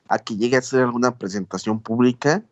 a 0.07 0.19
que 0.19 0.35
llegue 0.37 0.57
a 0.57 0.59
hacer 0.59 0.81
alguna 0.81 1.15
presentación 1.15 1.79
pública, 1.79 2.43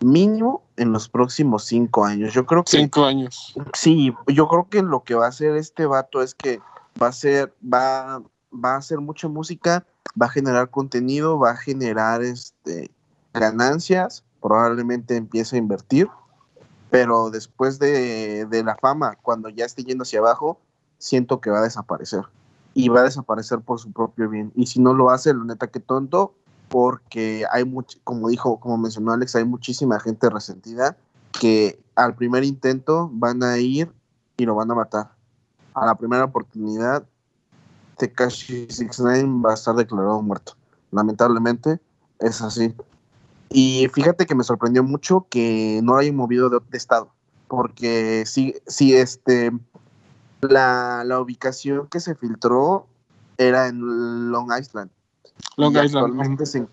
mínimo 0.00 0.62
en 0.76 0.92
los 0.92 1.08
próximos 1.08 1.64
cinco 1.64 2.04
años. 2.04 2.32
Yo 2.32 2.46
creo 2.46 2.64
que 2.64 2.76
Cinco 2.76 3.04
años. 3.04 3.54
Sí, 3.72 4.12
yo 4.26 4.48
creo 4.48 4.68
que 4.68 4.82
lo 4.82 5.04
que 5.04 5.14
va 5.14 5.26
a 5.26 5.28
hacer 5.28 5.56
este 5.56 5.86
vato 5.86 6.22
es 6.22 6.34
que 6.34 6.60
va 7.02 7.08
a 7.08 7.12
ser, 7.12 7.54
va, 7.62 8.22
va 8.52 8.74
a 8.74 8.76
hacer 8.76 8.98
mucha 9.00 9.28
música, 9.28 9.86
va 10.20 10.26
a 10.26 10.30
generar 10.30 10.70
contenido, 10.70 11.38
va 11.38 11.52
a 11.52 11.56
generar 11.56 12.22
este 12.22 12.90
ganancias, 13.32 14.24
probablemente 14.40 15.16
empiece 15.16 15.56
a 15.56 15.58
invertir, 15.58 16.08
pero 16.90 17.30
después 17.30 17.78
de, 17.78 18.46
de 18.46 18.62
la 18.62 18.76
fama, 18.76 19.16
cuando 19.20 19.48
ya 19.48 19.64
esté 19.64 19.82
yendo 19.82 20.02
hacia 20.02 20.20
abajo, 20.20 20.60
siento 20.98 21.40
que 21.40 21.50
va 21.50 21.58
a 21.58 21.62
desaparecer. 21.62 22.22
Y 22.74 22.88
va 22.88 23.00
a 23.00 23.04
desaparecer 23.04 23.60
por 23.60 23.80
su 23.80 23.92
propio 23.92 24.28
bien. 24.28 24.52
Y 24.56 24.66
si 24.66 24.80
no 24.80 24.94
lo 24.94 25.10
hace, 25.10 25.32
la 25.34 25.44
neta 25.44 25.68
que 25.68 25.80
tonto, 25.80 26.34
porque 26.68 27.44
hay 27.50 27.64
mucho, 27.64 27.98
como 28.04 28.28
dijo, 28.28 28.58
como 28.58 28.76
mencionó 28.78 29.12
Alex, 29.12 29.36
hay 29.36 29.44
muchísima 29.44 30.00
gente 30.00 30.28
resentida 30.30 30.96
que 31.32 31.78
al 31.94 32.14
primer 32.14 32.44
intento 32.44 33.10
van 33.12 33.42
a 33.42 33.58
ir 33.58 33.92
y 34.36 34.44
lo 34.44 34.54
van 34.54 34.70
a 34.70 34.74
matar. 34.74 35.10
A 35.74 35.86
la 35.86 35.94
primera 35.94 36.24
oportunidad, 36.24 37.04
Tekashi 37.98 38.66
69 38.70 39.42
va 39.44 39.52
a 39.52 39.54
estar 39.54 39.74
declarado 39.74 40.20
muerto. 40.22 40.54
Lamentablemente 40.90 41.80
es 42.20 42.40
así. 42.42 42.74
Y 43.50 43.88
fíjate 43.92 44.26
que 44.26 44.34
me 44.34 44.44
sorprendió 44.44 44.82
mucho 44.82 45.26
que 45.28 45.80
no 45.82 45.92
lo 45.92 45.98
hayan 45.98 46.16
movido 46.16 46.50
de, 46.50 46.58
de 46.70 46.78
estado, 46.78 47.12
porque 47.48 48.24
sí, 48.26 48.54
sí, 48.66 48.94
este, 48.94 49.52
la, 50.40 51.04
la 51.04 51.20
ubicación 51.20 51.86
que 51.88 52.00
se 52.00 52.14
filtró 52.14 52.86
era 53.38 53.68
en 53.68 54.30
Long 54.30 54.50
Island. 54.58 54.90
Long 55.56 55.74
y 55.74 55.80
Island. 55.80 56.06
Actualmente 56.06 56.46
se- 56.46 56.66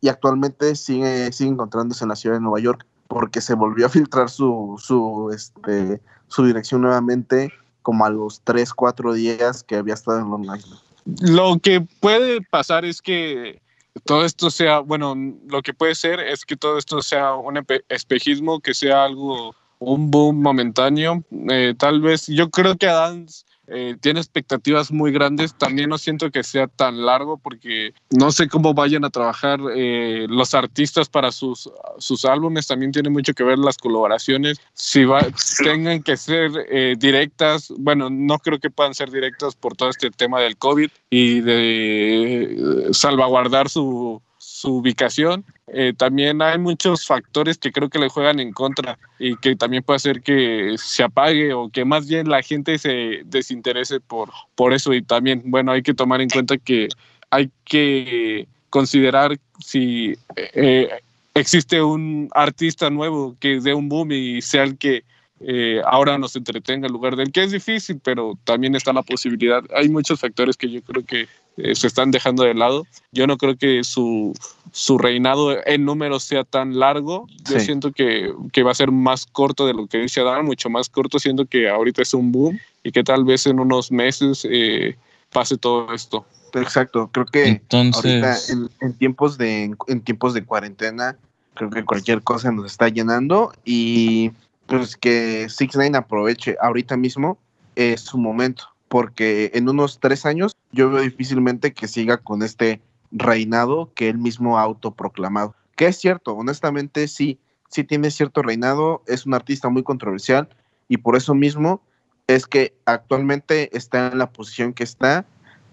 y 0.00 0.08
actualmente 0.08 0.74
sigue, 0.74 1.32
sigue 1.32 1.50
encontrándose 1.50 2.04
en 2.04 2.08
la 2.08 2.16
ciudad 2.16 2.36
de 2.36 2.40
Nueva 2.40 2.58
York 2.60 2.84
porque 3.08 3.40
se 3.40 3.54
volvió 3.54 3.86
a 3.86 3.88
filtrar 3.88 4.30
su, 4.30 4.74
su, 4.78 5.30
este, 5.34 6.00
su 6.28 6.44
dirección 6.44 6.80
nuevamente 6.82 7.52
como 7.82 8.04
a 8.04 8.10
los 8.10 8.40
3, 8.42 8.72
4 8.74 9.12
días 9.12 9.62
que 9.62 9.76
había 9.76 9.94
estado 9.94 10.18
en 10.18 10.30
Long 10.30 10.44
Island. 10.44 10.80
Lo 11.20 11.58
que 11.58 11.80
puede 12.00 12.40
pasar 12.42 12.84
es 12.84 13.02
que 13.02 13.60
todo 14.04 14.24
esto 14.24 14.50
sea, 14.50 14.78
bueno, 14.80 15.14
lo 15.48 15.62
que 15.62 15.74
puede 15.74 15.94
ser 15.94 16.20
es 16.20 16.44
que 16.44 16.56
todo 16.56 16.78
esto 16.78 17.02
sea 17.02 17.34
un 17.34 17.56
espe- 17.56 17.84
espejismo, 17.88 18.60
que 18.60 18.72
sea 18.72 19.04
algo, 19.04 19.54
un 19.78 20.10
boom 20.10 20.40
momentáneo. 20.40 21.22
Eh, 21.50 21.74
tal 21.78 22.00
vez, 22.00 22.26
yo 22.28 22.50
creo 22.50 22.76
que 22.76 22.88
Adams 22.88 23.44
eh, 23.68 23.96
tiene 24.00 24.20
expectativas 24.20 24.90
muy 24.90 25.12
grandes. 25.12 25.54
También 25.56 25.88
no 25.88 25.98
siento 25.98 26.30
que 26.30 26.42
sea 26.42 26.66
tan 26.66 27.04
largo 27.04 27.38
porque 27.38 27.94
no 28.10 28.32
sé 28.32 28.48
cómo 28.48 28.74
vayan 28.74 29.04
a 29.04 29.10
trabajar 29.10 29.60
eh, 29.74 30.26
los 30.28 30.54
artistas 30.54 31.08
para 31.08 31.32
sus, 31.32 31.70
sus 31.98 32.24
álbumes. 32.24 32.66
También 32.66 32.92
tiene 32.92 33.10
mucho 33.10 33.34
que 33.34 33.44
ver 33.44 33.58
las 33.58 33.76
colaboraciones. 33.78 34.60
Si 34.74 35.04
va, 35.04 35.26
tengan 35.62 36.02
que 36.02 36.16
ser 36.16 36.50
eh, 36.70 36.94
directas, 36.98 37.72
bueno, 37.78 38.08
no 38.10 38.38
creo 38.38 38.58
que 38.58 38.70
puedan 38.70 38.94
ser 38.94 39.10
directas 39.10 39.54
por 39.54 39.76
todo 39.76 39.90
este 39.90 40.10
tema 40.10 40.40
del 40.40 40.56
COVID 40.56 40.90
y 41.10 41.40
de 41.40 42.42
eh, 42.42 42.88
salvaguardar 42.92 43.68
su, 43.68 44.20
su 44.62 44.76
ubicación. 44.76 45.44
Eh, 45.66 45.92
también 45.96 46.40
hay 46.40 46.56
muchos 46.56 47.04
factores 47.04 47.58
que 47.58 47.72
creo 47.72 47.88
que 47.88 47.98
le 47.98 48.08
juegan 48.08 48.38
en 48.38 48.52
contra 48.52 48.96
y 49.18 49.36
que 49.36 49.56
también 49.56 49.82
puede 49.82 49.96
hacer 49.96 50.22
que 50.22 50.76
se 50.78 51.02
apague 51.02 51.52
o 51.52 51.68
que 51.68 51.84
más 51.84 52.06
bien 52.08 52.28
la 52.28 52.42
gente 52.42 52.78
se 52.78 53.22
desinterese 53.24 53.98
por, 53.98 54.30
por 54.54 54.72
eso. 54.72 54.94
Y 54.94 55.02
también, 55.02 55.42
bueno, 55.46 55.72
hay 55.72 55.82
que 55.82 55.94
tomar 55.94 56.20
en 56.20 56.28
cuenta 56.28 56.56
que 56.58 56.88
hay 57.30 57.50
que 57.64 58.46
considerar 58.70 59.36
si 59.58 60.14
eh, 60.36 60.88
existe 61.34 61.82
un 61.82 62.28
artista 62.32 62.88
nuevo 62.88 63.36
que 63.40 63.60
dé 63.60 63.74
un 63.74 63.88
boom 63.88 64.12
y 64.12 64.42
sea 64.42 64.62
el 64.62 64.78
que 64.78 65.02
eh, 65.40 65.82
ahora 65.84 66.18
nos 66.18 66.36
entretenga 66.36 66.86
en 66.86 66.92
lugar 66.92 67.16
del 67.16 67.32
que 67.32 67.42
es 67.42 67.50
difícil, 67.50 68.00
pero 68.02 68.38
también 68.44 68.76
está 68.76 68.92
la 68.92 69.02
posibilidad. 69.02 69.64
Hay 69.74 69.88
muchos 69.88 70.20
factores 70.20 70.56
que 70.56 70.70
yo 70.70 70.80
creo 70.82 71.04
que 71.04 71.26
eh, 71.56 71.74
se 71.74 71.86
están 71.86 72.10
dejando 72.10 72.44
de 72.44 72.54
lado. 72.54 72.86
Yo 73.12 73.26
no 73.26 73.36
creo 73.36 73.56
que 73.56 73.84
su, 73.84 74.32
su 74.70 74.98
reinado 74.98 75.56
en 75.66 75.84
números 75.84 76.22
sea 76.24 76.44
tan 76.44 76.78
largo. 76.78 77.26
Yo 77.50 77.58
Sí. 77.58 77.66
siento 77.66 77.92
que, 77.92 78.32
que 78.52 78.62
va 78.62 78.70
a 78.70 78.74
ser 78.74 78.90
más 78.90 79.26
corto 79.26 79.66
de 79.66 79.74
lo 79.74 79.86
que 79.86 79.98
dice 79.98 80.20
Adán, 80.20 80.44
mucho 80.46 80.70
más 80.70 80.88
corto, 80.88 81.18
siendo 81.18 81.44
que 81.46 81.68
ahorita 81.68 82.02
es 82.02 82.14
un 82.14 82.32
boom 82.32 82.58
y 82.82 82.90
que 82.92 83.04
tal 83.04 83.24
vez 83.24 83.46
en 83.46 83.60
unos 83.60 83.92
meses 83.92 84.46
eh, 84.50 84.96
pase 85.30 85.56
todo 85.58 85.92
esto. 85.92 86.24
Exacto, 86.54 87.08
creo 87.12 87.26
que 87.26 87.44
ahorita 87.44 87.50
Entonces, 87.70 88.50
en, 88.50 88.68
en 88.80 88.92
tiempos 88.94 89.38
de 89.38 89.74
en 89.88 90.00
tiempos 90.02 90.34
de 90.34 90.44
cuarentena, 90.44 91.16
creo 91.54 91.70
que 91.70 91.84
cualquier 91.84 92.22
cosa 92.22 92.50
nos 92.52 92.66
está 92.66 92.88
llenando 92.88 93.52
y 93.64 94.30
pues 94.66 94.96
que 94.96 95.48
Six 95.48 95.76
Nine 95.76 95.96
aproveche 95.98 96.56
ahorita 96.60 96.96
mismo 96.96 97.38
es 97.74 98.02
su 98.02 98.18
momento, 98.18 98.64
porque 98.92 99.50
en 99.54 99.70
unos 99.70 100.00
tres 100.00 100.26
años 100.26 100.54
yo 100.70 100.90
veo 100.90 101.00
difícilmente 101.00 101.72
que 101.72 101.88
siga 101.88 102.18
con 102.18 102.42
este 102.42 102.82
reinado 103.10 103.90
que 103.94 104.10
él 104.10 104.18
mismo 104.18 104.58
ha 104.58 104.62
autoproclamado. 104.64 105.54
Que 105.76 105.86
es 105.86 105.96
cierto, 105.96 106.34
honestamente 106.36 107.08
sí, 107.08 107.38
sí 107.70 107.84
tiene 107.84 108.10
cierto 108.10 108.42
reinado, 108.42 109.02
es 109.06 109.24
un 109.24 109.32
artista 109.32 109.70
muy 109.70 109.82
controversial 109.82 110.50
y 110.88 110.98
por 110.98 111.16
eso 111.16 111.34
mismo 111.34 111.80
es 112.26 112.46
que 112.46 112.74
actualmente 112.84 113.74
está 113.74 114.08
en 114.08 114.18
la 114.18 114.30
posición 114.30 114.74
que 114.74 114.84
está 114.84 115.24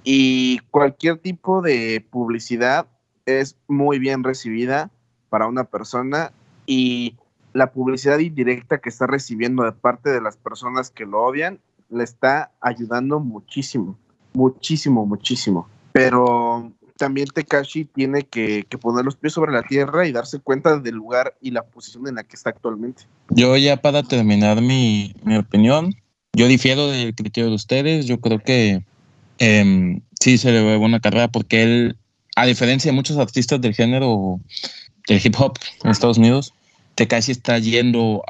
y 0.05 0.59
cualquier 0.72 1.17
tipo 1.17 1.61
de 1.61 2.01
publicidad 2.09 2.88
es 3.26 3.57
muy 3.67 3.99
bien 3.99 4.24
recibida 4.24 4.91
para 5.30 5.47
una 5.47 5.65
persona 5.65 6.32
y 6.65 7.17
la 7.51 7.74
publicidad 7.74 8.20
indirecta 8.20 8.78
que 8.78 8.88
está 8.88 9.07
recibiendo 9.07 9.63
de 9.63 9.74
parte 9.74 10.09
de 10.09 10.22
las 10.22 10.38
personas 10.38 10.89
que 10.89 11.05
lo 11.05 11.22
odian 11.22 11.59
le 11.90 12.04
está 12.04 12.52
ayudando 12.62 13.20
muchísimo, 13.20 13.98
muchísimo, 14.34 15.06
muchísimo. 15.06 15.68
Pero 15.92 16.72
también 16.98 17.28
Tekashi 17.28 17.86
tiene 17.86 18.24
que, 18.24 18.66
poner 18.80 19.06
los 19.06 19.16
pies 19.16 19.34
sobre 19.34 19.52
la 19.52 19.64
tierra 19.64 20.08
y 20.08 20.12
darse 20.12 20.40
cuenta 20.40 20.78
del 20.78 20.96
lugar 20.96 21.36
y 21.42 21.52
la 21.52 21.64
posición 21.64 22.08
en 22.08 22.16
la 22.16 22.24
que 22.24 22.36
está 22.36 22.52
actualmente. 22.52 23.04
yo 23.30 23.58
ya 23.58 23.78
para 23.78 24.04
terminar 24.04 24.62
mi, 24.62 25.16
opinión, 25.38 25.96
yo 26.34 26.48
difiero 26.48 26.88
del 26.88 27.16
criterio 27.16 27.50
de 27.50 27.56
ustedes. 27.56 28.06
Yo 28.06 28.20
creo 28.20 28.40
que 28.40 28.84
em, 29.40 30.02
sí 30.20 30.38
se 30.38 30.52
le 30.52 30.62
ve 30.62 30.78
buena 30.78 31.00
carrera 31.00 31.30
porque 31.30 31.64
él, 31.64 31.98
a 32.36 32.46
diferencia 32.46 32.92
de 32.92 32.96
muchos 32.96 33.18
artistas 33.18 33.60
del 33.62 33.74
género 33.74 34.40
del 35.08 35.22
hip 35.24 35.36
hop 35.40 35.58
en 35.84 35.90
Estados 35.90 36.18
Unidos, 36.18 36.54
Tekashi 36.96 37.32
está 37.32 37.58
yendo 37.60 38.24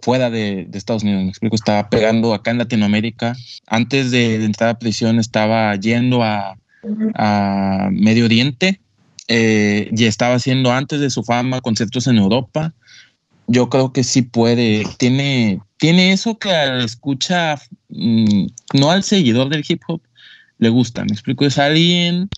fuera 0.00 0.30
de, 0.30 0.66
de 0.68 0.78
Estados 0.78 1.02
Unidos. 1.02 1.22
Me 1.22 1.30
explico, 1.30 1.56
está 1.56 1.88
pegando 1.88 2.34
acá 2.34 2.50
en 2.50 2.58
Latinoamérica. 2.58 3.34
Antes 3.66 4.10
de, 4.10 4.38
de 4.38 4.44
entrar 4.44 4.70
a 4.70 4.78
prisión 4.78 5.18
estaba 5.18 5.74
yendo 5.76 6.22
a, 6.22 6.56
a 7.14 7.88
Medio 7.92 8.24
Oriente 8.24 8.80
eh, 9.28 9.90
y 9.96 10.04
estaba 10.04 10.36
haciendo 10.36 10.72
antes 10.72 11.00
de 11.00 11.10
su 11.10 11.22
fama 11.22 11.60
conciertos 11.60 12.06
en 12.06 12.18
Europa. 12.18 12.74
Yo 13.48 13.68
creo 13.68 13.92
que 13.92 14.04
sí 14.04 14.22
puede. 14.22 14.84
Tiene, 14.98 15.60
tiene 15.78 16.12
eso 16.12 16.38
que 16.38 16.52
al 16.52 16.84
escucha, 16.84 17.56
mm, 17.88 18.46
no 18.74 18.90
al 18.90 19.02
seguidor 19.02 19.48
del 19.48 19.64
hip 19.66 19.82
hop, 19.86 20.02
le 20.58 20.68
gusta. 20.68 21.04
Me 21.04 21.12
explico, 21.12 21.44
es 21.44 21.58
alguien 21.58 22.28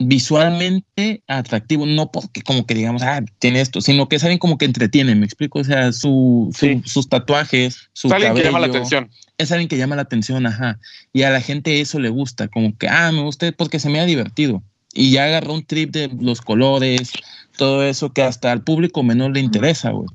visualmente 0.00 1.22
atractivo, 1.28 1.86
no 1.86 2.10
porque 2.10 2.42
como 2.42 2.66
que 2.66 2.74
digamos, 2.74 3.02
ah, 3.02 3.22
tiene 3.38 3.60
esto, 3.60 3.80
sino 3.80 4.08
que 4.08 4.16
es 4.16 4.22
alguien 4.24 4.38
como 4.38 4.58
que 4.58 4.64
entretiene, 4.64 5.14
me 5.14 5.26
explico, 5.26 5.58
o 5.60 5.64
sea, 5.64 5.92
su, 5.92 6.50
su- 6.54 6.66
Sí. 6.66 6.82
sus 6.84 7.08
tatuajes, 7.08 7.90
su 7.92 8.08
Es 8.08 8.14
alguien 8.14 8.34
que 8.34 8.42
llama 8.42 8.60
la 8.60 8.66
atención. 8.66 9.10
es 9.38 9.52
alguien 9.52 9.68
que 9.68 9.76
llama 9.78 9.96
la 9.96 10.02
atención, 10.02 10.46
ajá. 10.46 10.78
Y 11.12 11.22
a 11.22 11.30
la 11.30 11.40
gente 11.40 11.80
eso 11.80 11.98
le 11.98 12.08
gusta, 12.08 12.48
como 12.48 12.76
que, 12.76 12.88
ah, 12.88 13.10
me 13.12 13.22
gusta 13.22 13.50
porque 13.52 13.78
se 13.78 13.88
me 13.90 14.00
ha 14.00 14.06
divertido. 14.06 14.62
Y 14.92 15.12
ya 15.12 15.24
agarró 15.24 15.54
un 15.54 15.64
trip 15.64 15.90
de 15.92 16.08
los 16.20 16.40
colores, 16.40 17.12
todo 17.56 17.84
eso 17.84 18.12
que 18.12 18.22
hasta 18.22 18.50
al 18.52 18.62
público 18.62 19.02
menor 19.02 19.32
le 19.34 19.40
interesa, 19.40 19.90
güey. 19.90 20.08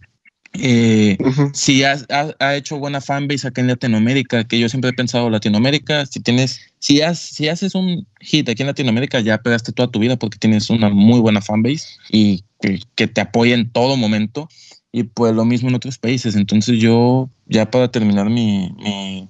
Eh, 0.59 1.17
si 1.53 1.83
has- 1.83 2.05
ha, 2.09 2.33
ha 2.39 2.55
hecho 2.55 2.77
buena 2.77 3.01
fanbase 3.01 3.47
acá 3.47 3.61
en 3.61 3.67
Latinoamérica, 3.67 4.43
que 4.45 4.59
yo 4.59 4.69
siempre 4.69 4.89
he 4.91 4.93
pensado 4.93 5.29
Latinoamérica, 5.29 6.05
si 6.05 6.19
tienes, 6.19 6.59
si, 6.79 7.01
has- 7.01 7.19
si 7.19 7.47
haces 7.47 7.75
un 7.75 8.07
hit 8.21 8.47
aquí 8.49 8.63
en 8.63 8.67
Latinoamérica, 8.67 9.19
ya 9.19 9.37
pegaste 9.39 9.71
toda 9.71 9.89
tu 9.91 9.99
vida 9.99 10.17
porque 10.17 10.37
tienes 10.37 10.69
una 10.69 10.89
muy 10.89 11.19
buena 11.19 11.41
fanbase 11.41 11.85
y 12.11 12.43
que, 12.61 12.79
que 12.95 13.07
te 13.07 13.21
apoya 13.21 13.55
en 13.55 13.69
todo 13.71 13.97
momento. 13.97 14.47
Y 14.91 15.03
pues 15.03 15.35
lo 15.35 15.43
mismo 15.43 15.67
en 15.67 15.75
otros 15.75 15.97
países. 15.97 16.35
Entonces 16.37 16.79
yo, 16.79 17.29
ya 17.47 17.69
para 17.69 17.91
terminar 17.91 18.29
mi, 18.29 18.71
mi, 18.77 19.27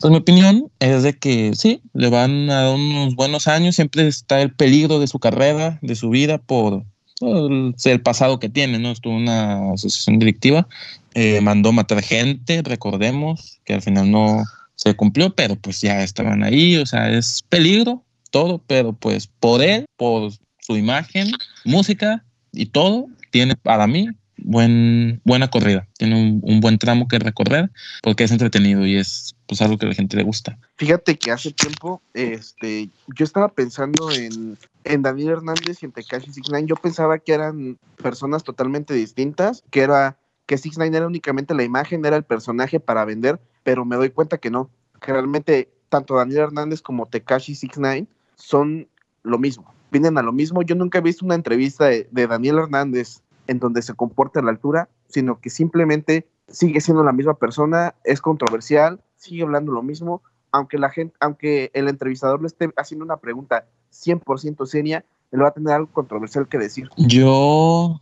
pues 0.00 0.10
mi 0.10 0.16
opinión, 0.18 0.70
es 0.80 1.02
de 1.02 1.14
que 1.14 1.52
sí, 1.54 1.80
le 1.94 2.10
van 2.10 2.50
a 2.50 2.64
dar 2.64 2.74
unos 2.74 3.14
buenos 3.14 3.48
años. 3.48 3.74
Siempre 3.76 4.06
está 4.06 4.42
el 4.42 4.52
peligro 4.52 4.98
de 5.00 5.06
su 5.06 5.18
carrera, 5.18 5.78
de 5.80 5.94
su 5.96 6.10
vida, 6.10 6.36
por 6.36 6.84
el, 7.22 7.74
el 7.84 8.00
pasado 8.02 8.38
que 8.38 8.48
tiene, 8.48 8.78
¿no? 8.78 8.90
Estuvo 8.90 9.14
una 9.14 9.72
asociación 9.72 10.18
directiva, 10.18 10.68
eh, 11.14 11.40
mandó 11.40 11.72
matar 11.72 12.02
gente, 12.02 12.62
recordemos, 12.62 13.60
que 13.64 13.74
al 13.74 13.82
final 13.82 14.10
no 14.10 14.44
se 14.74 14.94
cumplió, 14.94 15.34
pero 15.34 15.56
pues 15.56 15.80
ya 15.80 16.02
estaban 16.02 16.42
ahí, 16.42 16.76
o 16.76 16.86
sea, 16.86 17.10
es 17.10 17.42
peligro, 17.48 18.02
todo, 18.30 18.62
pero 18.66 18.92
pues 18.92 19.26
por 19.26 19.62
él, 19.62 19.84
por 19.96 20.32
su 20.58 20.76
imagen, 20.76 21.30
música 21.64 22.24
y 22.52 22.66
todo, 22.66 23.06
tiene 23.30 23.56
para 23.56 23.86
mí 23.86 24.08
buen, 24.44 25.20
buena 25.24 25.48
corrida, 25.48 25.88
tiene 25.98 26.20
un, 26.20 26.40
un 26.42 26.60
buen 26.60 26.78
tramo 26.78 27.08
que 27.08 27.18
recorrer 27.18 27.70
porque 28.02 28.24
es 28.24 28.30
entretenido 28.30 28.86
y 28.86 28.96
es 28.96 29.34
pues 29.46 29.60
algo 29.60 29.78
que 29.78 29.86
a 29.86 29.88
la 29.88 29.94
gente 29.94 30.16
le 30.16 30.22
gusta. 30.22 30.58
Fíjate 30.76 31.18
que 31.18 31.30
hace 31.30 31.52
tiempo, 31.52 32.02
este, 32.14 32.90
yo 33.14 33.24
estaba 33.24 33.48
pensando 33.48 34.10
en, 34.10 34.56
en 34.84 35.02
Daniel 35.02 35.30
Hernández 35.30 35.82
y 35.82 35.86
en 35.86 35.92
Tekashi 35.92 36.26
69. 36.26 36.66
Yo 36.68 36.76
pensaba 36.76 37.18
que 37.18 37.34
eran 37.34 37.78
personas 38.02 38.44
totalmente 38.44 38.94
distintas, 38.94 39.62
que 39.70 39.80
era 39.80 40.18
que 40.46 40.58
69 40.58 40.96
era 40.96 41.06
únicamente 41.06 41.54
la 41.54 41.64
imagen, 41.64 42.04
era 42.04 42.16
el 42.16 42.24
personaje 42.24 42.80
para 42.80 43.04
vender, 43.04 43.40
pero 43.62 43.84
me 43.84 43.96
doy 43.96 44.10
cuenta 44.10 44.38
que 44.38 44.50
no. 44.50 44.70
Que 45.00 45.12
realmente 45.12 45.68
tanto 45.88 46.16
Daniel 46.16 46.40
Hernández 46.40 46.80
como 46.82 47.06
Tekashi 47.06 47.54
69 47.54 48.06
son 48.36 48.88
lo 49.22 49.38
mismo. 49.38 49.72
vienen 49.90 50.18
a 50.18 50.22
lo 50.22 50.32
mismo. 50.32 50.62
Yo 50.62 50.74
nunca 50.74 50.98
he 50.98 51.02
visto 51.02 51.24
una 51.24 51.34
entrevista 51.34 51.86
de, 51.86 52.08
de 52.10 52.26
Daniel 52.26 52.58
Hernández 52.58 53.21
en 53.46 53.58
donde 53.58 53.82
se 53.82 53.94
comporta 53.94 54.40
a 54.40 54.42
la 54.42 54.50
altura, 54.50 54.88
sino 55.08 55.40
que 55.40 55.50
simplemente 55.50 56.26
sigue 56.48 56.80
siendo 56.80 57.02
la 57.04 57.12
misma 57.12 57.34
persona, 57.34 57.94
es 58.04 58.20
controversial, 58.20 59.00
sigue 59.16 59.42
hablando 59.42 59.72
lo 59.72 59.82
mismo, 59.82 60.22
aunque 60.50 60.78
la 60.78 60.90
gente, 60.90 61.14
aunque 61.20 61.70
el 61.74 61.88
entrevistador 61.88 62.40
le 62.40 62.46
esté 62.46 62.70
haciendo 62.76 63.04
una 63.04 63.16
pregunta 63.16 63.66
100% 63.92 64.66
seria, 64.66 65.04
él 65.30 65.42
va 65.42 65.48
a 65.48 65.52
tener 65.52 65.72
algo 65.72 65.90
controversial 65.92 66.48
que 66.48 66.58
decir. 66.58 66.90
Yo 66.96 68.00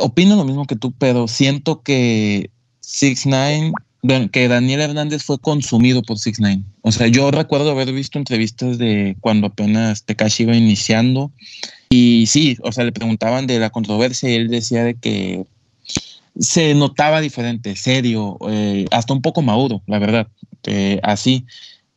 opino 0.00 0.36
lo 0.36 0.44
mismo 0.44 0.66
que 0.66 0.76
tú, 0.76 0.92
pero 0.98 1.28
siento 1.28 1.82
que 1.82 2.50
Six 2.80 3.26
Nine, 3.26 3.72
que 4.32 4.48
Daniel 4.48 4.80
Hernández 4.80 5.22
fue 5.22 5.38
consumido 5.38 6.02
por 6.02 6.18
Six 6.18 6.40
Nine. 6.40 6.62
O 6.82 6.92
sea, 6.92 7.06
yo 7.08 7.30
recuerdo 7.30 7.70
haber 7.70 7.92
visto 7.92 8.18
entrevistas 8.18 8.78
de 8.78 9.16
cuando 9.20 9.48
apenas 9.48 10.04
Tekashi 10.04 10.44
iba 10.44 10.56
iniciando 10.56 11.30
y 11.90 12.26
sí, 12.26 12.56
o 12.62 12.72
sea, 12.72 12.84
le 12.84 12.92
preguntaban 12.92 13.46
de 13.46 13.58
la 13.58 13.70
controversia 13.70 14.30
y 14.30 14.34
él 14.34 14.48
decía 14.48 14.84
de 14.84 14.94
que 14.94 15.44
se 16.38 16.74
notaba 16.74 17.20
diferente, 17.20 17.76
serio, 17.76 18.38
eh, 18.48 18.86
hasta 18.90 19.12
un 19.12 19.20
poco 19.20 19.42
maduro, 19.42 19.82
la 19.86 19.98
verdad, 19.98 20.28
eh, 20.64 21.00
así. 21.02 21.44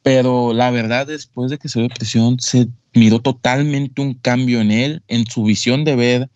Pero 0.02 0.52
la 0.54 0.70
verdad, 0.72 1.08
después 1.08 1.50
de 1.50 1.58
que 1.58 1.70
se 1.70 1.80
dio 1.80 1.88
presión, 1.88 2.38
se 2.40 2.68
miró 2.94 3.20
totalmente 3.20 4.02
un 4.02 4.16
cambio 4.16 4.60
en 4.60 4.72
él, 4.72 5.02
en 5.08 5.26
su 5.26 5.44
visión 5.44 5.86
de 5.86 5.96
ver 5.96 6.30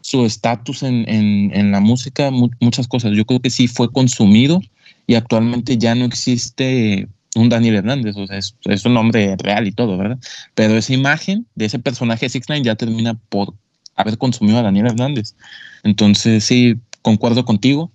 su 0.00 0.24
estatus 0.24 0.84
en, 0.84 1.04
en, 1.08 1.70
la 1.72 1.80
música, 1.80 2.30
mu 2.30 2.48
muchas 2.60 2.86
cosas. 2.86 3.12
Yo 3.16 3.24
creo 3.24 3.40
que 3.40 3.50
sí 3.50 3.66
fue 3.66 3.90
consumido 3.90 4.60
y 5.08 5.16
actualmente 5.16 5.78
ya 5.78 5.96
no 5.96 6.04
existe 6.04 7.08
un 7.34 7.48
Daniel 7.48 7.76
Hernández, 7.76 8.16
o 8.16 8.26
sea, 8.26 8.36
es, 8.36 8.54
es, 8.64 8.84
un 8.84 8.94
nombre 8.94 9.36
real 9.38 9.66
y 9.66 9.72
todo, 9.72 9.96
¿verdad? 9.96 10.18
Pero 10.54 10.76
esa 10.76 10.92
imagen 10.92 11.46
de 11.54 11.64
ese 11.64 11.78
personaje 11.78 12.28
Six 12.28 12.48
Nine 12.48 12.62
ya 12.62 12.76
termina 12.76 13.14
por 13.28 13.54
haber 13.96 14.18
consumido 14.18 14.58
a 14.58 14.62
Daniel 14.62 14.86
Hernández. 14.86 15.34
Entonces, 15.82 16.44
sí, 16.44 16.76
concuerdo 17.02 17.44
contigo. 17.44 17.90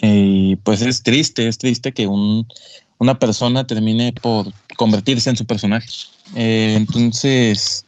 Eh, 0.00 0.56
pues 0.62 0.82
es 0.82 1.02
triste, 1.02 1.46
es 1.46 1.58
triste 1.58 1.92
que 1.92 2.06
un, 2.06 2.46
una 2.98 3.18
persona 3.18 3.66
termine 3.66 4.14
por 4.14 4.50
convertirse 4.76 5.28
en 5.28 5.36
su 5.36 5.44
personaje. 5.44 5.88
Eh, 6.34 6.74
entonces, 6.76 7.84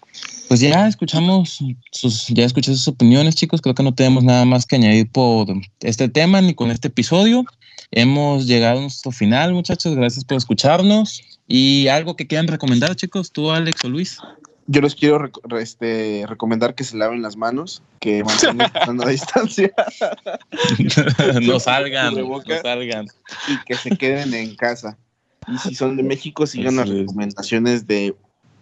pues 0.49 0.61
ya 0.61 0.87
escuchamos 0.87 1.59
sus, 1.91 2.27
ya 2.29 2.45
escuché 2.45 2.73
sus 2.73 2.89
opiniones, 2.89 3.35
chicos. 3.35 3.63
Creo 3.63 3.75
que 3.75 3.83
no 3.83 3.95
tenemos 3.95 4.25
nada 4.25 4.45
más 4.45 4.67
que 4.67 4.77
añadir 4.77 5.11
por 5.11 5.49
este 5.81 6.09
tema 6.09 6.41
ni 6.43 6.55
con 6.55 6.71
este 6.71 6.89
episodio. 6.89 7.45
Hemos 7.91 8.47
llegado 8.47 8.79
a 8.79 8.83
nuestro 8.83 9.11
final, 9.13 9.55
muchachos. 9.55 9.95
Gracias 9.97 10.25
por 10.25 10.37
escucharnos. 10.37 11.23
Y 11.47 11.89
algo 11.89 12.17
que 12.17 12.27
quieran 12.27 12.47
recomendar, 12.47 12.95
chicos, 12.95 13.33
tú, 13.33 13.51
Alex 13.51 13.85
o 13.85 13.89
Luis. 13.89 14.19
Yo 14.67 14.83
les 14.83 14.95
quiero 14.95 15.19
rec 15.19 15.39
este, 15.59 16.27
recomendar 16.29 16.75
que 16.75 16.85
se 16.85 16.99
laven 16.99 17.23
las 17.23 17.39
manos, 17.39 17.83
que 18.01 18.23
mantengan 18.23 18.71
la 18.99 19.09
distancia. 19.09 19.73
no 21.43 21.59
salgan, 21.59 22.15
no 22.15 22.43
salgan. 22.63 23.07
Y 23.49 23.65
que 23.65 23.75
se 23.75 23.97
queden 23.97 24.35
en 24.35 24.55
casa. 24.57 24.99
Y 25.47 25.57
si 25.57 25.75
son 25.75 25.97
de 25.97 26.03
México, 26.03 26.47
sigan 26.47 26.77
las 26.77 26.91
recomendaciones 26.91 27.87
de 27.87 28.15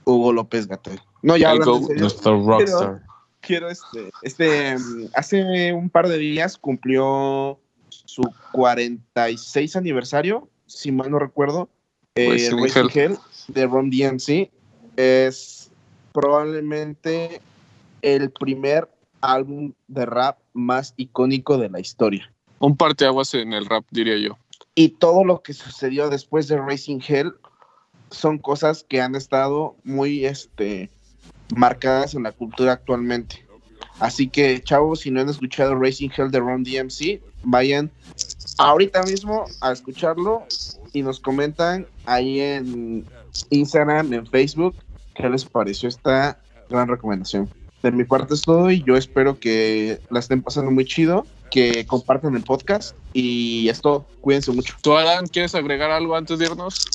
Hugo 0.04 0.32
López 0.32 0.68
Gatel. 0.68 1.00
No, 1.22 1.36
ya 1.36 1.50
serio, 1.50 1.80
nuestro 1.96 2.40
rockstar. 2.46 3.02
Quiero, 3.40 3.68
quiero 3.68 3.70
este, 3.70 4.10
este, 4.22 4.76
hace 5.14 5.72
un 5.72 5.90
par 5.90 6.06
de 6.06 6.18
días 6.18 6.56
cumplió 6.56 7.58
su 8.06 8.22
46 8.52 9.76
aniversario, 9.76 10.48
si 10.66 10.92
mal 10.92 11.10
no 11.10 11.18
recuerdo, 11.18 11.68
eh, 12.14 12.50
Racing 12.50 12.88
Hell 12.92 13.18
de 13.48 13.66
Ron 13.66 13.90
DMC. 13.90 14.50
Es 14.96 15.70
probablemente 16.12 17.42
el 18.00 18.30
primer 18.30 18.88
álbum 19.20 19.72
de 19.88 20.06
rap 20.06 20.38
más 20.54 20.94
icónico 20.96 21.58
de 21.58 21.68
la 21.68 21.80
historia. 21.80 22.32
Un 22.58 22.76
parteaguas 22.76 23.34
en 23.34 23.52
el 23.52 23.66
rap, 23.66 23.84
diría 23.90 24.16
yo. 24.16 24.38
Y 24.74 24.90
todo 24.90 25.24
lo 25.24 25.42
que 25.42 25.52
sucedió 25.52 26.08
después 26.08 26.48
de 26.48 26.56
Racing 26.56 27.00
Hell 27.06 27.34
son 28.10 28.38
cosas 28.38 28.84
que 28.88 29.00
han 29.00 29.14
estado 29.14 29.76
muy 29.84 30.24
este, 30.24 30.90
marcadas 31.54 32.14
en 32.14 32.22
la 32.22 32.32
cultura 32.32 32.72
actualmente. 32.72 33.44
Así 33.98 34.28
que, 34.28 34.62
chavos, 34.62 35.00
si 35.00 35.10
no 35.10 35.20
han 35.20 35.28
escuchado 35.28 35.74
Racing 35.74 36.10
Hell 36.16 36.30
de 36.30 36.40
Ron 36.40 36.62
DMC, 36.62 37.20
vayan 37.46 37.90
ahorita 38.58 39.02
mismo 39.04 39.44
a 39.60 39.72
escucharlo 39.72 40.46
y 40.92 41.02
nos 41.02 41.20
comentan 41.20 41.86
ahí 42.04 42.40
en 42.40 43.04
Instagram, 43.50 44.12
en 44.12 44.26
Facebook, 44.26 44.74
qué 45.14 45.28
les 45.28 45.44
pareció 45.44 45.88
esta 45.88 46.38
gran 46.68 46.88
recomendación. 46.88 47.48
De 47.82 47.92
mi 47.92 48.04
parte 48.04 48.34
es 48.34 48.42
todo 48.42 48.70
y 48.70 48.82
yo 48.82 48.96
espero 48.96 49.38
que 49.38 50.00
la 50.10 50.20
estén 50.20 50.42
pasando 50.42 50.70
muy 50.70 50.84
chido, 50.84 51.26
que 51.50 51.86
compartan 51.86 52.34
el 52.34 52.42
podcast 52.42 52.96
y 53.12 53.68
es 53.68 53.80
todo. 53.80 54.06
Cuídense 54.20 54.52
mucho. 54.52 54.74
¿Tú, 54.82 54.96
Alan, 54.96 55.26
quieres 55.26 55.54
agregar 55.54 55.90
algo 55.90 56.16
antes 56.16 56.38
de 56.38 56.46
irnos? 56.46 56.86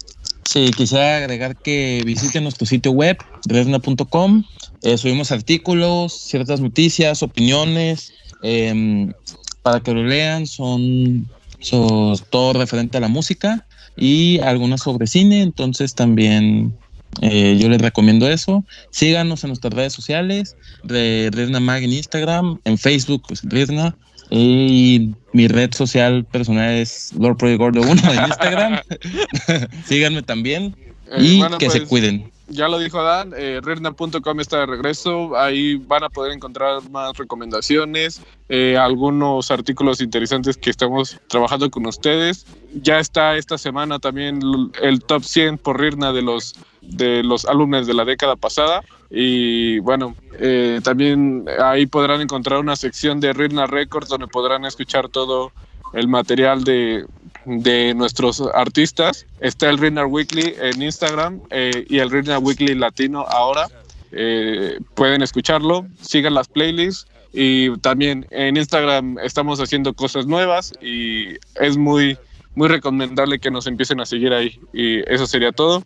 Sí, 0.43 0.71
quisiera 0.75 1.17
agregar 1.17 1.55
que 1.55 2.01
visiten 2.05 2.43
nuestro 2.43 2.65
sitio 2.65 2.91
web, 2.91 3.17
resna.com. 3.45 4.43
Eh, 4.81 4.97
subimos 4.97 5.31
artículos, 5.31 6.13
ciertas 6.13 6.59
noticias, 6.59 7.23
opiniones, 7.23 8.11
eh, 8.43 9.13
para 9.61 9.79
que 9.79 9.93
lo 9.93 10.03
lean. 10.03 10.47
Son, 10.47 11.27
son 11.59 12.17
todo 12.29 12.53
referente 12.53 12.97
a 12.97 13.01
la 13.01 13.07
música 13.07 13.65
y 13.95 14.39
algunas 14.39 14.81
sobre 14.81 15.07
cine. 15.07 15.41
Entonces 15.41 15.95
también 15.95 16.73
eh, 17.21 17.57
yo 17.59 17.69
les 17.69 17.81
recomiendo 17.81 18.29
eso. 18.29 18.63
Síganos 18.89 19.43
en 19.43 19.49
nuestras 19.49 19.73
redes 19.73 19.93
sociales, 19.93 20.55
de 20.83 21.29
Rizna 21.33 21.59
Mag 21.59 21.83
en 21.83 21.93
Instagram, 21.93 22.59
en 22.63 22.77
Facebook, 22.77 23.23
pues 23.27 23.41
Rizna. 23.43 23.95
Y 24.29 25.13
mi 25.33 25.49
red 25.49 25.73
social 25.73 26.23
personal 26.23 26.71
es 26.71 27.11
Lord 27.19 27.35
Project 27.37 27.59
Gordo 27.59 27.81
1 27.81 27.91
en 27.91 28.25
Instagram. 28.25 28.79
Síganme 29.85 30.21
también. 30.21 30.75
Y 31.17 31.39
bueno, 31.39 31.57
que 31.57 31.65
pues, 31.65 31.77
se 31.77 31.85
cuiden. 31.85 32.30
Ya 32.51 32.67
lo 32.67 32.79
dijo 32.79 32.99
Adán, 32.99 33.33
eh, 33.35 33.59
Rirna.com 33.63 34.39
está 34.39 34.59
de 34.59 34.65
regreso. 34.65 35.37
Ahí 35.37 35.75
van 35.75 36.03
a 36.03 36.09
poder 36.09 36.33
encontrar 36.33 36.81
más 36.89 37.17
recomendaciones, 37.17 38.21
eh, 38.49 38.77
algunos 38.77 39.49
artículos 39.51 40.01
interesantes 40.01 40.57
que 40.57 40.69
estamos 40.69 41.19
trabajando 41.27 41.69
con 41.71 41.85
ustedes. 41.87 42.45
Ya 42.73 42.99
está 42.99 43.37
esta 43.37 43.57
semana 43.57 43.99
también 43.99 44.39
el 44.81 45.01
top 45.01 45.23
100 45.23 45.57
por 45.57 45.79
Rirna 45.79 46.11
de 46.11 46.21
los 46.21 46.55
de 46.81 47.23
los 47.23 47.45
álbumes 47.45 47.87
de 47.87 47.93
la 47.93 48.05
década 48.05 48.35
pasada. 48.35 48.81
Y 49.09 49.79
bueno, 49.79 50.15
eh, 50.39 50.79
también 50.83 51.45
ahí 51.63 51.85
podrán 51.85 52.21
encontrar 52.21 52.59
una 52.59 52.75
sección 52.75 53.19
de 53.19 53.33
Rirna 53.33 53.65
Records 53.67 54.09
donde 54.09 54.27
podrán 54.27 54.65
escuchar 54.65 55.09
todo 55.09 55.51
el 55.93 56.07
material 56.07 56.63
de, 56.63 57.05
de 57.45 57.93
nuestros 57.93 58.41
artistas. 58.53 59.25
Está 59.39 59.69
el 59.69 59.77
Rirna 59.77 60.05
Weekly 60.05 60.55
en 60.61 60.81
Instagram 60.81 61.39
eh, 61.49 61.85
y 61.89 61.99
el 61.99 62.09
Rirna 62.09 62.39
Weekly 62.39 62.75
Latino 62.75 63.21
ahora. 63.27 63.67
Eh, 64.11 64.79
pueden 64.93 65.21
escucharlo, 65.21 65.87
sigan 66.01 66.33
las 66.33 66.47
playlists 66.47 67.07
y 67.33 67.75
también 67.77 68.27
en 68.29 68.57
Instagram 68.57 69.17
estamos 69.19 69.59
haciendo 69.61 69.93
cosas 69.93 70.25
nuevas 70.25 70.73
y 70.81 71.35
es 71.55 71.77
muy, 71.77 72.17
muy 72.55 72.67
recomendable 72.67 73.39
que 73.39 73.51
nos 73.51 73.67
empiecen 73.67 73.99
a 74.01 74.05
seguir 74.05 74.33
ahí. 74.33 74.59
Y 74.73 74.99
eso 75.11 75.25
sería 75.25 75.51
todo. 75.51 75.83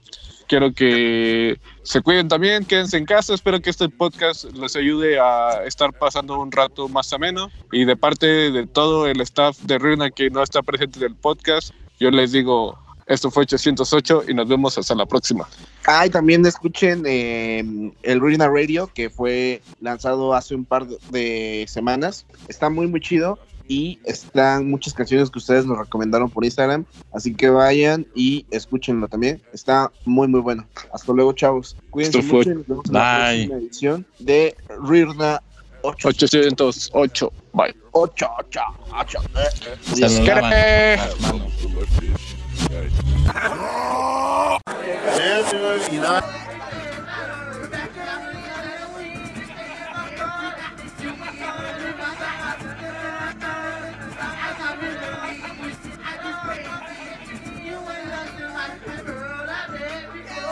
Quiero 0.48 0.74
que 0.74 1.60
se 1.82 2.02
cuiden 2.02 2.28
también, 2.28 2.66
quédense 2.66 2.98
en 2.98 3.06
casa. 3.06 3.34
Espero 3.34 3.60
que 3.62 3.72
este 3.72 3.90
podcast 3.90 4.46
les 4.54 4.76
ayude 4.76 5.20
a 5.20 5.64
estar 5.66 5.92
pasando 5.94 6.40
un 6.40 6.52
rato 6.52 6.88
más 6.88 7.12
ameno. 7.14 7.50
Y 7.72 7.86
de 7.86 7.96
parte 7.96 8.52
de 8.52 8.68
todo 8.68 9.08
el 9.08 9.22
staff 9.22 9.58
de 9.62 9.80
Runa 9.80 10.12
que 10.12 10.30
no 10.30 10.44
está 10.44 10.62
presente 10.62 11.00
en 11.00 11.06
el 11.06 11.16
podcast, 11.16 11.72
yo 12.00 12.12
les 12.12 12.32
digo, 12.32 12.78
esto 13.08 13.32
fue 13.32 13.44
808 13.44 14.24
y 14.28 14.34
nos 14.34 14.48
vemos 14.48 14.78
hasta 14.78 14.94
la 14.94 15.06
próxima. 15.06 15.48
Ah, 15.86 16.06
y 16.06 16.10
también 16.10 16.46
escuchen 16.46 17.04
eh, 17.08 17.92
el 18.04 18.20
Runa 18.20 18.48
Radio 18.48 18.88
que 18.94 19.10
fue 19.10 19.62
lanzado 19.82 20.34
hace 20.34 20.54
un 20.54 20.66
par 20.66 20.88
de 20.88 21.66
semanas. 21.68 22.26
Está 22.48 22.70
muy, 22.70 22.86
muy 22.86 23.00
chido 23.00 23.40
y 23.68 24.00
están 24.04 24.70
muchas 24.70 24.94
canciones 24.94 25.30
que 25.30 25.40
ustedes 25.40 25.66
nos 25.66 25.78
recomendaron 25.78 26.30
por 26.30 26.46
Instagram, 26.46 26.86
así 27.14 27.34
que 27.34 27.50
vayan 27.50 28.06
y 28.16 28.46
escúchenlo 28.52 29.08
también. 29.08 29.42
Está 29.54 29.92
muy 30.06 30.28
muy 30.28 30.42
bueno. 30.42 30.66
Hasta 30.94 31.14
luego, 31.14 31.34
chavos. 31.34 31.76
Cuídense 31.90 32.20
Esto 32.20 32.30
fue. 32.30 32.38
mucho 32.40 32.52
y 32.52 32.56
nos 32.56 32.68
vemos 32.68 32.86
en 32.88 32.94
la 32.94 33.18
próxima 33.18 33.56
edición 33.58 34.06
de 34.20 34.56
Rirna 34.88 35.42
8. 35.82 36.08
808. 36.10 37.34
Bye. 37.54 37.76
8, 37.92 38.28
8, 38.40 38.62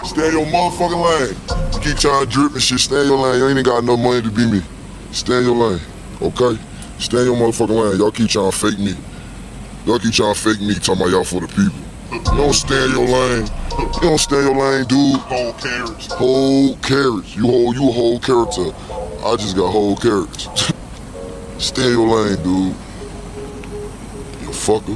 8. 0.04 0.10
Se 0.10 0.32
lo 0.32 0.42
lavan 0.42 0.52
las 0.52 0.52
manos. 0.52 0.84
Stay 0.84 0.92
your 0.92 0.92
motherfucking 0.92 1.02
lane. 1.04 1.82
keep 1.82 1.98
trying 1.98 2.26
to 2.26 2.32
drip 2.32 2.54
and 2.54 2.62
shit, 2.62 2.80
stay 2.80 3.02
in 3.02 3.08
your 3.08 3.18
lane. 3.18 3.40
You 3.40 3.48
ain't 3.48 3.52
even 3.52 3.64
got 3.64 3.84
no 3.84 3.98
money 3.98 4.22
to 4.22 4.30
be 4.32 4.50
me. 4.50 4.62
Stay 5.12 5.38
in 5.38 5.46
your 5.46 5.56
lane, 5.56 5.82
okay? 6.22 6.60
Stay 7.00 7.20
in 7.20 7.26
your 7.26 7.36
motherfucking 7.36 7.70
lane. 7.70 8.00
Y'all 8.00 8.12
keep 8.12 8.30
trying 8.30 8.52
to 8.52 8.58
fake 8.58 8.80
me. 8.80 8.96
Y'all 9.86 10.00
keep 10.00 10.14
trying 10.14 10.34
to 10.34 10.40
fake 10.40 10.62
me, 10.62 10.76
talking 10.76 11.02
about 11.02 11.12
y'all 11.12 11.24
for 11.24 11.42
the 11.42 11.48
people. 11.48 11.80
You 12.12 12.38
don't 12.38 12.54
stay 12.54 12.86
in 12.86 12.92
your 12.92 13.08
lane. 13.08 13.48
You 13.80 14.02
don't 14.02 14.18
stay 14.18 14.40
in 14.40 14.46
your 14.46 14.56
lane, 14.56 14.86
dude. 14.86 15.20
Whole 15.22 15.54
carrots. 15.54 16.14
Whole 16.14 16.76
carrots. 16.78 17.36
You 17.36 17.48
hold 17.48 17.76
you 17.76 17.90
a 17.90 17.92
whole 17.92 18.20
character. 18.20 18.72
I 19.26 19.36
just 19.36 19.56
got 19.56 19.72
whole 19.72 19.96
carrots. 19.96 20.48
stay 21.58 21.88
in 21.88 21.94
your 21.94 22.08
lane, 22.08 22.38
dude. 22.44 22.76
You 24.42 24.50
fucker. 24.50 24.92